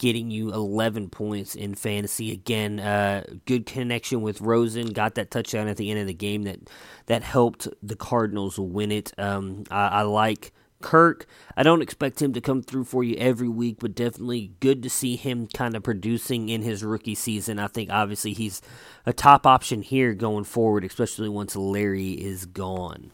getting 0.00 0.30
you 0.30 0.50
11 0.52 1.10
points 1.10 1.54
in 1.54 1.74
fantasy. 1.74 2.32
Again, 2.32 2.80
uh, 2.80 3.22
good 3.44 3.66
connection 3.66 4.22
with 4.22 4.40
Rosen. 4.40 4.92
Got 4.92 5.14
that 5.16 5.30
touchdown 5.30 5.68
at 5.68 5.76
the 5.76 5.90
end 5.90 6.00
of 6.00 6.06
the 6.06 6.14
game 6.14 6.44
that 6.44 6.58
that 7.06 7.22
helped 7.22 7.68
the 7.82 7.96
Cardinals 7.96 8.58
win 8.58 8.90
it. 8.90 9.12
Um, 9.18 9.64
I, 9.70 9.88
I 9.88 10.02
like 10.02 10.52
Kirk. 10.80 11.26
I 11.54 11.62
don't 11.62 11.82
expect 11.82 12.22
him 12.22 12.32
to 12.32 12.40
come 12.40 12.62
through 12.62 12.84
for 12.84 13.04
you 13.04 13.14
every 13.16 13.48
week, 13.48 13.76
but 13.80 13.94
definitely 13.94 14.52
good 14.60 14.82
to 14.82 14.90
see 14.90 15.16
him 15.16 15.46
kind 15.46 15.76
of 15.76 15.82
producing 15.82 16.48
in 16.48 16.62
his 16.62 16.82
rookie 16.82 17.14
season. 17.14 17.58
I 17.58 17.66
think 17.66 17.90
obviously 17.90 18.32
he's 18.32 18.62
a 19.04 19.12
top 19.12 19.46
option 19.46 19.82
here 19.82 20.14
going 20.14 20.44
forward, 20.44 20.82
especially 20.84 21.28
once 21.28 21.54
Larry 21.54 22.12
is 22.12 22.46
gone. 22.46 23.12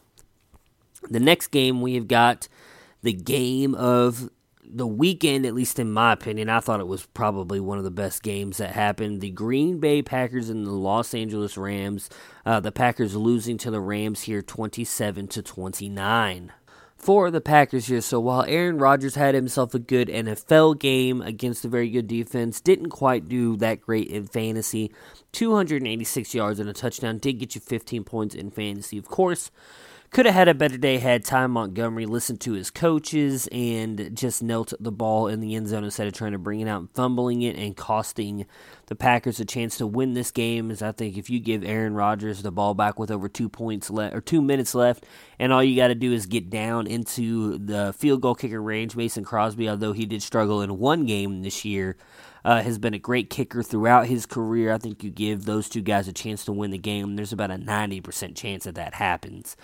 The 1.10 1.20
next 1.20 1.48
game 1.48 1.80
we 1.80 1.94
have 1.94 2.08
got 2.08 2.48
the 3.02 3.12
game 3.12 3.74
of 3.74 4.30
the 4.68 4.86
weekend, 4.86 5.46
at 5.46 5.54
least 5.54 5.78
in 5.78 5.92
my 5.92 6.12
opinion, 6.12 6.48
I 6.48 6.60
thought 6.60 6.80
it 6.80 6.88
was 6.88 7.06
probably 7.06 7.60
one 7.60 7.78
of 7.78 7.84
the 7.84 7.90
best 7.90 8.22
games 8.22 8.56
that 8.58 8.72
happened. 8.72 9.20
The 9.20 9.30
Green 9.30 9.78
Bay 9.78 10.02
Packers 10.02 10.48
and 10.48 10.66
the 10.66 10.72
Los 10.72 11.14
Angeles 11.14 11.56
Rams. 11.56 12.10
Uh, 12.44 12.60
the 12.60 12.72
Packers 12.72 13.14
losing 13.14 13.58
to 13.58 13.70
the 13.70 13.80
Rams 13.80 14.22
here, 14.22 14.42
twenty-seven 14.42 15.28
to 15.28 15.42
twenty-nine. 15.42 16.52
For 16.96 17.30
the 17.30 17.42
Packers 17.42 17.86
here, 17.86 18.00
so 18.00 18.18
while 18.18 18.42
Aaron 18.48 18.78
Rodgers 18.78 19.14
had 19.14 19.34
himself 19.34 19.74
a 19.74 19.78
good 19.78 20.08
NFL 20.08 20.78
game 20.78 21.20
against 21.20 21.64
a 21.64 21.68
very 21.68 21.90
good 21.90 22.08
defense, 22.08 22.60
didn't 22.60 22.88
quite 22.88 23.28
do 23.28 23.56
that 23.58 23.82
great 23.82 24.08
in 24.08 24.26
fantasy. 24.26 24.90
286 25.32 26.34
yards 26.34 26.58
and 26.58 26.70
a 26.70 26.72
touchdown 26.72 27.18
did 27.18 27.34
get 27.34 27.54
you 27.54 27.60
15 27.60 28.02
points 28.02 28.34
in 28.34 28.50
fantasy. 28.50 28.96
Of 28.96 29.06
course, 29.06 29.50
could 30.10 30.26
have 30.26 30.34
had 30.34 30.48
a 30.48 30.54
better 30.54 30.76
day 30.76 30.98
had 30.98 31.24
Ty 31.24 31.46
Montgomery 31.48 32.06
listened 32.06 32.40
to 32.42 32.52
his 32.52 32.70
coaches 32.70 33.48
and 33.52 34.10
just 34.14 34.42
knelt 34.42 34.72
the 34.78 34.92
ball 34.92 35.26
in 35.28 35.40
the 35.40 35.54
end 35.54 35.68
zone 35.68 35.84
instead 35.84 36.06
of 36.06 36.12
trying 36.12 36.32
to 36.32 36.38
bring 36.38 36.60
it 36.60 36.68
out 36.68 36.80
and 36.80 36.90
fumbling 36.90 37.42
it 37.42 37.56
and 37.56 37.76
costing 37.76 38.46
the 38.86 38.94
Packers 38.94 39.40
a 39.40 39.44
chance 39.44 39.76
to 39.78 39.86
win 39.86 40.14
this 40.14 40.30
game. 40.30 40.70
As 40.70 40.82
I 40.82 40.92
think 40.92 41.16
if 41.16 41.28
you 41.28 41.40
give 41.40 41.64
Aaron 41.64 41.94
Rodgers 41.94 42.42
the 42.42 42.52
ball 42.52 42.74
back 42.74 42.98
with 42.98 43.10
over 43.10 43.28
two 43.28 43.48
points 43.48 43.90
left 43.90 44.14
or 44.14 44.20
two 44.20 44.40
minutes 44.40 44.74
left, 44.74 45.04
and 45.38 45.52
all 45.52 45.62
you 45.62 45.76
got 45.76 45.88
to 45.88 45.94
do 45.94 46.12
is 46.12 46.26
get 46.26 46.50
down 46.50 46.86
into 46.86 47.58
the 47.58 47.92
field 47.96 48.22
goal 48.22 48.34
kicker 48.34 48.62
range, 48.62 48.96
Mason 48.96 49.24
Crosby, 49.24 49.68
although 49.68 49.92
he 49.92 50.06
did 50.06 50.22
struggle 50.22 50.62
in 50.62 50.78
one 50.78 51.06
game 51.06 51.42
this 51.42 51.64
year. 51.64 51.96
Uh, 52.46 52.62
has 52.62 52.78
been 52.78 52.94
a 52.94 52.98
great 52.98 53.28
kicker 53.28 53.60
throughout 53.60 54.06
his 54.06 54.24
career. 54.24 54.72
I 54.72 54.78
think 54.78 55.02
you 55.02 55.10
give 55.10 55.46
those 55.46 55.68
two 55.68 55.82
guys 55.82 56.06
a 56.06 56.12
chance 56.12 56.44
to 56.44 56.52
win 56.52 56.70
the 56.70 56.78
game. 56.78 57.16
There's 57.16 57.32
about 57.32 57.50
a 57.50 57.56
90% 57.56 58.36
chance 58.36 58.62
that 58.64 58.76
that 58.76 58.94
happens. 58.94 59.56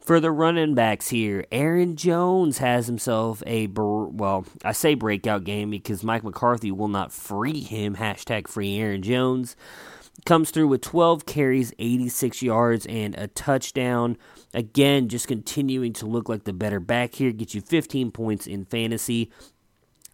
For 0.00 0.18
the 0.18 0.30
running 0.30 0.74
backs 0.74 1.10
here, 1.10 1.44
Aaron 1.52 1.94
Jones 1.94 2.56
has 2.56 2.86
himself 2.86 3.42
a, 3.46 3.66
well, 3.68 4.46
I 4.64 4.72
say 4.72 4.94
breakout 4.94 5.44
game 5.44 5.68
because 5.68 6.02
Mike 6.02 6.24
McCarthy 6.24 6.72
will 6.72 6.88
not 6.88 7.12
free 7.12 7.60
him. 7.60 7.96
Hashtag 7.96 8.48
free 8.48 8.78
Aaron 8.78 9.02
Jones. 9.02 9.54
Comes 10.24 10.50
through 10.50 10.68
with 10.68 10.82
12 10.82 11.26
carries, 11.26 11.72
86 11.78 12.42
yards, 12.42 12.86
and 12.86 13.14
a 13.16 13.28
touchdown. 13.28 14.16
Again, 14.54 15.08
just 15.08 15.28
continuing 15.28 15.92
to 15.94 16.06
look 16.06 16.28
like 16.28 16.44
the 16.44 16.52
better 16.52 16.80
back 16.80 17.14
here. 17.14 17.30
Get 17.30 17.54
you 17.54 17.60
15 17.60 18.10
points 18.10 18.46
in 18.46 18.64
fantasy. 18.64 19.30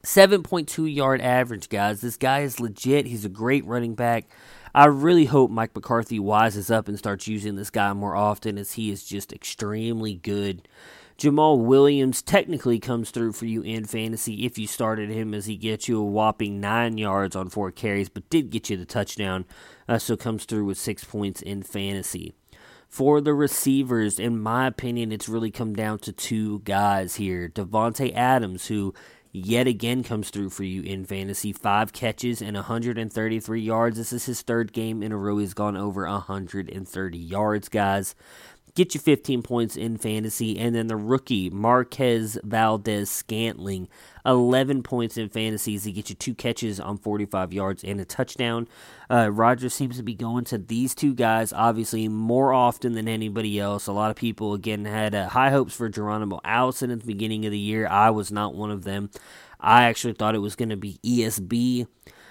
7.2 0.04 0.94
yard 0.94 1.20
average, 1.20 1.68
guys. 1.68 2.00
This 2.00 2.16
guy 2.16 2.40
is 2.40 2.60
legit. 2.60 3.06
He's 3.06 3.24
a 3.24 3.30
great 3.30 3.64
running 3.66 3.94
back. 3.94 4.26
I 4.74 4.86
really 4.86 5.24
hope 5.24 5.50
Mike 5.50 5.74
McCarthy 5.74 6.18
wises 6.18 6.70
up 6.70 6.88
and 6.88 6.98
starts 6.98 7.26
using 7.26 7.56
this 7.56 7.70
guy 7.70 7.92
more 7.92 8.14
often 8.14 8.58
as 8.58 8.74
he 8.74 8.90
is 8.90 9.04
just 9.04 9.32
extremely 9.32 10.14
good. 10.14 10.68
Jamaal 11.18 11.64
Williams 11.64 12.22
technically 12.22 12.78
comes 12.78 13.10
through 13.10 13.32
for 13.32 13.46
you 13.46 13.60
in 13.62 13.86
fantasy 13.86 14.46
if 14.46 14.56
you 14.56 14.68
started 14.68 15.10
him 15.10 15.34
as 15.34 15.46
he 15.46 15.56
gets 15.56 15.88
you 15.88 15.98
a 16.00 16.04
whopping 16.04 16.60
nine 16.60 16.96
yards 16.96 17.34
on 17.34 17.48
four 17.48 17.72
carries, 17.72 18.08
but 18.08 18.30
did 18.30 18.50
get 18.50 18.70
you 18.70 18.76
the 18.76 18.84
touchdown, 18.84 19.44
uh, 19.88 19.98
so 19.98 20.16
comes 20.16 20.44
through 20.44 20.64
with 20.64 20.78
six 20.78 21.02
points 21.02 21.42
in 21.42 21.64
fantasy. 21.64 22.34
For 22.88 23.20
the 23.20 23.34
receivers, 23.34 24.18
in 24.20 24.40
my 24.40 24.68
opinion, 24.68 25.10
it's 25.10 25.28
really 25.28 25.50
come 25.50 25.74
down 25.74 25.98
to 26.00 26.12
two 26.12 26.60
guys 26.60 27.16
here. 27.16 27.48
Davante 27.48 28.14
Adams, 28.14 28.68
who 28.68 28.94
yet 29.32 29.66
again 29.66 30.02
comes 30.02 30.30
through 30.30 30.50
for 30.50 30.64
you 30.64 30.82
in 30.82 31.04
fantasy. 31.04 31.52
Five 31.52 31.92
catches 31.92 32.40
and 32.40 32.56
133 32.56 33.60
yards. 33.60 33.96
This 33.96 34.12
is 34.12 34.26
his 34.26 34.42
third 34.42 34.72
game 34.72 35.02
in 35.02 35.12
a 35.12 35.16
row. 35.16 35.38
He's 35.38 35.54
gone 35.54 35.76
over 35.76 36.06
130 36.06 37.18
yards, 37.18 37.68
guys. 37.68 38.14
Get 38.78 38.94
you 38.94 39.00
15 39.00 39.42
points 39.42 39.76
in 39.76 39.96
fantasy. 39.96 40.56
And 40.56 40.72
then 40.72 40.86
the 40.86 40.94
rookie, 40.94 41.50
Marquez 41.50 42.38
Valdes-Scantling, 42.44 43.88
11 44.24 44.84
points 44.84 45.16
in 45.16 45.28
fantasies. 45.30 45.82
He 45.82 45.90
gets 45.90 46.10
you 46.10 46.14
two 46.14 46.32
catches 46.32 46.78
on 46.78 46.96
45 46.96 47.52
yards 47.52 47.82
and 47.82 48.00
a 48.00 48.04
touchdown. 48.04 48.68
Uh, 49.10 49.32
Rodgers 49.32 49.74
seems 49.74 49.96
to 49.96 50.04
be 50.04 50.14
going 50.14 50.44
to 50.44 50.58
these 50.58 50.94
two 50.94 51.12
guys, 51.12 51.52
obviously, 51.52 52.06
more 52.06 52.52
often 52.52 52.92
than 52.92 53.08
anybody 53.08 53.58
else. 53.58 53.88
A 53.88 53.92
lot 53.92 54.12
of 54.12 54.16
people, 54.16 54.54
again, 54.54 54.84
had 54.84 55.12
uh, 55.12 55.28
high 55.28 55.50
hopes 55.50 55.74
for 55.74 55.88
Geronimo 55.88 56.38
Allison 56.44 56.92
at 56.92 57.00
the 57.00 57.06
beginning 57.06 57.46
of 57.46 57.50
the 57.50 57.58
year. 57.58 57.88
I 57.88 58.10
was 58.10 58.30
not 58.30 58.54
one 58.54 58.70
of 58.70 58.84
them. 58.84 59.10
I 59.58 59.86
actually 59.86 60.12
thought 60.12 60.36
it 60.36 60.38
was 60.38 60.54
going 60.54 60.68
to 60.68 60.76
be 60.76 61.00
ESB. 61.04 61.88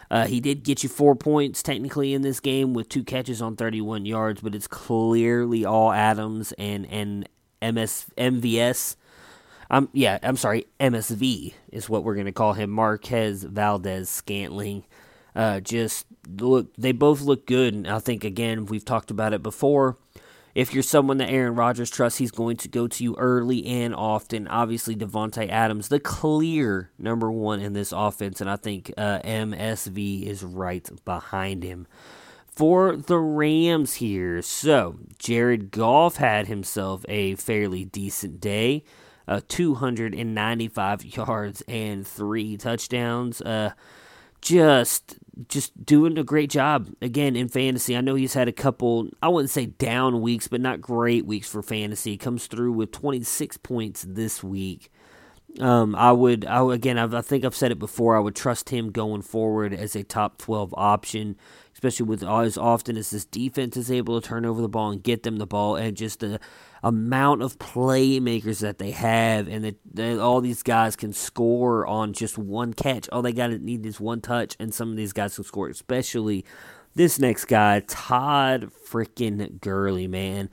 Uh, 0.09 0.25
he 0.25 0.39
did 0.39 0.63
get 0.63 0.83
you 0.83 0.89
four 0.89 1.15
points 1.15 1.61
technically 1.61 2.13
in 2.13 2.21
this 2.21 2.39
game 2.39 2.73
with 2.73 2.89
two 2.89 3.03
catches 3.03 3.41
on 3.41 3.55
31 3.55 4.05
yards, 4.05 4.41
but 4.41 4.55
it's 4.55 4.67
clearly 4.67 5.65
all 5.65 5.91
Adams 5.91 6.53
and 6.57 6.85
and 6.87 7.27
MS 7.61 8.05
MVS. 8.17 8.95
Um, 9.69 9.89
yeah, 9.91 10.17
I'm 10.23 10.37
sorry, 10.37 10.65
MSV 10.79 11.53
is 11.71 11.89
what 11.89 12.03
we're 12.03 12.15
gonna 12.15 12.31
call 12.31 12.53
him. 12.53 12.69
Marquez 12.69 13.43
Valdes-Scantling. 13.43 14.85
Uh, 15.35 15.59
just 15.59 16.05
look, 16.39 16.73
they 16.77 16.93
both 16.93 17.21
look 17.21 17.45
good, 17.45 17.73
and 17.73 17.87
I 17.87 17.99
think 17.99 18.23
again 18.23 18.65
we've 18.65 18.85
talked 18.85 19.11
about 19.11 19.33
it 19.33 19.43
before. 19.43 19.97
If 20.57 20.73
you're 20.73 20.81
someone 20.81 21.17
that 21.17 21.29
Aaron 21.29 21.53
Rodgers 21.53 21.91
trusts, 21.91 22.17
he's 22.17 22.31
going 22.31 22.57
to 22.57 22.67
go 22.67 22.87
to 22.87 23.03
you 23.03 23.13
early 23.19 23.63
and 23.67 23.93
often. 23.93 24.47
Obviously, 24.47 24.95
Davante 24.95 25.47
Adams, 25.47 25.89
the 25.89 25.99
clear 25.99 26.89
number 26.97 27.31
one 27.31 27.59
in 27.59 27.73
this 27.73 27.91
offense, 27.91 28.41
and 28.41 28.49
I 28.49 28.55
think 28.55 28.91
uh, 28.97 29.19
MSV 29.19 30.23
is 30.23 30.41
right 30.41 30.89
behind 31.05 31.61
him. 31.61 31.85
For 32.47 32.97
the 32.97 33.19
Rams 33.19 33.93
here, 33.93 34.41
so 34.41 34.97
Jared 35.19 35.69
Goff 35.69 36.15
had 36.15 36.47
himself 36.47 37.05
a 37.07 37.35
fairly 37.35 37.85
decent 37.85 38.41
day. 38.41 38.83
Uh, 39.27 39.41
295 39.47 41.05
yards 41.17 41.61
and 41.67 42.07
three 42.07 42.57
touchdowns. 42.57 43.41
Uh, 43.41 43.73
just 44.41 45.17
just 45.47 45.85
doing 45.85 46.17
a 46.17 46.23
great 46.23 46.49
job 46.49 46.89
again 47.01 47.35
in 47.35 47.47
fantasy. 47.47 47.95
I 47.95 48.01
know 48.01 48.15
he's 48.15 48.33
had 48.33 48.47
a 48.47 48.53
couple, 48.53 49.09
I 49.21 49.27
wouldn't 49.27 49.51
say 49.51 49.67
down 49.67 50.21
weeks, 50.21 50.47
but 50.47 50.61
not 50.61 50.81
great 50.81 51.25
weeks 51.25 51.47
for 51.47 51.61
fantasy. 51.61 52.17
Comes 52.17 52.47
through 52.47 52.71
with 52.71 52.91
26 52.91 53.57
points 53.57 54.03
this 54.07 54.43
week. 54.43 54.91
Um, 55.59 55.95
I 55.95 56.11
would, 56.11 56.45
I 56.45 56.73
again, 56.73 56.97
I've, 56.97 57.13
i 57.13 57.21
think 57.21 57.45
I've 57.45 57.55
said 57.55 57.71
it 57.71 57.79
before. 57.79 58.15
I 58.15 58.19
would 58.19 58.35
trust 58.35 58.69
him 58.69 58.91
going 58.91 59.21
forward 59.21 59.73
as 59.73 59.95
a 59.95 60.03
top 60.03 60.38
12 60.38 60.73
option, 60.77 61.35
especially 61.78 62.07
with 62.07 62.23
as 62.23 62.57
often 62.57 62.97
as 62.97 63.11
this 63.11 63.23
defense 63.23 63.78
is 63.78 63.91
able 63.91 64.19
to 64.19 64.28
turn 64.28 64.45
over 64.45 64.63
the 64.63 64.67
ball 64.67 64.89
and 64.89 65.03
get 65.03 65.21
them 65.21 65.38
the 65.38 65.45
ball, 65.45 65.75
and 65.75 65.95
just 65.95 66.21
the 66.21 66.39
amount 66.82 67.43
of 67.43 67.59
playmakers 67.59 68.61
that 68.61 68.80
they 68.80 68.89
have, 68.89 69.47
and 69.47 69.75
that, 69.93 70.17
all 70.17 70.41
these 70.41 70.63
guys 70.63 70.95
can 70.95 71.13
score 71.13 71.86
on 71.86 72.13
just 72.13 72.36
one 72.36 72.73
catch. 72.73 73.07
All 73.09 73.21
they 73.21 73.32
got 73.32 73.47
to 73.47 73.59
need 73.59 73.86
is 73.86 73.99
one 73.99 74.21
touch, 74.21 74.55
and 74.59 74.73
some 74.73 74.89
of 74.89 74.97
these 74.97 75.13
guys 75.13 75.36
can 75.36 75.43
score. 75.43 75.69
Especially 75.69 76.43
this 76.95 77.19
next 77.19 77.45
guy, 77.45 77.82
Todd 77.82 78.71
freaking 78.89 79.61
Gurley, 79.61 80.07
man. 80.07 80.49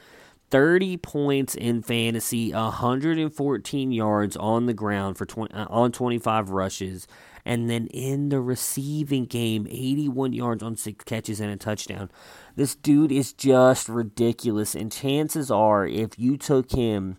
30 0.51 0.99
points 0.99 1.55
in 1.55 1.81
fantasy, 1.81 2.53
114 2.53 3.93
yards 3.93 4.37
on 4.37 4.67
the 4.67 4.75
ground 4.75 5.17
for 5.17 5.25
20, 5.25 5.55
uh, 5.55 5.67
on 5.71 5.91
25 5.91 6.51
rushes, 6.51 7.09
and 7.45 7.69
then 7.69 7.87
in 7.89 8.31
the 8.31 8.41
receiving 8.41 9.27
game, 9.27 9.67
81 9.69 10.33
yards 10.33 10.63
on 10.63 10.77
six 10.77 11.05
catches 11.05 11.41
and 11.41 11.51
a 11.51 11.57
touchdown. 11.57 12.11
This 12.57 12.75
dude 12.75 13.13
is 13.13 13.33
just 13.33 13.89
ridiculous, 13.89 14.75
and 14.75 14.91
chances 14.91 15.51
are, 15.51 15.87
if 15.87 16.19
you 16.19 16.37
took 16.37 16.73
him 16.73 17.19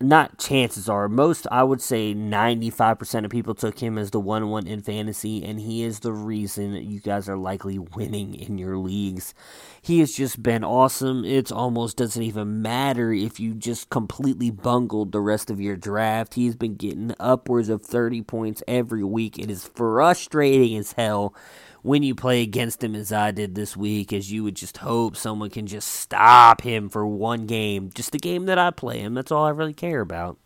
not 0.00 0.38
chances 0.38 0.88
are, 0.88 1.08
most 1.08 1.46
I 1.50 1.62
would 1.62 1.82
say 1.82 2.14
95% 2.14 3.24
of 3.24 3.30
people 3.30 3.54
took 3.54 3.78
him 3.78 3.98
as 3.98 4.10
the 4.10 4.20
1 4.20 4.48
1 4.48 4.66
in 4.66 4.80
fantasy, 4.80 5.44
and 5.44 5.60
he 5.60 5.82
is 5.82 6.00
the 6.00 6.12
reason 6.12 6.74
you 6.74 7.00
guys 7.00 7.28
are 7.28 7.36
likely 7.36 7.78
winning 7.78 8.34
in 8.34 8.56
your 8.56 8.78
leagues. 8.78 9.34
He 9.82 10.00
has 10.00 10.12
just 10.12 10.42
been 10.42 10.64
awesome. 10.64 11.24
It 11.24 11.52
almost 11.52 11.98
doesn't 11.98 12.22
even 12.22 12.62
matter 12.62 13.12
if 13.12 13.38
you 13.38 13.54
just 13.54 13.90
completely 13.90 14.50
bungled 14.50 15.12
the 15.12 15.20
rest 15.20 15.50
of 15.50 15.60
your 15.60 15.76
draft. 15.76 16.34
He's 16.34 16.56
been 16.56 16.76
getting 16.76 17.14
upwards 17.20 17.68
of 17.68 17.82
30 17.82 18.22
points 18.22 18.62
every 18.66 19.04
week. 19.04 19.38
It 19.38 19.50
is 19.50 19.68
frustrating 19.74 20.76
as 20.78 20.92
hell 20.92 21.34
when 21.82 22.02
you 22.02 22.14
play 22.14 22.42
against 22.42 22.82
him 22.82 22.94
as 22.94 23.12
I 23.12 23.30
did 23.30 23.54
this 23.54 23.76
week, 23.76 24.12
as 24.12 24.30
you 24.30 24.44
would 24.44 24.56
just 24.56 24.78
hope 24.78 25.16
someone 25.16 25.50
can 25.50 25.66
just 25.66 25.88
stop 25.88 26.62
him 26.62 26.88
for 26.88 27.06
one 27.06 27.46
game, 27.46 27.90
just 27.94 28.12
the 28.12 28.18
game 28.18 28.46
that 28.46 28.58
I 28.58 28.70
play 28.70 28.98
him. 28.98 29.14
That's 29.14 29.32
all 29.32 29.44
I 29.44 29.50
really 29.50 29.74
care 29.74 30.00
about. 30.00 30.38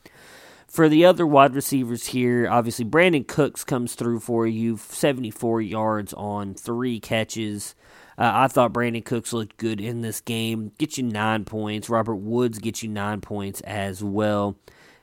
For 0.68 0.88
the 0.88 1.04
other 1.04 1.26
wide 1.26 1.54
receivers 1.54 2.06
here, 2.06 2.48
obviously 2.50 2.84
Brandin 2.84 3.28
Cooks 3.28 3.62
comes 3.62 3.94
through 3.94 4.20
for 4.20 4.46
you, 4.46 4.76
74 4.76 5.62
yards 5.62 6.12
on 6.14 6.54
three 6.54 6.98
catches. 6.98 7.76
Uh, 8.18 8.30
I 8.34 8.48
thought 8.48 8.72
Brandin 8.72 9.04
Cooks 9.04 9.32
looked 9.32 9.56
good 9.56 9.80
in 9.80 10.00
this 10.00 10.20
game. 10.20 10.72
Get 10.78 10.98
you 10.98 11.04
nine 11.04 11.44
points. 11.44 11.88
Robert 11.88 12.16
Woods 12.16 12.58
gets 12.58 12.82
you 12.82 12.88
nine 12.88 13.20
points 13.20 13.60
as 13.60 14.02
well 14.02 14.56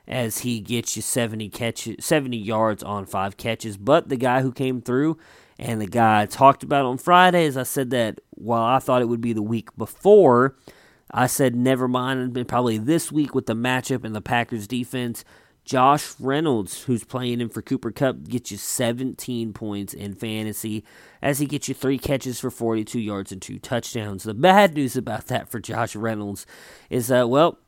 as 0.06 0.38
he 0.40 0.60
gets 0.60 0.96
you 0.96 1.02
70 1.02 1.48
catches, 1.50 2.04
70 2.04 2.36
yards 2.36 2.82
on 2.82 3.06
five 3.06 3.36
catches. 3.36 3.76
But 3.76 4.08
the 4.08 4.16
guy 4.16 4.42
who 4.42 4.52
came 4.52 4.82
through 4.82 5.16
and 5.62 5.80
the 5.80 5.86
guy 5.86 6.22
I 6.22 6.26
talked 6.26 6.64
about 6.64 6.84
on 6.86 6.98
Friday 6.98 7.44
is 7.44 7.56
I 7.56 7.62
said 7.62 7.90
that 7.90 8.20
while 8.30 8.64
I 8.64 8.80
thought 8.80 9.00
it 9.00 9.08
would 9.08 9.20
be 9.20 9.32
the 9.32 9.42
week 9.42 9.74
before, 9.76 10.56
I 11.12 11.28
said 11.28 11.54
never 11.54 11.86
mind, 11.86 12.36
and 12.36 12.48
probably 12.48 12.78
this 12.78 13.12
week 13.12 13.34
with 13.34 13.46
the 13.46 13.54
matchup 13.54 14.04
and 14.04 14.14
the 14.14 14.20
Packers 14.20 14.66
defense. 14.66 15.24
Josh 15.64 16.14
Reynolds, 16.18 16.82
who's 16.82 17.04
playing 17.04 17.40
in 17.40 17.48
for 17.48 17.62
Cooper 17.62 17.92
Kupp, 17.92 18.24
gets 18.24 18.50
you 18.50 18.56
17 18.56 19.52
points 19.52 19.94
in 19.94 20.14
fantasy 20.14 20.84
as 21.22 21.38
he 21.38 21.46
gets 21.46 21.68
you 21.68 21.74
three 21.74 21.98
catches 21.98 22.40
for 22.40 22.50
42 22.50 22.98
yards 22.98 23.30
and 23.30 23.40
two 23.40 23.60
touchdowns. 23.60 24.24
The 24.24 24.34
bad 24.34 24.74
news 24.74 24.96
about 24.96 25.28
that 25.28 25.48
for 25.48 25.60
Josh 25.60 25.94
Reynolds 25.94 26.44
is 26.90 27.06
that, 27.06 27.30
well, 27.30 27.60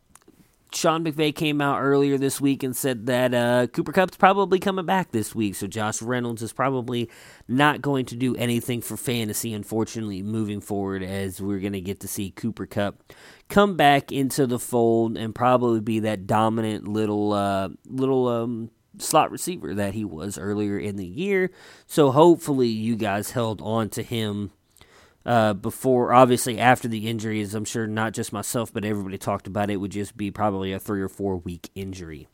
Sean 0.75 1.05
McVay 1.05 1.35
came 1.35 1.61
out 1.61 1.81
earlier 1.81 2.19
this 2.19 2.41
week 2.41 2.63
and 2.63 2.77
said 2.77 3.07
that 3.07 3.35
uh, 3.35 3.67
Cooper 3.69 3.93
Kupp's 3.93 4.17
probably 4.17 4.59
coming 4.59 4.87
back 4.87 5.13
this 5.13 5.35
week, 5.35 5.55
so 5.55 5.67
Josh 5.67 6.03
Reynolds 6.03 6.43
is 6.43 6.53
probably 6.53 7.11
not 7.49 7.81
going 7.81 8.07
to 8.07 8.17
do 8.17 8.35
anything 8.37 8.81
for 8.81 8.97
fantasy, 8.97 9.53
unfortunately, 9.53 10.23
moving 10.23 10.61
forward, 10.61 11.03
as 11.03 11.41
we're 11.41 11.61
going 11.61 11.73
to 11.75 11.81
get 11.81 12.01
to 12.01 12.09
see 12.09 12.31
Cooper 12.31 12.67
Kupp 12.67 13.13
come 13.49 13.77
back 13.77 14.11
into 14.11 14.47
the 14.47 14.59
fold 14.59 15.17
and 15.17 15.35
probably 15.35 15.81
be 15.81 16.01
that 16.01 16.27
dominant 16.27 16.89
little 16.89 17.33
uh, 17.33 17.69
little 17.87 18.29
um, 18.29 18.71
slot 18.99 19.31
receiver 19.31 19.75
that 19.75 19.95
he 19.95 20.05
was 20.05 20.39
earlier 20.39 20.79
in 20.79 20.97
the 20.97 21.07
year. 21.07 21.51
So 21.87 22.11
hopefully, 22.11 22.69
you 22.69 22.97
guys 22.97 23.31
held 23.31 23.61
on 23.63 23.91
to 23.91 24.03
him 24.03 24.51
uh, 25.27 25.55
before, 25.55 26.13
obviously, 26.13 26.59
after 26.59 26.89
the 26.89 27.09
injuries, 27.09 27.55
I'm 27.55 27.65
sure 27.65 27.87
not 27.87 28.13
just 28.13 28.33
myself, 28.33 28.73
but 28.73 28.85
everybody 28.85 29.19
talked 29.19 29.47
about 29.47 29.71
it, 29.71 29.77
would 29.77 29.93
just 29.93 30.17
be 30.17 30.31
probably 30.31 30.73
a 30.73 30.79
three 30.79 31.01
or 31.01 31.09
four 31.09 31.37
week 31.37 31.71
injury. 31.75 32.29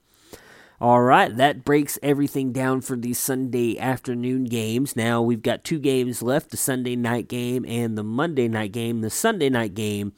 All 0.81 1.03
right, 1.03 1.37
that 1.37 1.63
breaks 1.63 1.99
everything 2.03 2.53
down 2.53 2.81
for 2.81 2.97
the 2.97 3.13
Sunday 3.13 3.79
afternoon 3.79 4.45
games. 4.45 4.97
Now 4.97 5.21
we've 5.21 5.43
got 5.43 5.63
two 5.63 5.79
games 5.79 6.23
left 6.23 6.51
the 6.51 6.57
Sunday 6.57 6.97
night 6.97 7.29
game 7.29 7.67
and 7.69 7.99
the 7.99 8.03
Monday 8.03 8.49
night 8.49 8.73
game. 8.73 9.03
The 9.03 9.11
Sunday 9.11 9.51
night 9.51 9.75
game 9.75 10.15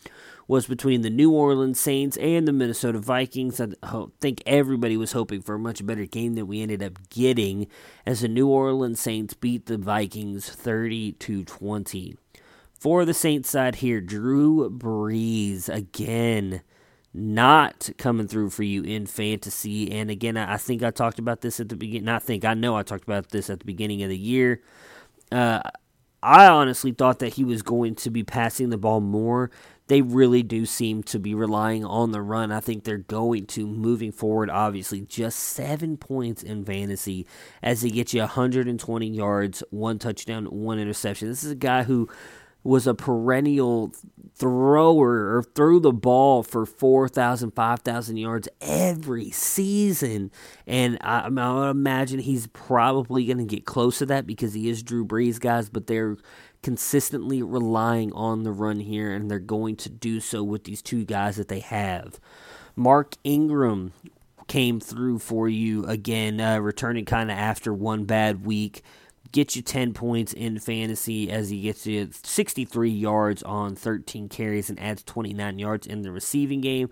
was 0.47 0.67
between 0.67 1.03
the 1.03 1.11
New 1.11 1.33
Orleans 1.33 1.81
Saints 1.81 2.17
and 2.19 2.47
the 2.47 2.53
Minnesota 2.53 3.01
Vikings. 3.01 3.61
I 3.61 4.05
think 4.21 4.41
everybody 4.47 4.97
was 4.97 5.13
hoping 5.13 5.43
for 5.43 5.57
a 5.57 5.59
much 5.59 5.85
better 5.85 6.07
game 6.07 6.35
than 6.35 6.47
we 6.47 6.63
ended 6.63 6.83
up 6.83 7.09
getting 7.11 7.67
as 8.07 8.21
the 8.21 8.29
New 8.29 8.47
Orleans 8.47 9.01
Saints 9.01 9.35
beat 9.35 9.67
the 9.67 9.79
Vikings 9.79 10.49
30 10.49 11.13
to 11.13 11.45
20. 11.45 12.17
For 12.83 13.05
the 13.05 13.15
Saints 13.15 13.49
side 13.49 13.77
here, 13.77 14.01
Drew 14.01 14.69
Brees 14.69 15.69
again 15.69 16.63
not 17.15 17.91
coming 17.97 18.27
through 18.27 18.51
for 18.51 18.65
you 18.65 18.83
in 18.83 19.07
fantasy. 19.07 19.93
And 19.93 20.11
again, 20.11 20.37
I 20.37 20.57
think 20.57 20.83
I 20.83 20.91
talked 20.91 21.21
about 21.21 21.43
this 21.43 21.61
at 21.61 21.69
the 21.69 21.77
beginning. 21.77 22.07
Not 22.07 22.25
think 22.25 22.45
I 22.45 22.55
know 22.55 22.75
I 22.75 22.83
talked 22.83 23.05
about 23.05 23.29
this 23.29 23.49
at 23.49 23.61
the 23.61 23.65
beginning 23.65 24.03
of 24.03 24.09
the 24.09 24.19
year. 24.19 24.63
Uh, 25.31 25.61
I 26.25 26.49
honestly 26.49 26.91
thought 26.91 27.21
that 27.21 27.35
he 27.35 27.45
was 27.45 27.63
going 27.63 27.95
to 27.97 28.11
be 28.11 28.25
passing 28.25 28.71
the 28.71 28.79
ball 28.79 29.01
more. 29.01 29.53
They 29.87 30.03
really 30.03 30.43
do 30.43 30.67
seem 30.67 31.05
to 31.05 31.21
be 31.21 31.37
relying 31.37 31.85
on 31.85 32.11
the 32.11 32.21
run. 32.21 32.51
I 32.51 32.59
think 32.59 32.83
they're 32.83 32.99
going 32.99 33.47
to 33.47 33.65
moving 33.65 34.11
forward. 34.11 34.51
Obviously, 34.51 35.03
just 35.03 35.39
seven 35.39 35.97
points 35.97 36.43
in 36.43 36.65
fantasy 36.65 37.29
as 37.63 37.83
they 37.83 37.91
get 37.91 38.13
you 38.13 38.21
120 38.23 39.07
yards, 39.07 39.63
one 39.71 40.01
touchdown, 40.01 40.47
one 40.47 40.81
interception. 40.81 41.29
This 41.29 41.45
is 41.45 41.53
a 41.53 41.57
guy 41.57 41.85
who 41.85 42.09
was 42.65 42.87
a 42.87 42.95
perennial 42.95 43.93
thrower 44.35 45.37
or 45.37 45.43
threw 45.55 45.81
the 45.81 45.93
ball 45.93 46.43
for 46.43 46.65
4,000, 46.65 47.53
5,000 47.53 48.17
yards 48.17 48.49
every 48.61 49.31
season. 49.31 50.31
And 50.67 50.99
I, 51.01 51.21
I, 51.21 51.29
would 51.29 51.71
imagine 51.71 52.21
he's 52.21 52.47
probably 52.49 53.27
going 53.27 53.39
to 53.39 53.45
get 53.45 53.65
close 53.65 53.99
to 53.99 54.07
that 54.07 54.27
because 54.27 54.55
he 54.55 54.69
is 54.69 54.83
Drew 54.83 55.05
Brees, 55.05 55.41
guys, 55.41 55.69
but 55.69 55.87
they're 55.87 56.17
consistently 56.63 57.43
relying 57.43 58.13
on 58.13 58.45
the 58.45 58.53
run 58.53 58.81
here, 58.81 59.13
and 59.13 59.31
they're 59.31 59.41
going 59.41 59.77
to 59.77 59.89
do 59.89 60.21
so 60.21 60.45
with 60.45 60.65
these 60.65 60.81
two 60.81 61.05
guys 61.05 61.37
that 61.37 61.49
they 61.49 61.61
have. 61.61 62.21
Mark 62.77 63.17
Ingram 63.25 63.93
came 64.47 64.81
through 64.81 65.19
for 65.19 65.49
you 65.49 65.85
again, 65.87 66.41
uh, 66.41 66.59
returning 66.59 67.05
kind 67.05 67.31
of 67.31 67.37
after 67.37 67.75
one 67.75 68.05
bad 68.05 68.47
week 68.47 68.83
get 69.33 69.57
you 69.57 69.63
10 69.63 69.95
points 69.95 70.33
in 70.33 70.59
fantasy 70.59 71.31
as 71.31 71.51
he 71.51 71.63
gets 71.63 71.87
you 71.87 72.09
63 72.23 72.91
yards 72.91 73.43
on 73.43 73.75
13 73.75 74.29
carries 74.29 74.69
and 74.71 74.79
adds 74.79 75.03
29 75.03 75.59
yards 75.59 75.87
in 75.87 76.03
the 76.03 76.13
receiving 76.13 76.61
game. 76.61 76.91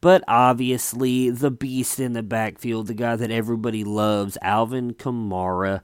But 0.00 0.24
obviously, 0.26 1.30
the 1.30 1.50
beast 1.50 2.00
in 2.00 2.14
the 2.14 2.22
backfield, 2.22 2.88
the 2.88 2.94
guy 2.94 3.16
that 3.16 3.30
everybody 3.30 3.84
loves, 3.84 4.36
Alvin 4.42 4.94
Kamara. 4.94 5.82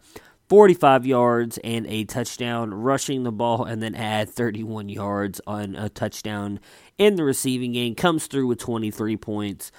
45 0.49 1.05
yards 1.05 1.59
and 1.63 1.87
a 1.89 2.05
touchdown 2.05 2.73
rushing 2.73 3.23
the 3.23 3.31
ball, 3.31 3.65
and 3.65 3.83
then 3.83 3.95
add 3.95 4.31
31 4.31 4.89
yards 4.89 5.43
on 5.47 5.77
a 5.77 5.91
touchdown 5.91 6.59
in 6.97 7.17
the 7.17 7.25
receiving 7.25 7.73
game. 7.73 7.95
Comes 7.95 8.27
through 8.27 8.47
with 8.47 8.59
23 8.59 9.19
points. 9.19 9.71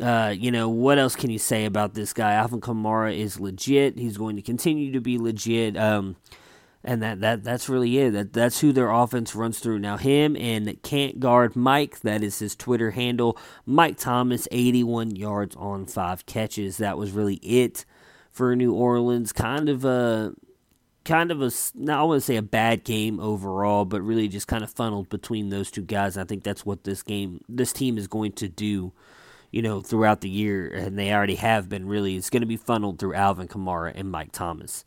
Uh, 0.00 0.34
you 0.36 0.50
know, 0.50 0.68
what 0.68 0.98
else 0.98 1.16
can 1.16 1.30
you 1.30 1.38
say 1.38 1.64
about 1.64 1.94
this 1.94 2.12
guy? 2.12 2.34
Alvin 2.34 2.60
Kamara 2.60 3.16
is 3.16 3.40
legit. 3.40 3.98
He's 3.98 4.16
going 4.16 4.36
to 4.36 4.42
continue 4.42 4.92
to 4.92 5.00
be 5.00 5.18
legit. 5.18 5.76
Um, 5.76 6.16
and 6.84 7.02
that, 7.02 7.20
that 7.20 7.42
that's 7.42 7.68
really 7.68 7.98
it. 7.98 8.12
That 8.12 8.32
that's 8.32 8.60
who 8.60 8.72
their 8.72 8.90
offense 8.90 9.34
runs 9.34 9.58
through. 9.58 9.80
Now 9.80 9.96
him 9.96 10.36
and 10.36 10.80
can't 10.82 11.18
guard 11.18 11.56
Mike, 11.56 12.00
that 12.00 12.22
is 12.22 12.38
his 12.38 12.54
Twitter 12.54 12.92
handle. 12.92 13.36
Mike 13.66 13.98
Thomas, 13.98 14.46
81 14.52 15.16
yards 15.16 15.56
on 15.56 15.86
five 15.86 16.24
catches. 16.26 16.76
That 16.76 16.96
was 16.96 17.12
really 17.12 17.36
it 17.36 17.84
for 18.30 18.54
New 18.54 18.72
Orleans. 18.72 19.32
Kind 19.32 19.68
of 19.68 19.84
a 19.84 20.34
kind 21.04 21.30
of 21.32 21.42
a 21.42 21.50
not 21.74 21.98
I 21.98 22.02
want 22.04 22.18
to 22.18 22.24
say 22.24 22.36
a 22.36 22.42
bad 22.42 22.84
game 22.84 23.18
overall, 23.18 23.84
but 23.84 24.02
really 24.02 24.28
just 24.28 24.46
kind 24.46 24.62
of 24.62 24.70
funneled 24.70 25.08
between 25.08 25.48
those 25.48 25.70
two 25.72 25.82
guys. 25.82 26.16
I 26.16 26.24
think 26.24 26.44
that's 26.44 26.64
what 26.64 26.84
this 26.84 27.02
game 27.02 27.40
this 27.48 27.72
team 27.72 27.98
is 27.98 28.06
going 28.06 28.32
to 28.32 28.48
do 28.48 28.92
you 29.50 29.62
know, 29.62 29.80
throughout 29.80 30.20
the 30.20 30.28
year, 30.28 30.68
and 30.68 30.98
they 30.98 31.12
already 31.12 31.36
have 31.36 31.68
been 31.68 31.86
really. 31.86 32.16
It's 32.16 32.30
going 32.30 32.42
to 32.42 32.46
be 32.46 32.56
funneled 32.56 32.98
through 32.98 33.14
Alvin 33.14 33.48
Kamara 33.48 33.92
and 33.94 34.10
Mike 34.10 34.32
Thomas. 34.32 34.84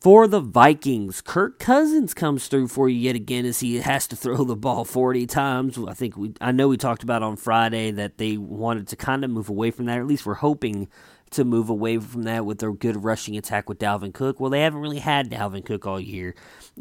For 0.00 0.28
the 0.28 0.38
Vikings, 0.38 1.20
Kirk 1.20 1.58
Cousins 1.58 2.14
comes 2.14 2.46
through 2.46 2.68
for 2.68 2.88
you 2.88 2.96
yet 2.96 3.16
again 3.16 3.44
as 3.44 3.58
he 3.58 3.80
has 3.80 4.06
to 4.06 4.16
throw 4.16 4.44
the 4.44 4.54
ball 4.54 4.84
40 4.84 5.26
times. 5.26 5.76
I 5.76 5.92
think 5.92 6.16
we, 6.16 6.34
I 6.40 6.52
know 6.52 6.68
we 6.68 6.76
talked 6.76 7.02
about 7.02 7.24
on 7.24 7.36
Friday 7.36 7.90
that 7.90 8.16
they 8.16 8.36
wanted 8.36 8.86
to 8.88 8.96
kind 8.96 9.24
of 9.24 9.30
move 9.30 9.48
away 9.48 9.72
from 9.72 9.86
that, 9.86 9.98
or 9.98 10.02
at 10.02 10.06
least 10.06 10.24
we're 10.24 10.34
hoping 10.34 10.88
to 11.30 11.44
move 11.44 11.68
away 11.68 11.98
from 11.98 12.22
that 12.22 12.46
with 12.46 12.58
their 12.58 12.72
good 12.72 13.02
rushing 13.02 13.36
attack 13.36 13.68
with 13.68 13.80
Dalvin 13.80 14.14
Cook. 14.14 14.38
Well, 14.38 14.50
they 14.50 14.60
haven't 14.60 14.80
really 14.80 15.00
had 15.00 15.30
Dalvin 15.30 15.64
Cook 15.64 15.84
all 15.84 16.00
year. 16.00 16.34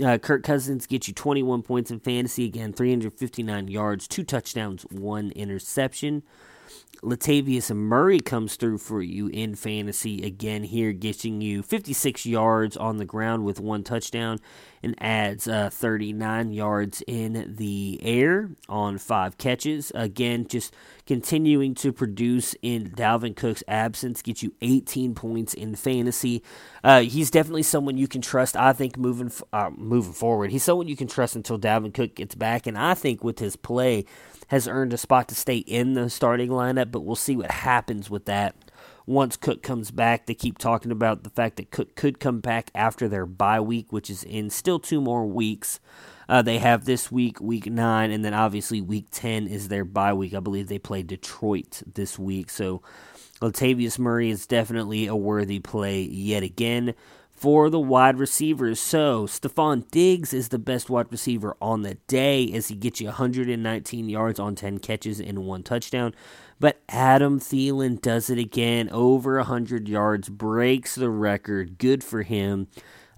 Uh, 0.04 0.20
Kirk 0.20 0.44
Cousins 0.44 0.86
gets 0.86 1.08
you 1.08 1.14
21 1.16 1.64
points 1.64 1.90
in 1.90 2.00
fantasy, 2.00 2.46
again, 2.46 2.72
359 2.72 3.68
yards, 3.68 4.08
two 4.08 4.24
touchdowns, 4.24 4.84
one 4.84 5.32
interception. 5.32 6.22
Latavius 7.02 7.74
Murray 7.76 8.20
comes 8.20 8.56
through 8.56 8.80
for 8.80 9.02
you 9.02 9.28
in 9.28 9.56
fantasy 9.56 10.26
again 10.26 10.64
here, 10.64 10.92
getting 10.94 11.42
you 11.42 11.62
56 11.62 12.26
yards 12.26 12.76
on 12.76 12.98
the 12.98 13.06
ground 13.06 13.46
with 13.46 13.60
one 13.60 13.84
touchdown 13.84 14.40
and 14.82 14.96
adds 15.00 15.48
uh, 15.48 15.70
39 15.70 16.52
yards 16.52 17.04
in 17.06 17.56
the 17.58 18.00
air 18.02 18.50
on 18.68 18.98
five 18.98 19.38
catches. 19.38 19.92
Again, 19.94 20.48
just 20.48 20.76
continuing 21.06 21.76
to 21.76 21.94
produce 21.94 22.56
in 22.62 22.90
Dalvin 22.92 23.36
Cook's 23.36 23.64
absence, 23.68 24.22
get 24.22 24.42
you 24.42 24.54
18 24.62 25.14
points 25.14 25.54
in 25.54 25.76
fantasy. 25.76 26.44
Uh, 26.84 27.02
he's 27.02 27.30
definitely 27.30 27.64
someone 27.64 27.98
you 27.98 28.08
can 28.08 28.22
trust. 28.22 28.56
I 28.58 28.74
think 28.74 28.98
moving 28.98 29.32
uh, 29.54 29.70
moving 29.76 30.14
forward, 30.14 30.52
he's 30.52 30.64
someone 30.64 30.88
you 30.88 30.98
can 30.98 31.08
trust 31.08 31.36
until 31.36 31.60
Dalvin 31.60 31.94
Cook 31.94 32.16
gets 32.16 32.36
back, 32.36 32.66
and 32.66 32.78
I 32.78 32.96
think 32.96 33.24
with 33.24 33.40
his 33.40 33.56
play 33.56 34.06
has 34.48 34.68
earned 34.68 34.94
a 34.94 34.98
spot 34.98 35.28
to 35.30 35.36
stay 35.36 35.58
in 35.58 35.94
the 35.94 36.10
starting 36.10 36.50
lineup, 36.50 36.92
but 36.92 37.02
we'll 37.02 37.16
see 37.16 37.36
what 37.36 37.52
happens 37.52 38.10
with 38.10 38.26
that 38.26 38.56
once 39.06 39.38
Cook 39.38 39.64
comes 39.64 39.92
back. 39.92 40.26
They 40.26 40.34
keep 40.34 40.58
talking 40.58 40.92
about 40.92 41.24
the 41.24 41.30
fact 41.30 41.58
that 41.58 41.72
Cook 41.72 41.96
could 41.96 42.20
come 42.20 42.40
back 42.40 42.70
after 42.76 43.08
their 43.08 43.26
bye 43.26 43.60
week, 43.60 43.92
which 43.92 44.10
is 44.10 44.24
in 44.24 44.50
still 44.50 44.80
two 44.80 45.02
more 45.02 45.26
weeks. 45.26 45.80
Uh, 46.30 46.42
they 46.42 46.58
have 46.60 46.86
this 46.86 47.12
week, 47.12 47.40
week 47.40 47.68
nine, 47.68 48.12
and 48.12 48.24
then 48.24 48.34
obviously 48.34 48.82
week 48.82 49.08
10 49.12 49.48
is 49.48 49.70
their 49.70 49.86
bye 49.86 50.14
week. 50.14 50.34
I 50.34 50.42
believe 50.42 50.68
they 50.68 50.80
play 50.80 51.02
Detroit 51.04 51.82
this 51.94 52.20
week. 52.20 52.50
So 52.50 52.82
Latavius 53.42 53.98
Murray 53.98 54.30
is 54.30 54.46
definitely 54.46 55.08
a 55.08 55.16
worthy 55.16 55.60
play 55.60 56.02
yet 56.02 56.44
again 56.44 56.94
for 57.38 57.70
the 57.70 57.80
wide 57.80 58.18
receivers. 58.18 58.80
So, 58.80 59.28
Stefon 59.28 59.90
Diggs 59.92 60.34
is 60.34 60.50
the 60.50 60.58
best 60.58 60.90
wide 60.90 61.12
receiver 61.12 61.56
on 61.62 61.84
the 61.84 61.94
day 62.08 62.52
as 62.52 62.68
he 62.68 62.76
gets 62.76 63.00
you 63.00 63.08
119 63.08 64.10
yards 64.10 64.40
on 64.40 64.56
10 64.56 64.80
catches 64.80 65.20
and 65.20 65.46
one 65.46 65.62
touchdown. 65.62 66.16
But 66.60 66.82
Adam 66.90 67.40
Thielen 67.40 68.02
does 68.02 68.32
it 68.32 68.40
again, 68.40 68.90
over 68.90 69.38
100 69.38 69.88
yards, 69.88 70.30
breaks 70.30 70.96
the 70.96 71.12
record. 71.12 71.78
Good 71.78 72.04
for 72.04 72.24
him. 72.24 72.68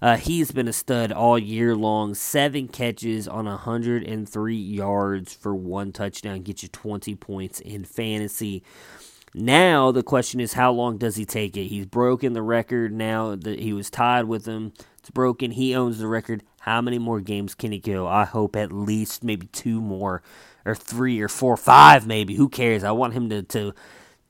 Uh, 0.02 0.16
he's 0.16 0.52
been 0.52 0.68
a 0.68 0.72
stud 0.72 1.12
all 1.12 1.38
year 1.38 1.74
long. 1.74 2.14
Seven 2.14 2.68
catches 2.68 3.26
on 3.26 3.46
103 3.46 4.54
yards 4.54 5.34
for 5.34 5.54
one 5.54 5.92
touchdown, 5.92 6.42
get 6.42 6.62
you 6.62 6.68
20 6.68 7.14
points 7.16 7.60
in 7.60 7.84
fantasy. 7.84 8.62
Now 9.34 9.92
the 9.92 10.02
question 10.02 10.40
is, 10.40 10.54
how 10.54 10.72
long 10.72 10.98
does 10.98 11.16
he 11.16 11.24
take 11.24 11.56
it? 11.56 11.66
He's 11.66 11.86
broken 11.86 12.32
the 12.32 12.42
record 12.42 12.92
now 12.92 13.36
that 13.36 13.60
he 13.60 13.72
was 13.72 13.90
tied 13.90 14.24
with 14.24 14.46
him. 14.46 14.72
It's 14.98 15.10
broken. 15.10 15.52
He 15.52 15.74
owns 15.74 15.98
the 15.98 16.08
record. 16.08 16.42
How 16.60 16.80
many 16.80 16.98
more 16.98 17.20
games 17.20 17.54
can 17.54 17.72
he 17.72 17.78
go? 17.78 18.06
I 18.06 18.24
hope 18.24 18.56
at 18.56 18.72
least 18.72 19.24
maybe 19.24 19.46
two 19.46 19.80
more, 19.80 20.22
or 20.64 20.74
three, 20.74 21.20
or 21.20 21.28
four, 21.28 21.56
five, 21.56 22.06
maybe. 22.06 22.34
Who 22.34 22.48
cares? 22.48 22.84
I 22.84 22.90
want 22.90 23.14
him 23.14 23.30
to 23.30 23.42
to 23.42 23.72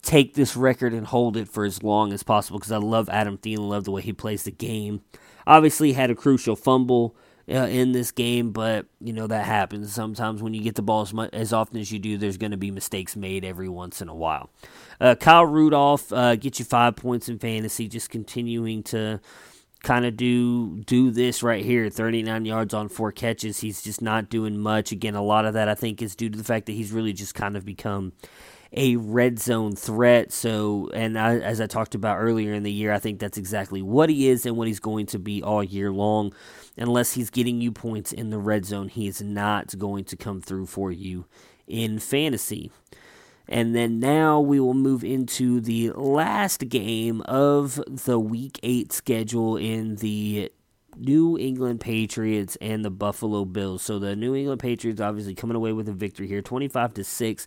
take 0.03 0.35
this 0.35 0.57
record 0.57 0.93
and 0.93 1.07
hold 1.07 1.37
it 1.37 1.49
for 1.49 1.65
as 1.65 1.83
long 1.83 2.13
as 2.13 2.23
possible 2.23 2.59
because 2.59 2.73
I 2.73 2.79
love 2.79 3.09
Adam 3.09 3.39
Thielen. 3.39 3.69
Love 3.69 3.85
the 3.85 3.91
way 3.91 4.03
he 4.03 4.13
plays 4.13 4.45
the 4.45 4.51
game. 4.51 5.03
Obviously, 5.47 5.93
had 5.93 6.11
a 6.11 6.15
crucial 6.15 6.57
fumble 6.57 7.17
uh, 7.51 7.67
in 7.67 7.93
this 7.93 8.13
game, 8.13 8.53
but 8.53 8.87
you 9.01 9.13
know 9.13 9.27
that 9.27 9.47
happens 9.47 9.93
sometimes 9.93 10.43
when 10.43 10.55
you 10.55 10.63
get 10.63 10.77
the 10.77 10.83
ball 10.83 11.03
as, 11.03 11.13
much, 11.13 11.31
as 11.33 11.53
often 11.53 11.81
as 11.81 11.91
you 11.91 11.99
do. 11.99 12.17
There's 12.17 12.37
going 12.37 12.53
to 12.53 12.57
be 12.57 12.71
mistakes 12.71 13.17
made 13.17 13.45
every 13.45 13.69
once 13.69 14.01
in 14.01 14.09
a 14.09 14.15
while. 14.15 14.51
Uh, 15.01 15.15
Kyle 15.15 15.47
Rudolph 15.47 16.13
uh, 16.13 16.37
gets 16.37 16.59
you 16.59 16.65
five 16.65 16.97
points 16.97 17.29
in 17.29 17.39
fantasy, 17.39 17.89
just 17.89 18.11
continuing 18.11 18.83
to 18.85 19.21
kind 19.83 20.05
of 20.05 20.17
do 20.17 20.77
do 20.85 21.11
this 21.11 21.43
right 21.43 21.65
here 21.65 21.89
39 21.89 22.45
yards 22.45 22.75
on 22.75 22.89
four 22.89 23.13
catches. 23.13 23.61
He's 23.61 23.83
just 23.83 24.03
not 24.03 24.29
doing 24.29 24.59
much. 24.59 24.93
Again 24.93 25.15
a 25.15 25.23
lot 25.23 25.45
of 25.45 25.55
that 25.55 25.69
i 25.69 25.75
think 25.75 26.03
is 26.03 26.15
due 26.15 26.29
to 26.29 26.37
the 26.37 26.45
fact 26.45 26.67
that 26.67 26.73
he's 26.73 26.93
really 26.93 27.13
just 27.13 27.35
kind 27.35 27.57
of 27.57 27.65
become 27.65 28.13
a 28.73 28.97
red 28.97 29.39
zone 29.39 29.75
threat. 29.75 30.33
So 30.33 30.91
and 30.93 31.19
I, 31.19 31.39
as 31.39 31.61
i 31.61 31.67
talked 31.67 31.95
about 31.95 32.19
earlier 32.19 32.53
in 32.53 32.63
the 32.63 32.73
year 32.73 32.93
i 32.93 32.99
think 32.99 33.19
that's 33.19 33.39
exactly 33.39 33.83
what 33.83 34.11
he 34.11 34.29
is 34.29 34.45
and 34.47 34.57
what 34.57 34.69
he's 34.69 34.81
going 34.81 35.07
to 35.07 35.19
be 35.19 35.43
all 35.43 35.65
year 35.65 35.91
long. 35.91 36.35
Unless 36.77 37.15
he's 37.15 37.31
getting 37.31 37.61
you 37.61 37.73
points 37.73 38.13
in 38.13 38.31
the 38.31 38.39
red 38.39 38.65
zone, 38.65 38.89
he 38.89 39.07
is 39.07 39.21
not 39.21 39.77
going 39.79 40.05
to 40.05 40.17
come 40.17 40.41
through 40.41 40.67
for 40.67 40.93
you 40.93 41.27
in 41.67 41.99
fantasy. 41.99 42.71
And 43.51 43.75
then 43.75 43.99
now 43.99 44.39
we 44.41 44.61
will 44.61 44.75
move 44.75 45.03
into 45.03 45.61
the 45.61 45.91
last 45.91 46.69
game 46.69 47.21
of 47.23 47.83
the 47.89 48.19
week 48.19 48.61
eight 48.63 48.93
schedule 48.93 49.57
in 49.57 49.97
the 49.97 50.53
New 50.97 51.37
England 51.37 51.81
Patriots 51.81 52.57
and 52.61 52.85
the 52.85 52.91
Buffalo 52.91 53.45
Bills. 53.45 53.83
So 53.83 53.99
the 53.99 54.15
New 54.15 54.37
England 54.37 54.61
Patriots 54.61 55.01
obviously 55.01 55.35
coming 55.35 55.57
away 55.57 55.73
with 55.73 55.89
a 55.89 55.93
victory 55.93 56.29
here, 56.29 56.43
25 56.43 56.95
to 56.95 57.05
6. 57.05 57.47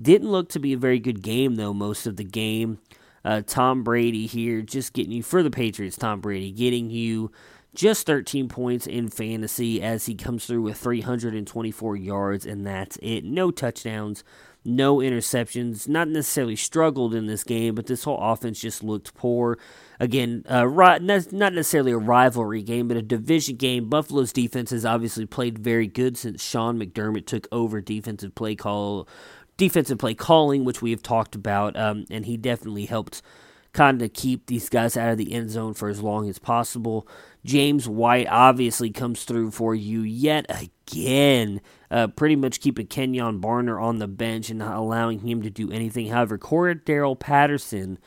Didn't 0.00 0.30
look 0.30 0.48
to 0.50 0.58
be 0.58 0.72
a 0.72 0.78
very 0.78 0.98
good 0.98 1.22
game 1.22 1.54
though 1.54 1.72
most 1.72 2.06
of 2.06 2.16
the 2.16 2.24
game. 2.24 2.80
Uh, 3.24 3.40
Tom 3.46 3.84
Brady 3.84 4.26
here 4.26 4.60
just 4.60 4.92
getting 4.92 5.12
you 5.12 5.22
for 5.22 5.42
the 5.42 5.50
Patriots, 5.50 5.96
Tom 5.96 6.20
Brady 6.20 6.50
getting 6.50 6.90
you 6.90 7.30
just 7.74 8.06
13 8.06 8.48
points 8.48 8.86
in 8.86 9.08
fantasy 9.08 9.82
as 9.82 10.06
he 10.06 10.14
comes 10.14 10.46
through 10.46 10.62
with 10.62 10.76
324 10.76 11.96
yards, 11.96 12.46
and 12.46 12.66
that's 12.66 12.98
it. 13.02 13.24
No 13.24 13.50
touchdowns, 13.50 14.24
no 14.64 14.98
interceptions. 14.98 15.88
Not 15.88 16.08
necessarily 16.08 16.56
struggled 16.56 17.14
in 17.14 17.26
this 17.26 17.44
game, 17.44 17.74
but 17.74 17.86
this 17.86 18.04
whole 18.04 18.18
offense 18.20 18.60
just 18.60 18.82
looked 18.82 19.14
poor. 19.14 19.58
Again, 20.00 20.44
uh, 20.48 20.64
not 20.64 21.52
necessarily 21.52 21.92
a 21.92 21.98
rivalry 21.98 22.62
game, 22.62 22.88
but 22.88 22.96
a 22.96 23.02
division 23.02 23.56
game. 23.56 23.88
Buffalo's 23.88 24.32
defense 24.32 24.70
has 24.70 24.84
obviously 24.84 25.26
played 25.26 25.58
very 25.58 25.86
good 25.86 26.16
since 26.16 26.42
Sean 26.42 26.78
McDermott 26.78 27.26
took 27.26 27.46
over 27.52 27.80
defensive 27.80 28.34
play 28.34 28.54
call, 28.54 29.08
defensive 29.56 29.98
play 29.98 30.14
calling, 30.14 30.64
which 30.64 30.82
we 30.82 30.90
have 30.90 31.02
talked 31.02 31.34
about, 31.34 31.76
um, 31.76 32.06
and 32.10 32.26
he 32.26 32.36
definitely 32.36 32.86
helped 32.86 33.22
kind 33.74 34.00
of 34.02 34.12
keep 34.12 34.46
these 34.46 34.68
guys 34.68 34.96
out 34.96 35.10
of 35.10 35.18
the 35.18 35.32
end 35.32 35.50
zone 35.50 35.74
for 35.74 35.88
as 35.88 36.00
long 36.00 36.28
as 36.28 36.38
possible. 36.38 37.06
James 37.44 37.88
White 37.88 38.28
obviously 38.28 38.90
comes 38.90 39.24
through 39.24 39.50
for 39.50 39.74
you 39.74 40.00
yet 40.00 40.46
again, 40.48 41.60
uh, 41.94 42.08
pretty 42.08 42.34
much 42.34 42.60
keeping 42.60 42.88
Kenjon 42.88 43.40
Barner 43.40 43.80
on 43.80 44.00
the 44.00 44.08
bench 44.08 44.50
and 44.50 44.58
not 44.58 44.76
allowing 44.76 45.20
him 45.20 45.42
to 45.42 45.50
do 45.50 45.70
anything. 45.70 46.08
However, 46.08 46.36
Cordarrelle 46.36 47.16
Patterson 47.16 47.98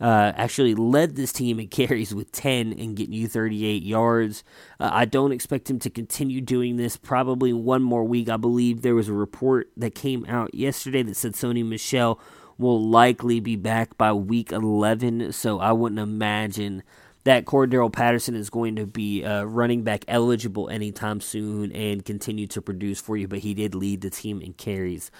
uh, 0.00 0.30
actually 0.36 0.76
led 0.76 1.16
this 1.16 1.32
team 1.32 1.58
in 1.58 1.66
carries 1.68 2.14
with 2.14 2.30
10 2.30 2.72
and 2.72 2.96
getting 2.96 3.14
you 3.14 3.26
38 3.26 3.82
yards. 3.82 4.44
Uh, 4.78 4.90
I 4.92 5.06
don't 5.06 5.32
expect 5.32 5.68
him 5.68 5.80
to 5.80 5.90
continue 5.90 6.40
doing 6.40 6.76
this 6.76 6.96
probably 6.96 7.52
one 7.52 7.82
more 7.82 8.04
week. 8.04 8.28
I 8.28 8.36
believe 8.36 8.82
there 8.82 8.94
was 8.94 9.08
a 9.08 9.12
report 9.12 9.72
that 9.76 9.96
came 9.96 10.24
out 10.26 10.54
yesterday 10.54 11.02
that 11.02 11.16
said 11.16 11.32
Sony 11.32 11.66
Michel 11.66 12.20
will 12.58 12.80
likely 12.80 13.40
be 13.40 13.56
back 13.56 13.98
by 13.98 14.12
week 14.12 14.52
11, 14.52 15.32
so 15.32 15.58
I 15.58 15.72
wouldn't 15.72 15.98
imagine 15.98 16.84
that 17.26 17.44
Cordarrelle 17.44 17.92
Patterson 17.92 18.36
is 18.36 18.50
going 18.50 18.76
to 18.76 18.86
be 18.86 19.24
uh, 19.24 19.42
running 19.42 19.82
back 19.82 20.04
eligible 20.06 20.70
anytime 20.70 21.20
soon 21.20 21.72
and 21.72 22.04
continue 22.04 22.46
to 22.46 22.62
produce 22.62 23.00
for 23.00 23.16
you, 23.16 23.26
but 23.26 23.40
he 23.40 23.52
did 23.52 23.74
lead 23.74 24.00
the 24.00 24.10
team 24.10 24.40
in 24.40 24.52
carries. 24.52 25.10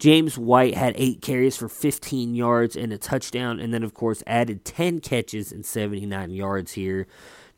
James 0.00 0.36
White 0.36 0.74
had 0.74 0.94
eight 0.96 1.22
carries 1.22 1.56
for 1.56 1.68
15 1.68 2.34
yards 2.34 2.74
and 2.74 2.92
a 2.92 2.98
touchdown, 2.98 3.60
and 3.60 3.72
then, 3.72 3.84
of 3.84 3.94
course, 3.94 4.24
added 4.26 4.64
10 4.64 4.98
catches 5.02 5.52
and 5.52 5.64
79 5.64 6.30
yards 6.30 6.72
here. 6.72 7.06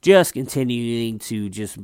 Just 0.02 0.34
continuing 0.34 1.18
to 1.20 1.48
just 1.48 1.78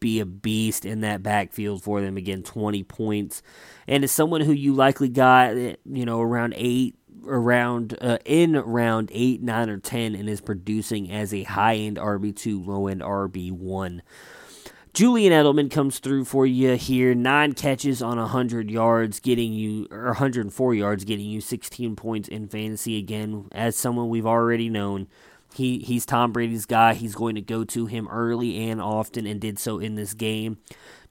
be 0.00 0.20
a 0.20 0.26
beast 0.26 0.84
in 0.84 1.00
that 1.00 1.22
backfield 1.22 1.82
for 1.82 2.02
them. 2.02 2.18
Again, 2.18 2.42
20 2.42 2.82
points. 2.82 3.42
And 3.88 4.04
as 4.04 4.12
someone 4.12 4.42
who 4.42 4.52
you 4.52 4.74
likely 4.74 5.08
got, 5.08 5.56
you 5.56 5.78
know, 6.04 6.20
around 6.20 6.52
eight 6.58 6.94
around 7.26 7.96
uh, 8.00 8.18
in 8.24 8.52
round 8.52 9.10
8, 9.12 9.42
9 9.42 9.70
or 9.70 9.78
10 9.78 10.14
and 10.14 10.28
is 10.28 10.40
producing 10.40 11.10
as 11.10 11.32
a 11.32 11.44
high-end 11.44 11.96
RB2, 11.96 12.66
low-end 12.66 13.00
RB1. 13.00 14.00
Julian 14.94 15.32
Edelman 15.32 15.72
comes 15.72 15.98
through 15.98 16.24
for 16.24 16.46
you 16.46 16.76
here. 16.76 17.16
Nine 17.16 17.54
catches 17.54 18.00
on 18.00 18.16
100 18.16 18.70
yards, 18.70 19.18
getting 19.18 19.52
you, 19.52 19.88
or 19.90 20.04
104 20.04 20.74
yards, 20.74 21.04
getting 21.04 21.26
you 21.26 21.40
16 21.40 21.96
points 21.96 22.28
in 22.28 22.46
fantasy. 22.46 22.96
Again, 22.98 23.48
as 23.50 23.76
someone 23.76 24.08
we've 24.08 24.24
already 24.24 24.68
known, 24.68 25.08
he 25.54 25.78
he's 25.78 26.04
Tom 26.06 26.32
Brady's 26.32 26.66
guy. 26.66 26.94
He's 26.94 27.14
going 27.14 27.34
to 27.34 27.40
go 27.40 27.64
to 27.64 27.86
him 27.86 28.08
early 28.08 28.68
and 28.68 28.80
often, 28.80 29.26
and 29.26 29.40
did 29.40 29.58
so 29.58 29.78
in 29.78 29.94
this 29.94 30.14
game. 30.14 30.58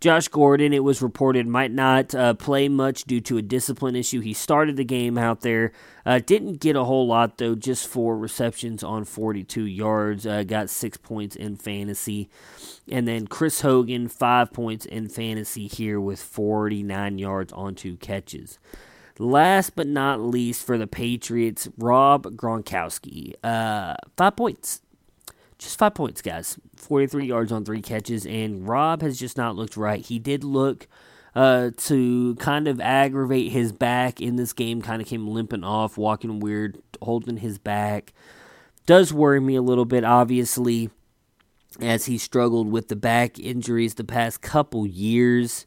Josh 0.03 0.27
Gordon, 0.27 0.73
it 0.73 0.83
was 0.83 1.01
reported, 1.01 1.47
might 1.47 1.71
not 1.71 2.13
uh, 2.13 2.33
play 2.33 2.67
much 2.67 3.05
due 3.05 3.21
to 3.21 3.37
a 3.37 3.41
discipline 3.41 3.95
issue. 3.95 4.19
He 4.19 4.33
started 4.33 4.75
the 4.75 4.83
game 4.83 5.17
out 5.17 5.41
there, 5.41 5.71
uh, 6.05 6.19
didn't 6.19 6.59
get 6.59 6.75
a 6.75 6.83
whole 6.83 7.07
lot 7.07 7.37
though, 7.37 7.55
just 7.55 7.87
four 7.87 8.17
receptions 8.17 8.83
on 8.83 9.05
42 9.05 9.63
yards. 9.63 10.27
Uh, 10.27 10.43
got 10.43 10.69
six 10.69 10.97
points 10.97 11.37
in 11.37 11.55
fantasy, 11.55 12.29
and 12.91 13.07
then 13.07 13.27
Chris 13.27 13.61
Hogan 13.61 14.09
five 14.09 14.51
points 14.51 14.85
in 14.85 15.07
fantasy 15.07 15.67
here 15.67 16.01
with 16.01 16.21
49 16.21 17.17
yards 17.17 17.53
on 17.53 17.73
two 17.73 17.95
catches. 17.95 18.59
Last 19.19 19.75
but 19.75 19.87
not 19.87 20.21
least 20.21 20.65
for 20.65 20.77
the 20.77 20.87
Patriots, 20.87 21.67
Rob 21.77 22.25
Gronkowski. 22.35 23.33
Uh, 23.43 23.95
five 24.17 24.35
points. 24.35 24.81
Just 25.59 25.77
five 25.77 25.93
points, 25.93 26.21
guys. 26.21 26.57
43 26.75 27.25
yards 27.25 27.51
on 27.51 27.63
three 27.63 27.81
catches, 27.81 28.25
and 28.25 28.67
Rob 28.67 29.01
has 29.01 29.19
just 29.19 29.37
not 29.37 29.55
looked 29.55 29.77
right. 29.77 30.03
He 30.03 30.19
did 30.19 30.43
look 30.43 30.87
uh, 31.35 31.71
to 31.77 32.35
kind 32.35 32.67
of 32.67 32.81
aggravate 32.81 33.51
his 33.51 33.71
back 33.71 34.19
in 34.19 34.35
this 34.35 34.51
game. 34.51 34.81
Kind 34.81 35.01
of 35.01 35.07
came 35.07 35.27
limping 35.27 35.63
off, 35.63 35.97
walking 35.97 36.39
weird, 36.39 36.79
holding 37.01 37.37
his 37.37 37.57
back. 37.57 38.13
Does 38.85 39.13
worry 39.13 39.39
me 39.39 39.55
a 39.55 39.61
little 39.61 39.85
bit, 39.85 40.03
obviously, 40.03 40.89
as 41.79 42.05
he 42.05 42.17
struggled 42.17 42.71
with 42.71 42.87
the 42.89 42.95
back 42.95 43.39
injuries 43.39 43.95
the 43.95 44.03
past 44.03 44.41
couple 44.41 44.85
years. 44.85 45.65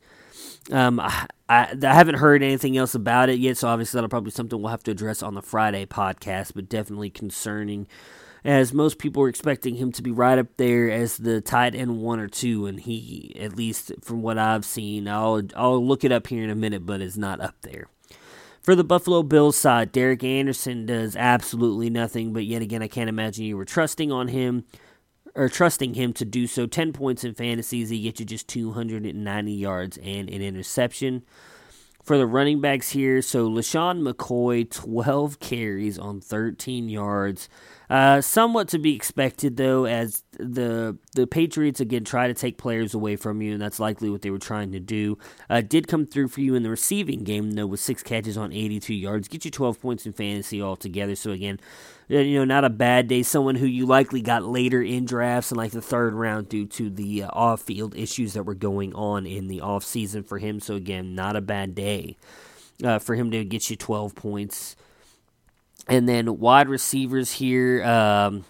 Um, 0.71 1.01
I, 1.01 1.27
I, 1.49 1.75
I, 1.83 1.95
haven't 1.95 2.17
heard 2.17 2.43
anything 2.43 2.77
else 2.77 2.95
about 2.95 3.29
it 3.29 3.39
yet, 3.39 3.57
so 3.57 3.69
obviously 3.69 3.99
that'll 3.99 4.09
probably 4.09 4.31
be 4.31 4.35
something 4.35 4.61
we'll 4.61 4.71
have 4.71 4.83
to 4.85 4.91
address 4.91 5.23
on 5.23 5.35
the 5.35 5.43
Friday 5.43 5.87
podcast, 5.87 6.53
but 6.55 6.69
definitely 6.69 7.11
concerning 7.11 7.87
as 8.45 8.73
most 8.73 8.99
people 8.99 9.23
were 9.23 9.29
expecting 9.29 9.75
him 9.75 9.91
to 9.91 10.03
be 10.03 10.13
right 10.13 10.39
up 10.39 10.47
there 10.57 10.91
as 10.91 11.17
the 11.17 11.41
tight 11.41 11.75
end 11.75 12.01
one 12.01 12.21
or 12.21 12.29
two, 12.29 12.67
and 12.67 12.81
he, 12.81 13.35
at 13.39 13.57
least 13.57 13.93
from 14.03 14.23
what 14.23 14.39
I've 14.39 14.65
seen, 14.65 15.09
I'll 15.09 15.43
I'll 15.57 15.85
look 15.85 16.05
it 16.05 16.13
up 16.13 16.29
here 16.29 16.45
in 16.45 16.51
a 16.51 16.55
minute, 16.55 16.87
but 16.87 17.01
is 17.01 17.19
not 17.19 17.41
up 17.41 17.57
there. 17.63 17.89
For 18.63 18.75
the 18.75 18.85
Buffalo 18.85 19.23
Bills 19.23 19.57
side, 19.57 19.93
Derek 19.93 20.25
Anderson 20.25 20.87
does 20.87 21.17
absolutely 21.17 21.91
nothing, 21.91 22.33
but 22.33 22.45
yet 22.45 22.63
again, 22.63 22.83
I 22.83 22.89
can't 22.89 23.09
imagine 23.09 23.45
you 23.45 23.57
were 23.57 23.65
trusting 23.65 24.13
on 24.13 24.29
him 24.29 24.65
or 25.37 25.49
trusting 25.49 25.95
him 25.95 26.13
to 26.15 26.25
do 26.25 26.47
so. 26.47 26.67
10 26.67 26.93
points 26.93 27.23
in 27.23 27.35
fantasies, 27.35 27.91
he 27.91 28.03
gets 28.03 28.19
you 28.19 28.27
just 28.27 28.49
290 28.49 29.53
yards 29.53 29.99
and 29.99 30.31
an 30.31 30.43
interception 30.43 31.23
for 32.03 32.17
the 32.17 32.27
running 32.27 32.61
backs 32.61 32.91
here. 32.91 33.21
So 33.21 33.49
LeSean 33.51 34.01
McCoy, 34.01 34.71
12 34.71 35.41
carries 35.41 35.99
on 35.99 36.21
13 36.21 36.89
yards. 36.89 37.49
Uh, 37.91 38.21
somewhat 38.21 38.69
to 38.69 38.79
be 38.79 38.95
expected, 38.95 39.57
though, 39.57 39.87
as 39.87 40.25
the 40.33 40.97
the 41.15 41.27
Patriots 41.27 41.79
again 41.79 42.05
try 42.05 42.27
to 42.27 42.35
take 42.35 42.59
players 42.59 42.95
away 42.95 43.15
from 43.15 43.41
you, 43.41 43.53
and 43.53 43.63
that's 43.63 43.79
likely 43.79 44.11
what 44.11 44.23
they 44.23 44.31
were 44.31 44.41
trying 44.41 44.73
to 44.73 44.81
do. 44.81 45.17
Uh, 45.49 45.61
did 45.61 45.87
come 45.87 46.05
through 46.05 46.27
for 46.29 46.41
you 46.41 46.57
in 46.57 46.65
the 46.65 46.71
receiving 46.71 47.23
game, 47.23 47.53
though, 47.53 47.67
with 47.67 47.79
six 47.79 48.03
catches 48.03 48.37
on 48.37 48.53
82 48.53 48.93
yards, 48.93 49.29
get 49.29 49.45
you 49.45 49.53
12 49.53 49.81
points 49.81 50.05
in 50.05 50.13
fantasy 50.13 50.61
altogether. 50.61 51.15
So 51.15 51.31
again, 51.31 51.61
you 52.09 52.39
know, 52.39 52.45
not 52.45 52.65
a 52.65 52.71
bad 52.71 53.09
day. 53.09 53.23
Someone 53.23 53.57
who 53.57 53.67
you 53.67 53.87
likely 53.87 54.21
got 54.21 54.45
later 54.45 54.81
in 54.83 55.05
drafts 55.05 55.51
in 55.51 55.57
like 55.57 55.73
the 55.73 55.83
third 55.83 56.15
round 56.15 56.49
due 56.49 56.67
to 56.67 56.89
the 56.89 57.25
uh, 57.25 57.29
off 57.33 57.63
field 57.63 57.97
issues 57.97 58.35
that 58.35 58.45
were 58.45 58.55
going 58.55 58.95
on 58.95 59.27
in 59.27 59.49
the 59.49 59.61
off 59.61 59.85
season 59.85 60.23
for 60.23 60.39
him. 60.39 60.61
So 60.61 60.75
again, 60.75 61.15
not 61.15 61.37
a 61.37 61.41
bad 61.41 61.75
day 61.75 62.17
uh, 62.83 62.99
for 62.99 63.15
him 63.15 63.31
to 63.33 63.45
get 63.45 63.71
you 63.71 63.77
12 63.77 64.15
points. 64.15 64.77
And 65.89 66.09
then 66.09 66.39
wide 66.39 66.69
receivers 66.69 67.33
here. 67.33 67.85
Um, 67.85 68.45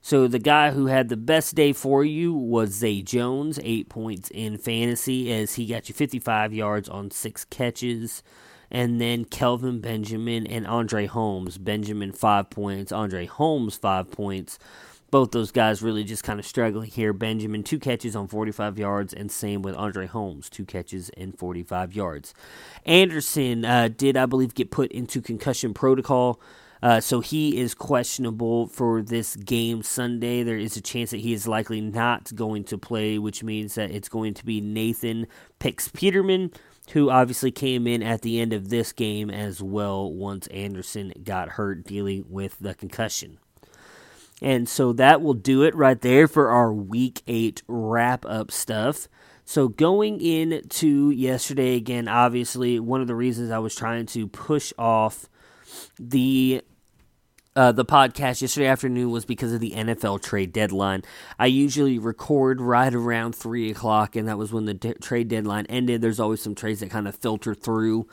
so 0.00 0.26
the 0.26 0.38
guy 0.38 0.72
who 0.72 0.86
had 0.86 1.08
the 1.08 1.16
best 1.16 1.54
day 1.54 1.72
for 1.72 2.04
you 2.04 2.34
was 2.34 2.70
Zay 2.70 3.02
Jones, 3.02 3.60
eight 3.62 3.88
points 3.88 4.30
in 4.30 4.58
fantasy, 4.58 5.32
as 5.32 5.54
he 5.54 5.66
got 5.66 5.88
you 5.88 5.94
55 5.94 6.52
yards 6.52 6.88
on 6.88 7.10
six 7.10 7.44
catches. 7.44 8.22
And 8.72 9.00
then 9.00 9.26
Kelvin 9.26 9.80
Benjamin 9.80 10.46
and 10.46 10.66
Andre 10.66 11.06
Holmes. 11.06 11.58
Benjamin, 11.58 12.10
five 12.10 12.48
points. 12.48 12.90
Andre 12.90 13.26
Holmes, 13.26 13.76
five 13.76 14.10
points. 14.10 14.58
Both 15.10 15.32
those 15.32 15.52
guys 15.52 15.82
really 15.82 16.04
just 16.04 16.24
kind 16.24 16.40
of 16.40 16.46
struggling 16.46 16.88
here. 16.88 17.12
Benjamin, 17.12 17.64
two 17.64 17.78
catches 17.78 18.16
on 18.16 18.28
45 18.28 18.78
yards, 18.78 19.12
and 19.12 19.30
same 19.30 19.60
with 19.60 19.76
Andre 19.76 20.06
Holmes, 20.06 20.48
two 20.48 20.64
catches 20.64 21.10
and 21.10 21.38
45 21.38 21.94
yards. 21.94 22.32
Anderson 22.86 23.66
uh, 23.66 23.88
did, 23.94 24.16
I 24.16 24.24
believe, 24.24 24.54
get 24.54 24.70
put 24.70 24.90
into 24.90 25.20
concussion 25.20 25.74
protocol. 25.74 26.40
Uh, 26.82 27.00
so 27.00 27.20
he 27.20 27.58
is 27.58 27.74
questionable 27.74 28.66
for 28.66 29.02
this 29.02 29.36
game 29.36 29.82
Sunday. 29.82 30.42
There 30.42 30.56
is 30.56 30.76
a 30.76 30.80
chance 30.80 31.10
that 31.10 31.20
he 31.20 31.32
is 31.32 31.46
likely 31.46 31.80
not 31.80 32.34
going 32.34 32.64
to 32.64 32.78
play, 32.78 33.18
which 33.18 33.44
means 33.44 33.76
that 33.76 33.92
it's 33.92 34.08
going 34.08 34.34
to 34.34 34.44
be 34.44 34.60
Nathan 34.60 35.28
Pix 35.60 35.88
Peterman, 35.88 36.50
who 36.92 37.10
obviously 37.10 37.50
came 37.50 37.86
in 37.86 38.02
at 38.02 38.22
the 38.22 38.40
end 38.40 38.52
of 38.52 38.68
this 38.68 38.92
game 38.92 39.30
as 39.30 39.62
well 39.62 40.12
once 40.12 40.46
Anderson 40.48 41.12
got 41.24 41.50
hurt 41.50 41.84
dealing 41.84 42.24
with 42.28 42.56
the 42.60 42.74
concussion. 42.74 43.38
And 44.40 44.68
so 44.68 44.92
that 44.94 45.22
will 45.22 45.34
do 45.34 45.62
it 45.62 45.74
right 45.74 46.00
there 46.00 46.26
for 46.26 46.50
our 46.50 46.72
week 46.72 47.22
eight 47.26 47.62
wrap 47.68 48.26
up 48.26 48.50
stuff. 48.50 49.08
So 49.44 49.68
going 49.68 50.20
into 50.20 51.10
yesterday 51.10 51.76
again, 51.76 52.08
obviously 52.08 52.80
one 52.80 53.00
of 53.00 53.06
the 53.06 53.14
reasons 53.14 53.50
I 53.50 53.58
was 53.58 53.74
trying 53.74 54.06
to 54.06 54.26
push 54.28 54.72
off 54.78 55.28
the 55.98 56.62
uh, 57.54 57.70
the 57.72 57.84
podcast 57.84 58.40
yesterday 58.40 58.66
afternoon 58.66 59.10
was 59.10 59.24
because 59.24 59.52
of 59.52 59.60
the 59.60 59.72
NFL 59.72 60.22
trade 60.22 60.52
deadline. 60.52 61.02
I 61.38 61.46
usually 61.46 61.98
record 61.98 62.60
right 62.60 62.92
around 62.94 63.34
3 63.34 63.70
o'clock, 63.70 64.16
and 64.16 64.26
that 64.28 64.38
was 64.38 64.52
when 64.52 64.64
the 64.64 64.74
de- 64.74 64.94
trade 64.94 65.28
deadline 65.28 65.66
ended. 65.66 66.00
There's 66.00 66.20
always 66.20 66.40
some 66.40 66.54
trades 66.54 66.80
that 66.80 66.90
kind 66.90 67.06
of 67.06 67.14
filter 67.14 67.54
through. 67.54 68.08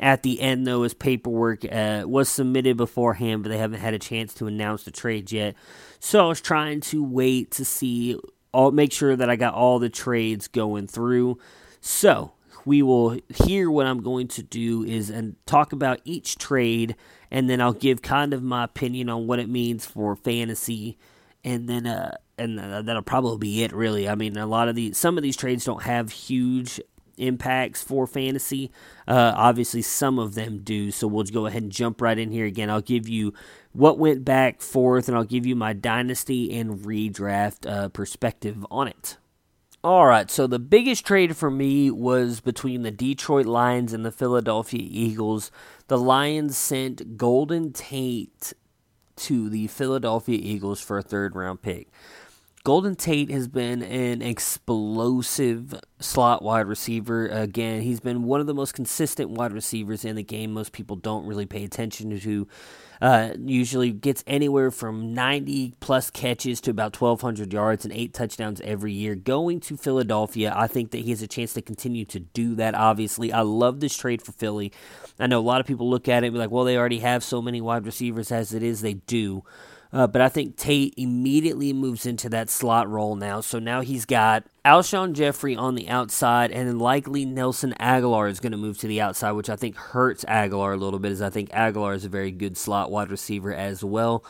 At 0.00 0.22
the 0.22 0.40
end, 0.40 0.66
though, 0.66 0.82
as 0.82 0.94
paperwork 0.94 1.64
uh, 1.70 2.04
was 2.06 2.28
submitted 2.28 2.76
beforehand, 2.76 3.42
but 3.42 3.50
they 3.50 3.58
haven't 3.58 3.80
had 3.80 3.94
a 3.94 3.98
chance 3.98 4.34
to 4.34 4.46
announce 4.46 4.84
the 4.84 4.90
trades 4.90 5.32
yet. 5.32 5.54
So 6.00 6.24
I 6.24 6.28
was 6.28 6.40
trying 6.40 6.80
to 6.80 7.04
wait 7.04 7.52
to 7.52 7.64
see, 7.64 8.18
all, 8.52 8.72
make 8.72 8.92
sure 8.92 9.14
that 9.14 9.30
I 9.30 9.36
got 9.36 9.54
all 9.54 9.78
the 9.78 9.90
trades 9.90 10.48
going 10.48 10.88
through. 10.88 11.38
So 11.80 12.32
we 12.66 12.82
will 12.82 13.18
hear 13.44 13.70
what 13.70 13.86
I'm 13.86 14.02
going 14.02 14.28
to 14.28 14.42
do 14.42 14.84
is 14.84 15.10
and 15.10 15.36
talk 15.46 15.72
about 15.72 16.00
each 16.04 16.36
trade 16.38 16.96
and 17.30 17.48
then 17.48 17.60
I'll 17.60 17.72
give 17.72 18.02
kind 18.02 18.34
of 18.34 18.42
my 18.42 18.64
opinion 18.64 19.08
on 19.08 19.26
what 19.26 19.38
it 19.38 19.48
means 19.48 19.86
for 19.86 20.16
fantasy, 20.16 20.98
and 21.44 21.68
then 21.68 21.86
uh, 21.86 22.16
and 22.36 22.58
uh, 22.58 22.82
that'll 22.82 23.02
probably 23.02 23.38
be 23.38 23.62
it. 23.62 23.72
Really, 23.72 24.08
I 24.08 24.14
mean, 24.14 24.36
a 24.36 24.46
lot 24.46 24.68
of 24.68 24.74
these, 24.74 24.98
some 24.98 25.16
of 25.16 25.22
these 25.22 25.36
trades 25.36 25.64
don't 25.64 25.82
have 25.84 26.10
huge 26.10 26.80
impacts 27.16 27.82
for 27.82 28.06
fantasy. 28.06 28.72
Uh, 29.06 29.32
obviously, 29.36 29.82
some 29.82 30.18
of 30.18 30.34
them 30.34 30.58
do. 30.58 30.90
So 30.90 31.06
we'll 31.06 31.24
go 31.24 31.46
ahead 31.46 31.62
and 31.62 31.70
jump 31.70 32.00
right 32.00 32.18
in 32.18 32.32
here 32.32 32.46
again. 32.46 32.70
I'll 32.70 32.80
give 32.80 33.08
you 33.08 33.32
what 33.72 33.98
went 33.98 34.24
back 34.24 34.60
forth, 34.60 35.06
and 35.06 35.16
I'll 35.16 35.24
give 35.24 35.46
you 35.46 35.54
my 35.54 35.72
dynasty 35.72 36.58
and 36.58 36.80
redraft 36.80 37.70
uh, 37.70 37.88
perspective 37.90 38.66
on 38.70 38.88
it. 38.88 39.18
All 39.82 40.04
right, 40.04 40.30
so 40.30 40.46
the 40.46 40.58
biggest 40.58 41.06
trade 41.06 41.38
for 41.38 41.50
me 41.50 41.90
was 41.90 42.40
between 42.40 42.82
the 42.82 42.90
Detroit 42.90 43.46
Lions 43.46 43.94
and 43.94 44.04
the 44.04 44.12
Philadelphia 44.12 44.82
Eagles. 44.82 45.50
The 45.88 45.96
Lions 45.96 46.58
sent 46.58 47.16
Golden 47.16 47.72
Tate 47.72 48.52
to 49.16 49.48
the 49.48 49.68
Philadelphia 49.68 50.38
Eagles 50.38 50.82
for 50.82 50.98
a 50.98 51.02
third 51.02 51.34
round 51.34 51.62
pick. 51.62 51.88
Golden 52.62 52.94
Tate 52.94 53.30
has 53.30 53.48
been 53.48 53.82
an 53.82 54.20
explosive 54.20 55.74
slot 55.98 56.42
wide 56.42 56.66
receiver. 56.66 57.26
Again, 57.28 57.80
he's 57.80 58.00
been 58.00 58.24
one 58.24 58.42
of 58.42 58.46
the 58.46 58.52
most 58.52 58.74
consistent 58.74 59.30
wide 59.30 59.54
receivers 59.54 60.04
in 60.04 60.14
the 60.14 60.22
game. 60.22 60.52
Most 60.52 60.72
people 60.72 60.96
don't 60.96 61.24
really 61.24 61.46
pay 61.46 61.64
attention 61.64 62.20
to 62.20 62.46
uh, 63.00 63.30
usually 63.44 63.90
gets 63.90 64.22
anywhere 64.26 64.70
from 64.70 65.14
90 65.14 65.74
plus 65.80 66.10
catches 66.10 66.60
to 66.62 66.70
about 66.70 67.00
1,200 67.00 67.52
yards 67.52 67.84
and 67.84 67.94
eight 67.94 68.12
touchdowns 68.12 68.60
every 68.62 68.92
year. 68.92 69.14
Going 69.14 69.60
to 69.60 69.76
Philadelphia, 69.76 70.52
I 70.54 70.66
think 70.66 70.90
that 70.90 70.98
he 70.98 71.10
has 71.10 71.22
a 71.22 71.26
chance 71.26 71.54
to 71.54 71.62
continue 71.62 72.04
to 72.06 72.20
do 72.20 72.54
that, 72.56 72.74
obviously. 72.74 73.32
I 73.32 73.40
love 73.40 73.80
this 73.80 73.96
trade 73.96 74.22
for 74.22 74.32
Philly. 74.32 74.72
I 75.18 75.26
know 75.26 75.38
a 75.38 75.42
lot 75.42 75.60
of 75.60 75.66
people 75.66 75.88
look 75.88 76.08
at 76.08 76.22
it 76.22 76.26
and 76.26 76.34
be 76.34 76.38
like, 76.38 76.50
well, 76.50 76.64
they 76.64 76.76
already 76.76 76.98
have 76.98 77.24
so 77.24 77.40
many 77.40 77.60
wide 77.60 77.86
receivers 77.86 78.30
as 78.30 78.52
it 78.52 78.62
is. 78.62 78.82
They 78.82 78.94
do. 78.94 79.44
Uh, 79.92 80.06
but 80.06 80.22
I 80.22 80.28
think 80.28 80.56
Tate 80.56 80.94
immediately 80.96 81.72
moves 81.72 82.06
into 82.06 82.28
that 82.28 82.48
slot 82.48 82.88
role 82.88 83.16
now. 83.16 83.40
So 83.40 83.58
now 83.58 83.80
he's 83.80 84.04
got 84.04 84.44
Alshon 84.64 85.14
Jeffery 85.14 85.56
on 85.56 85.74
the 85.74 85.88
outside, 85.88 86.52
and 86.52 86.68
then 86.68 86.78
likely 86.78 87.24
Nelson 87.24 87.74
Agholor 87.80 88.30
is 88.30 88.38
going 88.38 88.52
to 88.52 88.58
move 88.58 88.78
to 88.78 88.86
the 88.86 89.00
outside, 89.00 89.32
which 89.32 89.50
I 89.50 89.56
think 89.56 89.76
hurts 89.76 90.24
Agholor 90.26 90.74
a 90.74 90.76
little 90.76 91.00
bit, 91.00 91.10
as 91.12 91.22
I 91.22 91.30
think 91.30 91.50
Agholor 91.50 91.94
is 91.94 92.04
a 92.04 92.08
very 92.08 92.30
good 92.30 92.56
slot 92.56 92.90
wide 92.90 93.10
receiver 93.10 93.52
as 93.52 93.82
well. 93.82 94.24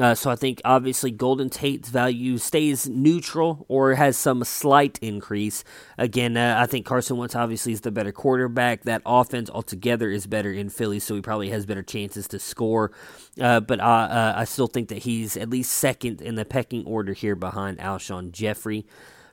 Uh, 0.00 0.12
so 0.12 0.28
I 0.28 0.34
think 0.34 0.60
obviously 0.64 1.12
Golden 1.12 1.48
Tate's 1.48 1.88
value 1.88 2.36
stays 2.38 2.88
neutral 2.88 3.64
or 3.68 3.94
has 3.94 4.16
some 4.16 4.42
slight 4.42 4.98
increase. 5.00 5.62
Again, 5.96 6.36
uh, 6.36 6.56
I 6.58 6.66
think 6.66 6.84
Carson 6.84 7.16
Wentz 7.16 7.36
obviously 7.36 7.72
is 7.72 7.82
the 7.82 7.92
better 7.92 8.10
quarterback. 8.10 8.82
That 8.82 9.02
offense 9.06 9.48
altogether 9.50 10.10
is 10.10 10.26
better 10.26 10.52
in 10.52 10.68
Philly, 10.68 10.98
so 10.98 11.14
he 11.14 11.20
probably 11.20 11.50
has 11.50 11.64
better 11.64 11.82
chances 11.82 12.26
to 12.28 12.40
score. 12.40 12.90
Uh, 13.40 13.60
but 13.60 13.80
I, 13.80 14.04
uh, 14.04 14.32
I 14.38 14.44
still 14.44 14.66
think 14.66 14.88
that 14.88 14.98
he's 14.98 15.36
at 15.36 15.48
least 15.48 15.72
second 15.72 16.20
in 16.20 16.34
the 16.34 16.44
pecking 16.44 16.84
order 16.86 17.12
here 17.12 17.36
behind 17.36 17.78
Alshon 17.78 18.32
Jeffery. 18.32 18.86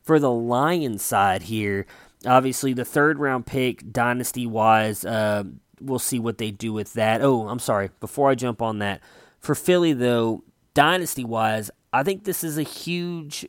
For 0.03 0.19
the 0.19 0.31
Lions 0.31 1.01
side 1.01 1.43
here, 1.43 1.87
obviously 2.23 2.73
the 2.73 2.85
third 2.85 3.17
round 3.17 3.47
pick, 3.47 3.91
dynasty 3.91 4.45
wise, 4.45 5.05
uh, 5.05 5.43
we'll 5.79 5.97
see 5.97 6.19
what 6.19 6.37
they 6.37 6.51
do 6.51 6.71
with 6.71 6.93
that. 6.93 7.23
Oh, 7.23 7.47
I'm 7.47 7.59
sorry. 7.59 7.89
Before 7.99 8.29
I 8.29 8.35
jump 8.35 8.61
on 8.61 8.77
that, 8.77 9.01
for 9.39 9.55
Philly 9.55 9.93
though, 9.93 10.43
dynasty 10.73 11.23
wise, 11.23 11.71
I 11.93 12.03
think 12.03 12.23
this 12.23 12.43
is 12.43 12.57
a 12.57 12.63
huge 12.63 13.47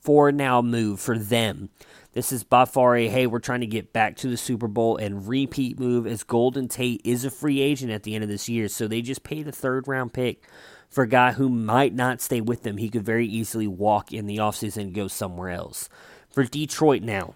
for 0.00 0.32
now 0.32 0.62
move 0.62 1.00
for 1.00 1.18
them. 1.18 1.70
This 2.12 2.32
is 2.32 2.42
by 2.42 2.64
far 2.64 2.96
a 2.96 3.08
hey, 3.08 3.26
we're 3.26 3.38
trying 3.38 3.60
to 3.60 3.66
get 3.66 3.92
back 3.92 4.16
to 4.16 4.28
the 4.28 4.36
Super 4.36 4.68
Bowl 4.68 4.96
and 4.96 5.28
repeat 5.28 5.78
move 5.78 6.06
as 6.06 6.22
Golden 6.24 6.68
Tate 6.68 7.02
is 7.04 7.24
a 7.24 7.30
free 7.30 7.60
agent 7.60 7.92
at 7.92 8.02
the 8.02 8.14
end 8.14 8.24
of 8.24 8.30
this 8.30 8.48
year. 8.48 8.68
So 8.68 8.88
they 8.88 9.02
just 9.02 9.22
paid 9.22 9.46
a 9.46 9.52
third 9.52 9.86
round 9.86 10.12
pick 10.12 10.44
for 10.88 11.04
a 11.04 11.08
guy 11.08 11.32
who 11.32 11.48
might 11.48 11.94
not 11.94 12.20
stay 12.20 12.40
with 12.40 12.62
them. 12.62 12.78
He 12.78 12.88
could 12.88 13.04
very 13.04 13.26
easily 13.26 13.66
walk 13.66 14.12
in 14.12 14.26
the 14.26 14.38
offseason 14.38 14.82
and 14.82 14.94
go 14.94 15.08
somewhere 15.08 15.50
else. 15.50 15.88
For 16.30 16.44
Detroit 16.44 17.02
now, 17.02 17.34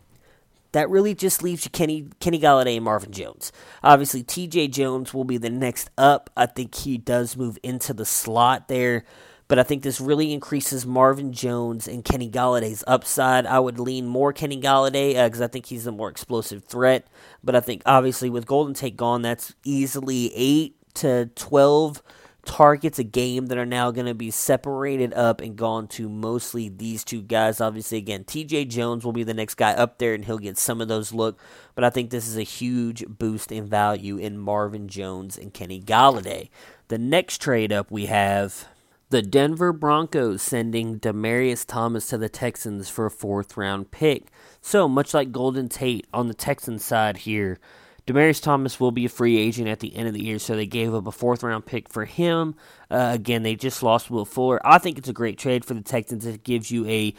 that 0.73 0.91
really 0.91 1.15
just 1.15 1.43
leaves 1.43 1.65
you 1.65 1.71
Kenny 1.71 2.09
Kenny 2.21 2.41
Golladay 2.41 2.77
and 2.77 2.85
Marvin 2.85 3.13
Jones. 3.13 3.53
Obviously, 3.83 4.23
T.J. 4.23 4.69
Jones 4.69 5.15
will 5.15 5.25
be 5.25 5.37
the 5.37 5.51
next 5.51 5.91
up. 5.97 6.31
I 6.37 6.47
think 6.47 6.75
he 6.75 6.99
does 6.99 7.37
move 7.37 7.59
into 7.63 7.95
the 7.95 8.05
slot 8.05 8.69
there, 8.69 9.05
but 9.49 9.59
I 9.59 9.63
think 9.63 9.83
this 9.83 10.01
really 10.01 10.33
increases 10.33 10.87
Marvin 10.87 11.33
Jones 11.33 11.87
and 11.87 12.05
Kenny 12.05 12.31
Golladay's 12.31 12.83
upside. 12.87 13.47
I 13.47 13.61
would 13.61 13.79
lean 13.79 14.07
more 14.07 14.33
Kenny 14.33 14.61
Golladay 14.61 15.23
because 15.25 15.41
uh, 15.41 15.45
I 15.45 15.49
think 15.49 15.67
he's 15.67 15.87
a 15.87 15.93
more 15.93 16.09
explosive 16.09 16.65
threat. 16.65 17.07
But 17.45 17.55
I 17.55 17.61
think 17.61 17.83
obviously 17.87 18.31
with 18.31 18.47
Golden 18.47 18.75
Tate 18.75 18.97
gone, 18.97 19.23
that's 19.23 19.55
easily 19.65 20.33
eight 20.35 20.77
to 20.95 21.27
twelve 21.35 22.03
targets 22.45 22.99
a 22.99 23.05
game 23.05 23.47
that 23.47 23.59
are 23.59 23.67
now 23.67 23.91
going 23.91 24.07
to 24.07 24.15
be 24.15 24.31
separated 24.31 25.15
up 25.15 25.41
and 25.41 25.57
gone 25.57 25.87
to 25.87 26.09
mostly 26.09 26.69
these 26.69 27.05
two 27.05 27.23
guys. 27.23 27.61
Obviously, 27.61 27.99
again, 27.99 28.25
TJ 28.25 28.69
Jones 28.69 29.05
will 29.05 29.13
be 29.13 29.23
the 29.23 29.35
next 29.35 29.55
guy 29.55 29.73
up 29.73 29.99
there 29.99 30.15
and 30.15 30.25
he'll 30.25 30.39
get 30.39 30.59
some 30.59 30.81
of 30.81 30.89
those 30.89 31.13
look, 31.13 31.39
but 31.75 31.85
I 31.85 31.91
think 31.91 32.11
this 32.11 32.27
is 32.27 32.37
a 32.37 32.43
huge 32.43 33.07
boost 33.07 33.53
in 33.53 33.67
value 33.67 34.17
in 34.17 34.39
Marvin 34.39 34.89
Jones 34.89 35.39
and 35.39 35.55
Kenny 35.55 35.81
Golladay. 35.81 36.49
The 36.89 36.99
next 36.99 37.41
trade 37.41 37.73
up 37.73 37.91
we 37.91 38.07
have 38.07 38.67
the 39.13 39.23
Denver 39.23 39.73
Broncos 39.73 40.41
sending 40.41 40.99
Demaryius 40.99 41.67
Thomas 41.67 42.07
to 42.09 42.19
the 42.19 42.31
Texans 42.31 42.89
for 42.89 43.07
a 43.07 43.11
fourth 43.11 43.57
round 43.57 43.91
pick. 43.91 44.29
So, 44.63 44.89
much 44.89 45.13
like 45.13 45.33
Golden 45.33 45.69
Tate 45.69 46.07
on 46.15 46.29
the 46.29 46.35
Texans 46.35 46.85
side 46.85 47.19
here, 47.19 47.59
Demaryius 48.07 48.43
Thomas 48.43 48.81
will 48.81 48.91
be 48.91 49.05
a 49.05 49.09
free 49.09 49.39
agent 49.39 49.69
at 49.69 49.81
the 49.81 49.95
end 49.95 50.09
of 50.09 50.15
the 50.15 50.23
year, 50.23 50.39
so 50.39 50.57
they 50.57 50.67
gave 50.67 50.93
up 50.93 51.07
a 51.07 51.13
fourth 51.13 51.43
round 51.43 51.67
pick 51.67 51.89
for 51.89 52.05
him. 52.05 52.55
Uh, 52.91 53.11
again, 53.13 53.43
they 53.43 53.55
just 53.55 53.83
lost 53.83 54.11
Will 54.11 54.25
Fuller. 54.25 54.61
I 54.65 54.79
think 54.79 54.99
it's 54.99 55.09
a 55.09 55.13
great 55.13 55.39
trade 55.39 55.65
for 55.65 55.75
the 55.75 55.83
Texans. 55.83 56.27
It 56.27 56.43
gives 56.43 56.71
you 56.71 56.87
a 56.87 57.15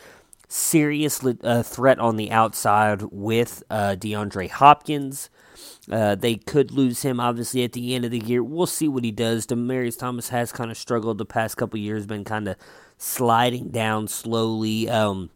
serious 0.50 1.24
uh, 1.26 1.64
threat 1.64 2.00
on 2.00 2.18
the 2.18 2.32
outside 2.32 3.02
with 3.12 3.64
uh, 3.70 3.96
DeAndre 3.98 4.50
Hopkins. 4.50 5.30
Uh, 5.92 6.16
they 6.16 6.36
could 6.36 6.72
lose 6.72 7.02
him 7.02 7.20
obviously 7.20 7.64
at 7.64 7.74
the 7.74 7.96
end 7.96 8.06
of 8.06 8.12
the 8.12 8.20
year. 8.20 8.44
We'll 8.44 8.68
see 8.68 8.88
what 8.88 9.04
he 9.04 9.12
does. 9.12 9.48
Demaryius 9.48 9.98
Thomas 9.98 10.30
has 10.30 10.52
kind 10.52 10.72
of 10.72 10.78
struggled 10.78 11.18
the 11.18 11.26
past 11.26 11.58
couple 11.58 11.80
years, 11.80 12.06
been 12.06 12.24
kind 12.24 12.48
of 12.48 12.56
sliding 12.98 13.70
down 13.70 14.08
slowly. 14.08 14.90
Um, 14.90 15.30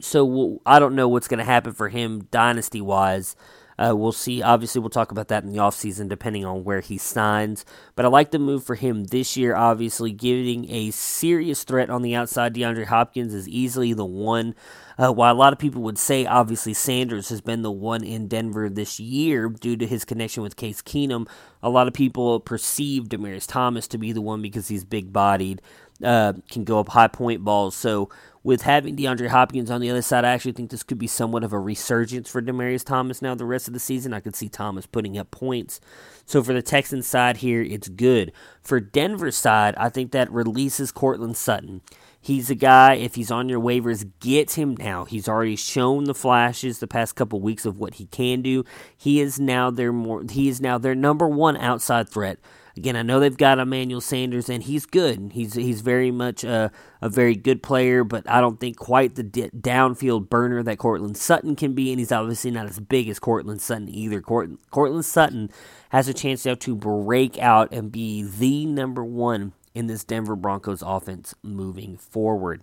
so 0.00 0.24
we'll, 0.24 0.62
I 0.64 0.78
don't 0.78 0.94
know 0.94 1.08
what's 1.08 1.28
going 1.28 1.38
to 1.38 1.44
happen 1.44 1.72
for 1.72 1.88
him 1.88 2.26
dynasty 2.30 2.80
wise. 2.80 3.36
Uh, 3.80 3.96
we'll 3.96 4.12
see. 4.12 4.42
Obviously, 4.42 4.80
we'll 4.80 4.90
talk 4.90 5.10
about 5.10 5.28
that 5.28 5.42
in 5.42 5.50
the 5.50 5.58
offseason 5.58 6.08
depending 6.08 6.44
on 6.44 6.64
where 6.64 6.80
he 6.80 6.98
signs. 6.98 7.64
But 7.96 8.04
I 8.04 8.08
like 8.08 8.30
the 8.30 8.38
move 8.38 8.62
for 8.62 8.74
him 8.74 9.04
this 9.04 9.36
year, 9.38 9.56
obviously, 9.56 10.12
giving 10.12 10.70
a 10.70 10.90
serious 10.90 11.64
threat 11.64 11.88
on 11.88 12.02
the 12.02 12.14
outside. 12.14 12.54
DeAndre 12.54 12.86
Hopkins 12.86 13.32
is 13.32 13.48
easily 13.48 13.94
the 13.94 14.04
one. 14.04 14.54
Uh, 14.98 15.10
while 15.10 15.32
a 15.32 15.38
lot 15.38 15.54
of 15.54 15.58
people 15.58 15.80
would 15.80 15.98
say, 15.98 16.26
obviously, 16.26 16.74
Sanders 16.74 17.30
has 17.30 17.40
been 17.40 17.62
the 17.62 17.70
one 17.70 18.04
in 18.04 18.28
Denver 18.28 18.68
this 18.68 19.00
year 19.00 19.48
due 19.48 19.78
to 19.78 19.86
his 19.86 20.04
connection 20.04 20.42
with 20.42 20.56
Case 20.56 20.82
Keenum, 20.82 21.26
a 21.62 21.70
lot 21.70 21.88
of 21.88 21.94
people 21.94 22.38
perceive 22.38 23.04
Demaryius 23.04 23.46
Thomas 23.46 23.88
to 23.88 23.98
be 23.98 24.12
the 24.12 24.20
one 24.20 24.42
because 24.42 24.68
he's 24.68 24.84
big 24.84 25.10
bodied, 25.10 25.62
uh, 26.02 26.34
can 26.50 26.64
go 26.64 26.80
up 26.80 26.88
high 26.88 27.08
point 27.08 27.44
balls. 27.44 27.74
So 27.74 28.08
with 28.42 28.62
having 28.62 28.96
DeAndre 28.96 29.28
Hopkins 29.28 29.70
on 29.70 29.80
the 29.80 29.90
other 29.90 30.02
side, 30.02 30.24
I 30.24 30.30
actually 30.30 30.52
think 30.52 30.70
this 30.70 30.82
could 30.82 30.98
be 30.98 31.06
somewhat 31.06 31.44
of 31.44 31.52
a 31.52 31.58
resurgence 31.58 32.30
for 32.30 32.40
Demaryius 32.40 32.84
Thomas 32.84 33.20
now 33.20 33.34
the 33.34 33.44
rest 33.44 33.68
of 33.68 33.74
the 33.74 33.80
season. 33.80 34.14
I 34.14 34.20
could 34.20 34.34
see 34.34 34.48
Thomas 34.48 34.86
putting 34.86 35.18
up 35.18 35.30
points. 35.30 35.80
So 36.24 36.42
for 36.42 36.52
the 36.52 36.62
Texans 36.62 37.06
side 37.06 37.38
here, 37.38 37.60
it's 37.62 37.88
good. 37.88 38.32
For 38.62 38.80
Denver 38.80 39.30
side, 39.30 39.74
I 39.76 39.90
think 39.90 40.12
that 40.12 40.32
releases 40.32 40.90
Courtland 40.90 41.36
Sutton. 41.36 41.82
He's 42.22 42.50
a 42.50 42.54
guy, 42.54 42.94
if 42.94 43.14
he's 43.14 43.30
on 43.30 43.48
your 43.48 43.60
waivers, 43.60 44.10
get 44.20 44.52
him 44.52 44.76
now. 44.78 45.06
He's 45.06 45.26
already 45.26 45.56
shown 45.56 46.04
the 46.04 46.14
flashes 46.14 46.78
the 46.78 46.86
past 46.86 47.16
couple 47.16 47.40
weeks 47.40 47.64
of 47.64 47.78
what 47.78 47.94
he 47.94 48.06
can 48.06 48.42
do. 48.42 48.64
He 48.94 49.20
is 49.20 49.40
now 49.40 49.70
their 49.70 49.92
more 49.92 50.22
he 50.30 50.48
is 50.48 50.60
now 50.60 50.76
their 50.76 50.94
number 50.94 51.26
one 51.26 51.56
outside 51.56 52.10
threat. 52.10 52.38
Again, 52.76 52.96
I 52.96 53.02
know 53.02 53.20
they've 53.20 53.36
got 53.36 53.58
Emmanuel 53.58 54.00
Sanders, 54.00 54.48
and 54.48 54.62
he's 54.62 54.86
good. 54.86 55.32
He's 55.32 55.54
he's 55.54 55.80
very 55.80 56.10
much 56.10 56.44
a, 56.44 56.70
a 57.00 57.08
very 57.08 57.34
good 57.34 57.62
player, 57.62 58.04
but 58.04 58.28
I 58.28 58.40
don't 58.40 58.60
think 58.60 58.76
quite 58.76 59.16
the 59.16 59.24
downfield 59.24 60.28
burner 60.28 60.62
that 60.62 60.78
Courtland 60.78 61.16
Sutton 61.16 61.56
can 61.56 61.72
be, 61.74 61.90
and 61.90 61.98
he's 61.98 62.12
obviously 62.12 62.50
not 62.50 62.66
as 62.66 62.78
big 62.78 63.08
as 63.08 63.18
Courtland 63.18 63.60
Sutton 63.60 63.88
either. 63.88 64.20
Court, 64.20 64.50
Courtland 64.70 65.04
Sutton 65.04 65.50
has 65.90 66.08
a 66.08 66.14
chance 66.14 66.46
now 66.46 66.54
to 66.54 66.76
break 66.76 67.38
out 67.38 67.72
and 67.72 67.90
be 67.90 68.22
the 68.22 68.66
number 68.66 69.04
one 69.04 69.52
in 69.74 69.86
this 69.86 70.04
Denver 70.04 70.36
Broncos 70.36 70.82
offense 70.82 71.34
moving 71.42 71.96
forward. 71.96 72.62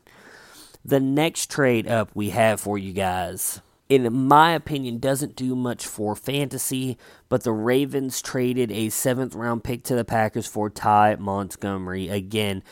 The 0.83 0.99
next 0.99 1.51
trade 1.51 1.87
up 1.87 2.11
we 2.13 2.29
have 2.29 2.61
for 2.61 2.77
you 2.77 2.93
guys 2.93 3.61
in 3.89 4.11
my 4.13 4.51
opinion, 4.53 4.99
doesn't 4.99 5.35
do 5.35 5.55
much 5.55 5.85
for 5.85 6.15
fantasy, 6.15 6.97
but 7.29 7.43
the 7.43 7.51
Ravens 7.51 8.21
traded 8.21 8.71
a 8.71 8.89
seventh 8.89 9.33
round 9.33 9.63
pick 9.63 9.83
to 9.83 9.95
the 9.95 10.05
Packers 10.05 10.47
for 10.47 10.69
Ty 10.69 11.15
Montgomery. 11.19 12.09
Again, 12.09 12.63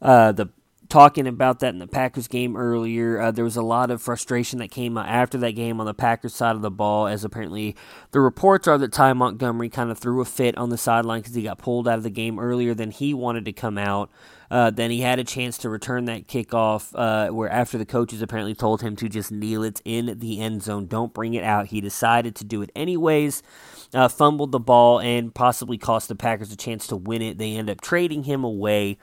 uh, 0.00 0.32
the 0.32 0.48
talking 0.92 1.26
about 1.26 1.60
that 1.60 1.72
in 1.72 1.78
the 1.78 1.86
Packers 1.86 2.28
game 2.28 2.54
earlier. 2.54 3.18
Uh, 3.18 3.30
there 3.30 3.44
was 3.46 3.56
a 3.56 3.62
lot 3.62 3.90
of 3.90 4.02
frustration 4.02 4.58
that 4.58 4.70
came 4.70 4.98
after 4.98 5.38
that 5.38 5.52
game 5.52 5.80
on 5.80 5.86
the 5.86 5.94
Packers 5.94 6.34
side 6.34 6.54
of 6.54 6.60
the 6.60 6.70
ball, 6.70 7.06
as 7.06 7.24
apparently 7.24 7.74
the 8.10 8.20
reports 8.20 8.68
are 8.68 8.76
that 8.76 8.92
Ty 8.92 9.14
Montgomery 9.14 9.70
kind 9.70 9.90
of 9.90 9.98
threw 9.98 10.20
a 10.20 10.26
fit 10.26 10.54
on 10.58 10.68
the 10.68 10.76
sideline 10.76 11.22
because 11.22 11.34
he 11.34 11.44
got 11.44 11.56
pulled 11.56 11.88
out 11.88 11.96
of 11.96 12.02
the 12.02 12.10
game 12.10 12.38
earlier 12.38 12.74
than 12.74 12.90
he 12.90 13.14
wanted 13.14 13.46
to 13.46 13.54
come 13.54 13.78
out. 13.78 14.10
Uh, 14.52 14.68
then 14.68 14.90
he 14.90 15.00
had 15.00 15.18
a 15.18 15.24
chance 15.24 15.56
to 15.56 15.70
return 15.70 16.04
that 16.04 16.28
kickoff, 16.28 16.92
uh, 16.94 17.32
where 17.32 17.48
after 17.48 17.78
the 17.78 17.86
coaches 17.86 18.20
apparently 18.20 18.54
told 18.54 18.82
him 18.82 18.94
to 18.94 19.08
just 19.08 19.32
kneel 19.32 19.62
it 19.62 19.80
in 19.82 20.18
the 20.18 20.42
end 20.42 20.62
zone, 20.62 20.86
don't 20.86 21.14
bring 21.14 21.32
it 21.32 21.42
out. 21.42 21.68
He 21.68 21.80
decided 21.80 22.34
to 22.36 22.44
do 22.44 22.60
it 22.60 22.70
anyways, 22.76 23.42
uh, 23.94 24.08
fumbled 24.08 24.52
the 24.52 24.60
ball, 24.60 25.00
and 25.00 25.34
possibly 25.34 25.78
cost 25.78 26.08
the 26.08 26.14
Packers 26.14 26.52
a 26.52 26.56
chance 26.56 26.86
to 26.88 26.96
win 26.96 27.22
it. 27.22 27.38
They 27.38 27.56
end 27.56 27.70
up 27.70 27.80
trading 27.80 28.24
him 28.24 28.44
away. 28.44 28.98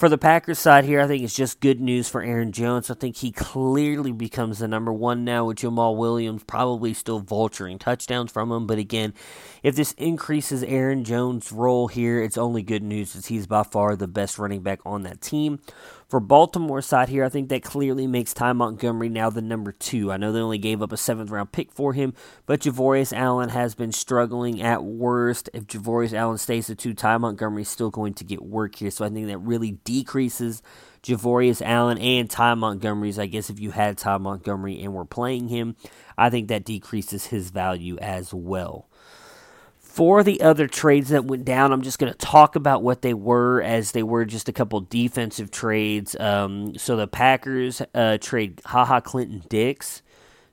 For 0.00 0.08
the 0.08 0.16
Packers 0.16 0.58
side 0.58 0.86
here, 0.86 1.02
I 1.02 1.06
think 1.06 1.22
it's 1.22 1.34
just 1.34 1.60
good 1.60 1.78
news 1.78 2.08
for 2.08 2.22
Aaron 2.22 2.52
Jones. 2.52 2.90
I 2.90 2.94
think 2.94 3.18
he 3.18 3.32
clearly 3.32 4.12
becomes 4.12 4.58
the 4.58 4.66
number 4.66 4.94
one 4.94 5.26
now 5.26 5.44
with 5.44 5.58
Jamaal 5.58 5.94
Williams 5.94 6.42
probably 6.42 6.94
still 6.94 7.20
vulturing 7.20 7.78
touchdowns 7.78 8.32
from 8.32 8.50
him. 8.50 8.66
But 8.66 8.78
again, 8.78 9.12
if 9.62 9.76
this 9.76 9.92
increases 9.98 10.62
Aaron 10.62 11.04
Jones' 11.04 11.52
role 11.52 11.88
here, 11.88 12.22
it's 12.22 12.38
only 12.38 12.62
good 12.62 12.82
news 12.82 13.14
as 13.14 13.26
he's 13.26 13.46
by 13.46 13.62
far 13.62 13.94
the 13.94 14.08
best 14.08 14.38
running 14.38 14.62
back 14.62 14.80
on 14.86 15.02
that 15.02 15.20
team. 15.20 15.60
For 16.10 16.18
Baltimore 16.18 16.82
side 16.82 17.08
here, 17.08 17.24
I 17.24 17.28
think 17.28 17.50
that 17.50 17.62
clearly 17.62 18.08
makes 18.08 18.34
Ty 18.34 18.54
Montgomery 18.54 19.08
now 19.08 19.30
the 19.30 19.40
number 19.40 19.70
two. 19.70 20.10
I 20.10 20.16
know 20.16 20.32
they 20.32 20.40
only 20.40 20.58
gave 20.58 20.82
up 20.82 20.90
a 20.90 20.96
seventh 20.96 21.30
round 21.30 21.52
pick 21.52 21.70
for 21.70 21.92
him, 21.92 22.14
but 22.46 22.62
Javorius 22.62 23.16
Allen 23.16 23.50
has 23.50 23.76
been 23.76 23.92
struggling 23.92 24.60
at 24.60 24.82
worst. 24.82 25.48
If 25.54 25.68
Javorius 25.68 26.12
Allen 26.12 26.38
stays 26.38 26.66
the 26.66 26.74
two, 26.74 26.94
Ty 26.94 27.18
Montgomery 27.18 27.62
is 27.62 27.68
still 27.68 27.90
going 27.90 28.14
to 28.14 28.24
get 28.24 28.42
work 28.42 28.74
here. 28.74 28.90
So 28.90 29.04
I 29.04 29.08
think 29.08 29.28
that 29.28 29.38
really 29.38 29.78
decreases 29.84 30.62
Javorius 31.04 31.62
Allen 31.62 31.98
and 31.98 32.28
Ty 32.28 32.54
Montgomery's. 32.54 33.20
I 33.20 33.26
guess 33.26 33.48
if 33.48 33.60
you 33.60 33.70
had 33.70 33.96
Ty 33.96 34.18
Montgomery 34.18 34.82
and 34.82 34.92
were 34.92 35.04
playing 35.04 35.46
him, 35.46 35.76
I 36.18 36.28
think 36.28 36.48
that 36.48 36.64
decreases 36.64 37.26
his 37.26 37.50
value 37.50 37.96
as 37.98 38.34
well. 38.34 38.89
For 39.90 40.22
the 40.22 40.40
other 40.40 40.68
trades 40.68 41.08
that 41.08 41.24
went 41.24 41.44
down, 41.44 41.72
I'm 41.72 41.82
just 41.82 41.98
going 41.98 42.12
to 42.12 42.16
talk 42.16 42.54
about 42.54 42.84
what 42.84 43.02
they 43.02 43.12
were 43.12 43.60
as 43.60 43.90
they 43.90 44.04
were 44.04 44.24
just 44.24 44.48
a 44.48 44.52
couple 44.52 44.80
defensive 44.82 45.50
trades. 45.50 46.14
Um, 46.14 46.78
so 46.78 46.94
the 46.94 47.08
Packers 47.08 47.82
uh, 47.92 48.18
trade 48.18 48.62
Ha 48.66 48.84
Ha 48.84 49.00
Clinton 49.00 49.42
Dix 49.48 50.02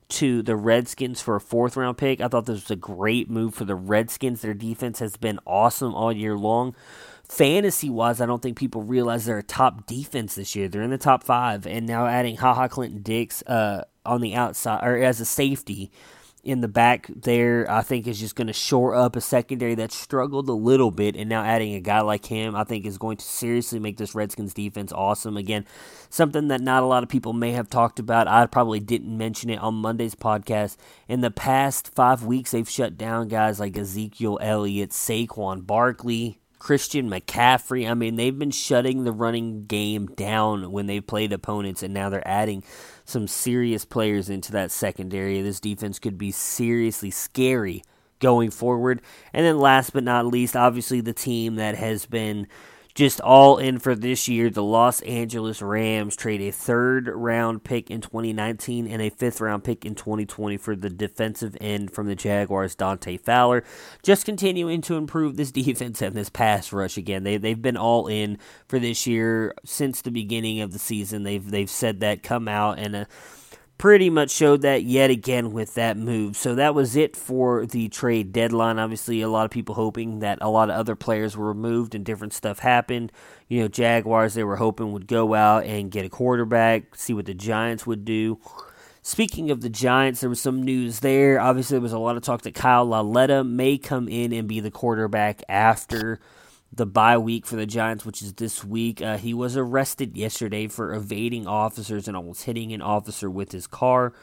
to 0.09 0.41
the 0.41 0.55
Redskins 0.55 1.21
for 1.21 1.35
a 1.35 1.39
fourth 1.39 1.77
round 1.77 1.99
pick. 1.99 2.19
I 2.19 2.29
thought 2.29 2.47
this 2.47 2.63
was 2.63 2.71
a 2.71 2.75
great 2.75 3.29
move 3.29 3.53
for 3.53 3.63
the 3.63 3.75
Redskins. 3.75 4.41
Their 4.41 4.55
defense 4.55 4.97
has 4.99 5.17
been 5.17 5.39
awesome 5.45 5.93
all 5.93 6.11
year 6.11 6.35
long. 6.35 6.75
Fantasy 7.29 7.91
wise, 7.91 8.19
I 8.19 8.25
don't 8.25 8.41
think 8.41 8.57
people 8.57 8.81
realize 8.81 9.25
they're 9.25 9.37
a 9.37 9.43
top 9.43 9.85
defense 9.85 10.33
this 10.33 10.55
year. 10.55 10.67
They're 10.67 10.81
in 10.81 10.89
the 10.89 10.97
top 10.97 11.23
five, 11.23 11.67
and 11.67 11.85
now 11.85 12.07
adding 12.07 12.37
Ha 12.37 12.55
Ha 12.55 12.67
Clinton 12.69 13.03
Dix 13.03 13.43
uh, 13.43 13.83
on 14.03 14.21
the 14.21 14.33
outside 14.33 14.83
or 14.83 14.97
as 14.97 15.21
a 15.21 15.25
safety 15.25 15.91
in 16.47 16.61
the 16.61 16.67
back 16.69 17.07
there, 17.13 17.69
I 17.69 17.81
think 17.81 18.07
is 18.07 18.21
just 18.21 18.37
going 18.37 18.47
to 18.47 18.53
shore 18.53 18.95
up 18.95 19.17
a 19.17 19.21
secondary 19.21 19.75
that 19.75 19.91
struggled 19.91 20.47
a 20.47 20.53
little 20.53 20.91
bit, 20.91 21.17
and 21.17 21.29
now 21.29 21.43
adding 21.43 21.75
a 21.75 21.81
guy 21.81 21.99
like 21.99 22.25
him, 22.25 22.55
I 22.55 22.63
think 22.63 22.85
is 22.85 22.97
going 22.97 23.17
to 23.17 23.25
seriously 23.25 23.79
make 23.79 23.97
this 23.97 24.15
Redskins 24.15 24.53
defense 24.53 24.93
awesome. 24.93 25.35
Again, 25.35 25.65
something 26.09 26.47
that 26.47 26.61
not 26.61 26.83
a 26.83 26.85
lot 26.85 27.03
of 27.03 27.09
people 27.09 27.33
may 27.33 27.51
have 27.51 27.69
talked 27.69 27.99
about. 27.99 28.29
I 28.29 28.45
probably 28.45 28.79
didn't 28.79 29.17
mention 29.17 29.49
it 29.49 29.59
on 29.59 29.75
Monday's 29.75 30.15
podcast. 30.15 30.77
In 31.09 31.19
the 31.19 31.31
past 31.31 31.93
five 31.93 32.23
weeks, 32.23 32.51
they've 32.51 32.69
shut 32.69 32.97
down 32.97 33.27
guys 33.27 33.59
like 33.59 33.77
Ezekiel 33.77 34.39
Elliott, 34.41 34.91
Saquon 34.91 35.67
Barkley, 35.67 36.39
Christian 36.59 37.09
McCaffrey. 37.09 37.89
I 37.89 37.93
mean, 37.93 38.15
they've 38.15 38.37
been 38.37 38.51
shutting 38.51 39.03
the 39.03 39.11
running 39.11 39.65
game 39.65 40.07
down 40.07 40.71
when 40.71 40.87
they 40.87 40.99
played 40.99 41.33
opponents, 41.33 41.83
and 41.83 41.93
now 41.93 42.09
they're 42.09 42.27
adding 42.27 42.63
some 43.05 43.27
serious 43.27 43.85
players 43.85 44.29
into 44.29 44.51
that 44.53 44.71
secondary. 44.71 45.41
This 45.41 45.59
defense 45.59 45.99
could 45.99 46.17
be 46.17 46.31
seriously 46.31 47.11
scary 47.11 47.83
going 48.19 48.51
forward. 48.51 49.01
And 49.33 49.45
then, 49.45 49.59
last 49.59 49.93
but 49.93 50.03
not 50.03 50.25
least, 50.25 50.55
obviously, 50.55 51.01
the 51.01 51.13
team 51.13 51.55
that 51.55 51.75
has 51.75 52.05
been 52.05 52.47
just 52.97 53.21
all 53.21 53.59
in 53.59 53.77
for 53.77 53.93
this 53.93 54.27
year. 54.27 54.49
The 54.49 54.63
Los 54.63 55.01
Angeles 55.01 55.61
Rams 55.61 56.15
trade 56.15 56.41
a 56.41 56.51
third 56.51 57.07
round 57.07 57.63
pick 57.63 57.91
in 57.91 58.01
2019 58.01 58.87
and 58.87 59.03
a 59.03 59.11
fifth 59.11 59.39
round 59.39 59.63
pick 59.63 59.85
in 59.85 59.93
2020 59.93 60.57
for 60.57 60.75
the 60.75 60.89
defensive 60.89 61.55
end 61.61 61.91
from 61.91 62.07
the 62.07 62.15
Jaguars, 62.15 62.73
Dante 62.73 63.17
Fowler. 63.17 63.63
Just 64.01 64.25
continuing 64.25 64.81
to 64.81 64.95
improve 64.95 65.37
this 65.37 65.51
defense 65.67 66.01
and 66.01 66.15
this 66.15 66.29
pass 66.29 66.73
rush 66.73 66.97
again. 66.97 67.23
They, 67.23 67.37
they've 67.37 67.61
been 67.61 67.77
all 67.77 68.07
in 68.07 68.39
for 68.67 68.79
this 68.79 69.05
year 69.05 69.53
since 69.63 70.01
the 70.01 70.09
beginning 70.09 70.61
of 70.61 70.73
the 70.73 70.79
season. 70.79 71.21
They've, 71.21 71.47
they've 71.47 71.69
said 71.69 71.99
that, 71.99 72.23
come 72.23 72.47
out 72.47 72.79
and. 72.79 72.95
Uh, 72.95 73.05
pretty 73.77 74.09
much 74.09 74.31
showed 74.31 74.61
that 74.63 74.83
yet 74.83 75.09
again 75.09 75.51
with 75.51 75.75
that 75.75 75.97
move. 75.97 76.35
So 76.35 76.55
that 76.55 76.73
was 76.73 76.95
it 76.95 77.15
for 77.15 77.65
the 77.65 77.89
trade 77.89 78.31
deadline. 78.31 78.79
Obviously, 78.79 79.21
a 79.21 79.29
lot 79.29 79.45
of 79.45 79.51
people 79.51 79.75
hoping 79.75 80.19
that 80.19 80.39
a 80.41 80.49
lot 80.49 80.69
of 80.69 80.75
other 80.75 80.95
players 80.95 81.37
were 81.37 81.47
removed 81.47 81.93
and 81.93 82.03
different 82.03 82.33
stuff 82.33 82.59
happened. 82.59 83.11
You 83.47 83.61
know, 83.61 83.67
Jaguars, 83.67 84.33
they 84.33 84.43
were 84.43 84.55
hoping 84.55 84.91
would 84.93 85.07
go 85.07 85.33
out 85.33 85.65
and 85.65 85.91
get 85.91 86.05
a 86.05 86.09
quarterback, 86.09 86.95
see 86.95 87.13
what 87.13 87.25
the 87.25 87.33
Giants 87.33 87.85
would 87.85 88.03
do. 88.03 88.39
Speaking 89.03 89.51
of 89.51 89.61
the 89.61 89.69
Giants, 89.69 90.19
there 90.19 90.29
was 90.29 90.41
some 90.41 90.63
news 90.63 90.99
there. 90.99 91.39
Obviously, 91.39 91.75
there 91.75 91.81
was 91.81 91.93
a 91.93 91.99
lot 91.99 92.17
of 92.17 92.23
talk 92.23 92.41
that 92.41 92.55
Kyle 92.55 92.85
Lauletta 92.85 93.43
may 93.43 93.77
come 93.77 94.09
in 94.09 94.33
and 94.33 94.47
be 94.49 94.59
the 94.59 94.71
quarterback 94.71 95.43
after 95.47 96.19
the 96.71 96.85
bye 96.85 97.17
week 97.17 97.45
for 97.45 97.55
the 97.55 97.65
Giants, 97.65 98.05
which 98.05 98.21
is 98.21 98.33
this 98.33 98.63
week. 98.63 99.01
Uh, 99.01 99.17
he 99.17 99.33
was 99.33 99.57
arrested 99.57 100.17
yesterday 100.17 100.67
for 100.67 100.93
evading 100.93 101.47
officers 101.47 102.07
and 102.07 102.17
almost 102.17 102.43
hitting 102.43 102.73
an 102.73 102.81
officer 102.81 103.29
with 103.29 103.51
his 103.51 103.67
car. 103.67 104.13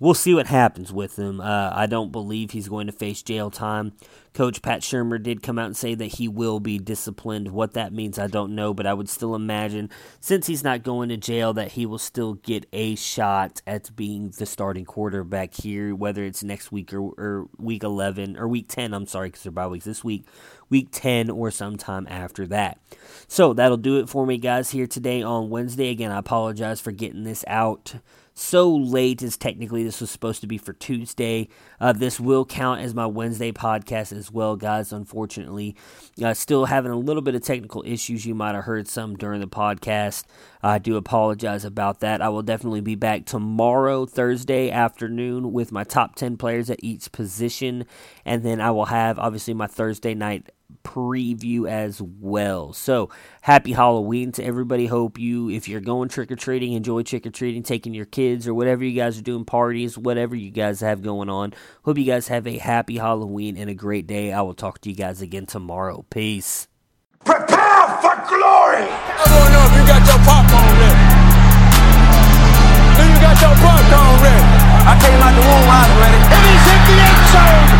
We'll 0.00 0.14
see 0.14 0.32
what 0.32 0.46
happens 0.46 0.94
with 0.94 1.18
him. 1.18 1.42
Uh, 1.42 1.72
I 1.74 1.84
don't 1.84 2.10
believe 2.10 2.52
he's 2.52 2.70
going 2.70 2.86
to 2.86 2.92
face 2.92 3.22
jail 3.22 3.50
time. 3.50 3.92
Coach 4.32 4.62
Pat 4.62 4.80
Shurmur 4.80 5.22
did 5.22 5.42
come 5.42 5.58
out 5.58 5.66
and 5.66 5.76
say 5.76 5.94
that 5.94 6.14
he 6.14 6.26
will 6.26 6.58
be 6.58 6.78
disciplined. 6.78 7.48
What 7.52 7.74
that 7.74 7.92
means, 7.92 8.18
I 8.18 8.26
don't 8.26 8.54
know, 8.54 8.72
but 8.72 8.86
I 8.86 8.94
would 8.94 9.10
still 9.10 9.34
imagine, 9.34 9.90
since 10.18 10.46
he's 10.46 10.64
not 10.64 10.84
going 10.84 11.10
to 11.10 11.18
jail, 11.18 11.52
that 11.52 11.72
he 11.72 11.84
will 11.84 11.98
still 11.98 12.34
get 12.34 12.64
a 12.72 12.94
shot 12.94 13.60
at 13.66 13.94
being 13.94 14.30
the 14.38 14.46
starting 14.46 14.86
quarterback 14.86 15.52
here, 15.52 15.94
whether 15.94 16.24
it's 16.24 16.42
next 16.42 16.72
week 16.72 16.94
or, 16.94 17.00
or 17.18 17.48
week 17.58 17.82
11, 17.82 18.38
or 18.38 18.48
week 18.48 18.68
10, 18.68 18.94
I'm 18.94 19.06
sorry, 19.06 19.28
because 19.28 19.42
they're 19.42 19.52
bye 19.52 19.66
weeks 19.66 19.84
this 19.84 20.02
week, 20.02 20.24
week 20.70 20.88
10 20.92 21.28
or 21.28 21.50
sometime 21.50 22.06
after 22.08 22.46
that. 22.46 22.78
So 23.28 23.52
that'll 23.52 23.76
do 23.76 23.98
it 23.98 24.08
for 24.08 24.24
me, 24.24 24.38
guys, 24.38 24.70
here 24.70 24.86
today 24.86 25.22
on 25.22 25.50
Wednesday. 25.50 25.90
Again, 25.90 26.10
I 26.10 26.18
apologize 26.18 26.80
for 26.80 26.92
getting 26.92 27.24
this 27.24 27.44
out 27.46 27.94
so 28.40 28.74
late 28.74 29.22
as 29.22 29.36
technically 29.36 29.84
this 29.84 30.00
was 30.00 30.10
supposed 30.10 30.40
to 30.40 30.46
be 30.46 30.56
for 30.56 30.72
Tuesday. 30.72 31.48
Uh, 31.78 31.92
this 31.92 32.18
will 32.18 32.46
count 32.46 32.80
as 32.80 32.94
my 32.94 33.06
Wednesday 33.06 33.52
podcast 33.52 34.16
as 34.16 34.32
well, 34.32 34.56
guys. 34.56 34.92
Unfortunately, 34.92 35.76
uh, 36.22 36.32
still 36.32 36.64
having 36.64 36.90
a 36.90 36.98
little 36.98 37.22
bit 37.22 37.34
of 37.34 37.42
technical 37.42 37.82
issues. 37.86 38.24
You 38.24 38.34
might 38.34 38.54
have 38.54 38.64
heard 38.64 38.88
some 38.88 39.16
during 39.16 39.40
the 39.40 39.46
podcast. 39.46 40.24
I 40.62 40.78
do 40.78 40.96
apologize 40.96 41.64
about 41.64 42.00
that. 42.00 42.22
I 42.22 42.30
will 42.30 42.42
definitely 42.42 42.80
be 42.80 42.94
back 42.94 43.26
tomorrow, 43.26 44.06
Thursday 44.06 44.70
afternoon, 44.70 45.52
with 45.52 45.70
my 45.70 45.84
top 45.84 46.14
10 46.16 46.36
players 46.36 46.70
at 46.70 46.82
each 46.82 47.12
position. 47.12 47.84
And 48.24 48.42
then 48.42 48.60
I 48.60 48.70
will 48.70 48.86
have, 48.86 49.18
obviously, 49.18 49.54
my 49.54 49.66
Thursday 49.66 50.14
night 50.14 50.50
preview 50.82 51.68
as 51.68 52.00
well. 52.02 52.72
So, 52.72 53.10
happy 53.42 53.72
Halloween 53.72 54.32
to 54.32 54.44
everybody. 54.44 54.86
Hope 54.86 55.18
you, 55.18 55.50
if 55.50 55.68
you're 55.68 55.80
going 55.80 56.08
trick 56.08 56.30
or 56.30 56.36
treating, 56.36 56.72
enjoy 56.72 57.02
trick 57.02 57.26
or 57.26 57.30
treating, 57.30 57.62
taking 57.62 57.94
your 57.94 58.06
kids 58.06 58.46
or 58.46 58.54
whatever 58.54 58.84
you 58.84 58.92
guys 58.92 59.18
are 59.18 59.22
doing, 59.22 59.44
parties, 59.44 59.96
whatever 59.96 60.34
you 60.34 60.50
guys 60.50 60.80
have 60.80 61.02
going 61.02 61.28
on. 61.28 61.54
Hope 61.84 61.98
you 61.98 62.04
guys 62.04 62.28
have 62.28 62.46
a 62.46 62.58
happy 62.58 62.98
Halloween 62.98 63.56
and 63.56 63.70
a 63.70 63.74
great 63.74 64.06
day. 64.06 64.32
I 64.32 64.42
will 64.42 64.54
talk 64.54 64.80
to 64.82 64.90
you 64.90 64.96
guys 64.96 65.22
again 65.22 65.46
tomorrow. 65.46 66.04
Peace. 66.10 66.68
Prepare 67.24 67.86
for 68.00 68.16
glory! 68.28 68.88
I 68.88 69.24
don't 69.28 69.52
know 69.52 69.64
if 69.68 69.72
you 69.76 69.84
got 69.86 70.02
your 70.08 70.20
popcorn 70.24 70.72
ready. 70.80 71.04
Do 72.96 73.02
you 73.04 73.18
got 73.20 73.36
your 73.40 73.54
popcorn 73.60 74.16
ready? 74.24 74.44
I 74.88 74.96
came 74.96 75.20
out 75.20 75.34
the 75.36 75.44
womb, 75.44 75.68
I 75.68 75.84
was 75.84 75.96
ready. 76.00 76.16
And 76.16 76.42
he's 76.48 76.64
hit 76.64 76.82
the 76.88 76.96
end 76.96 77.76
zone 77.76 77.79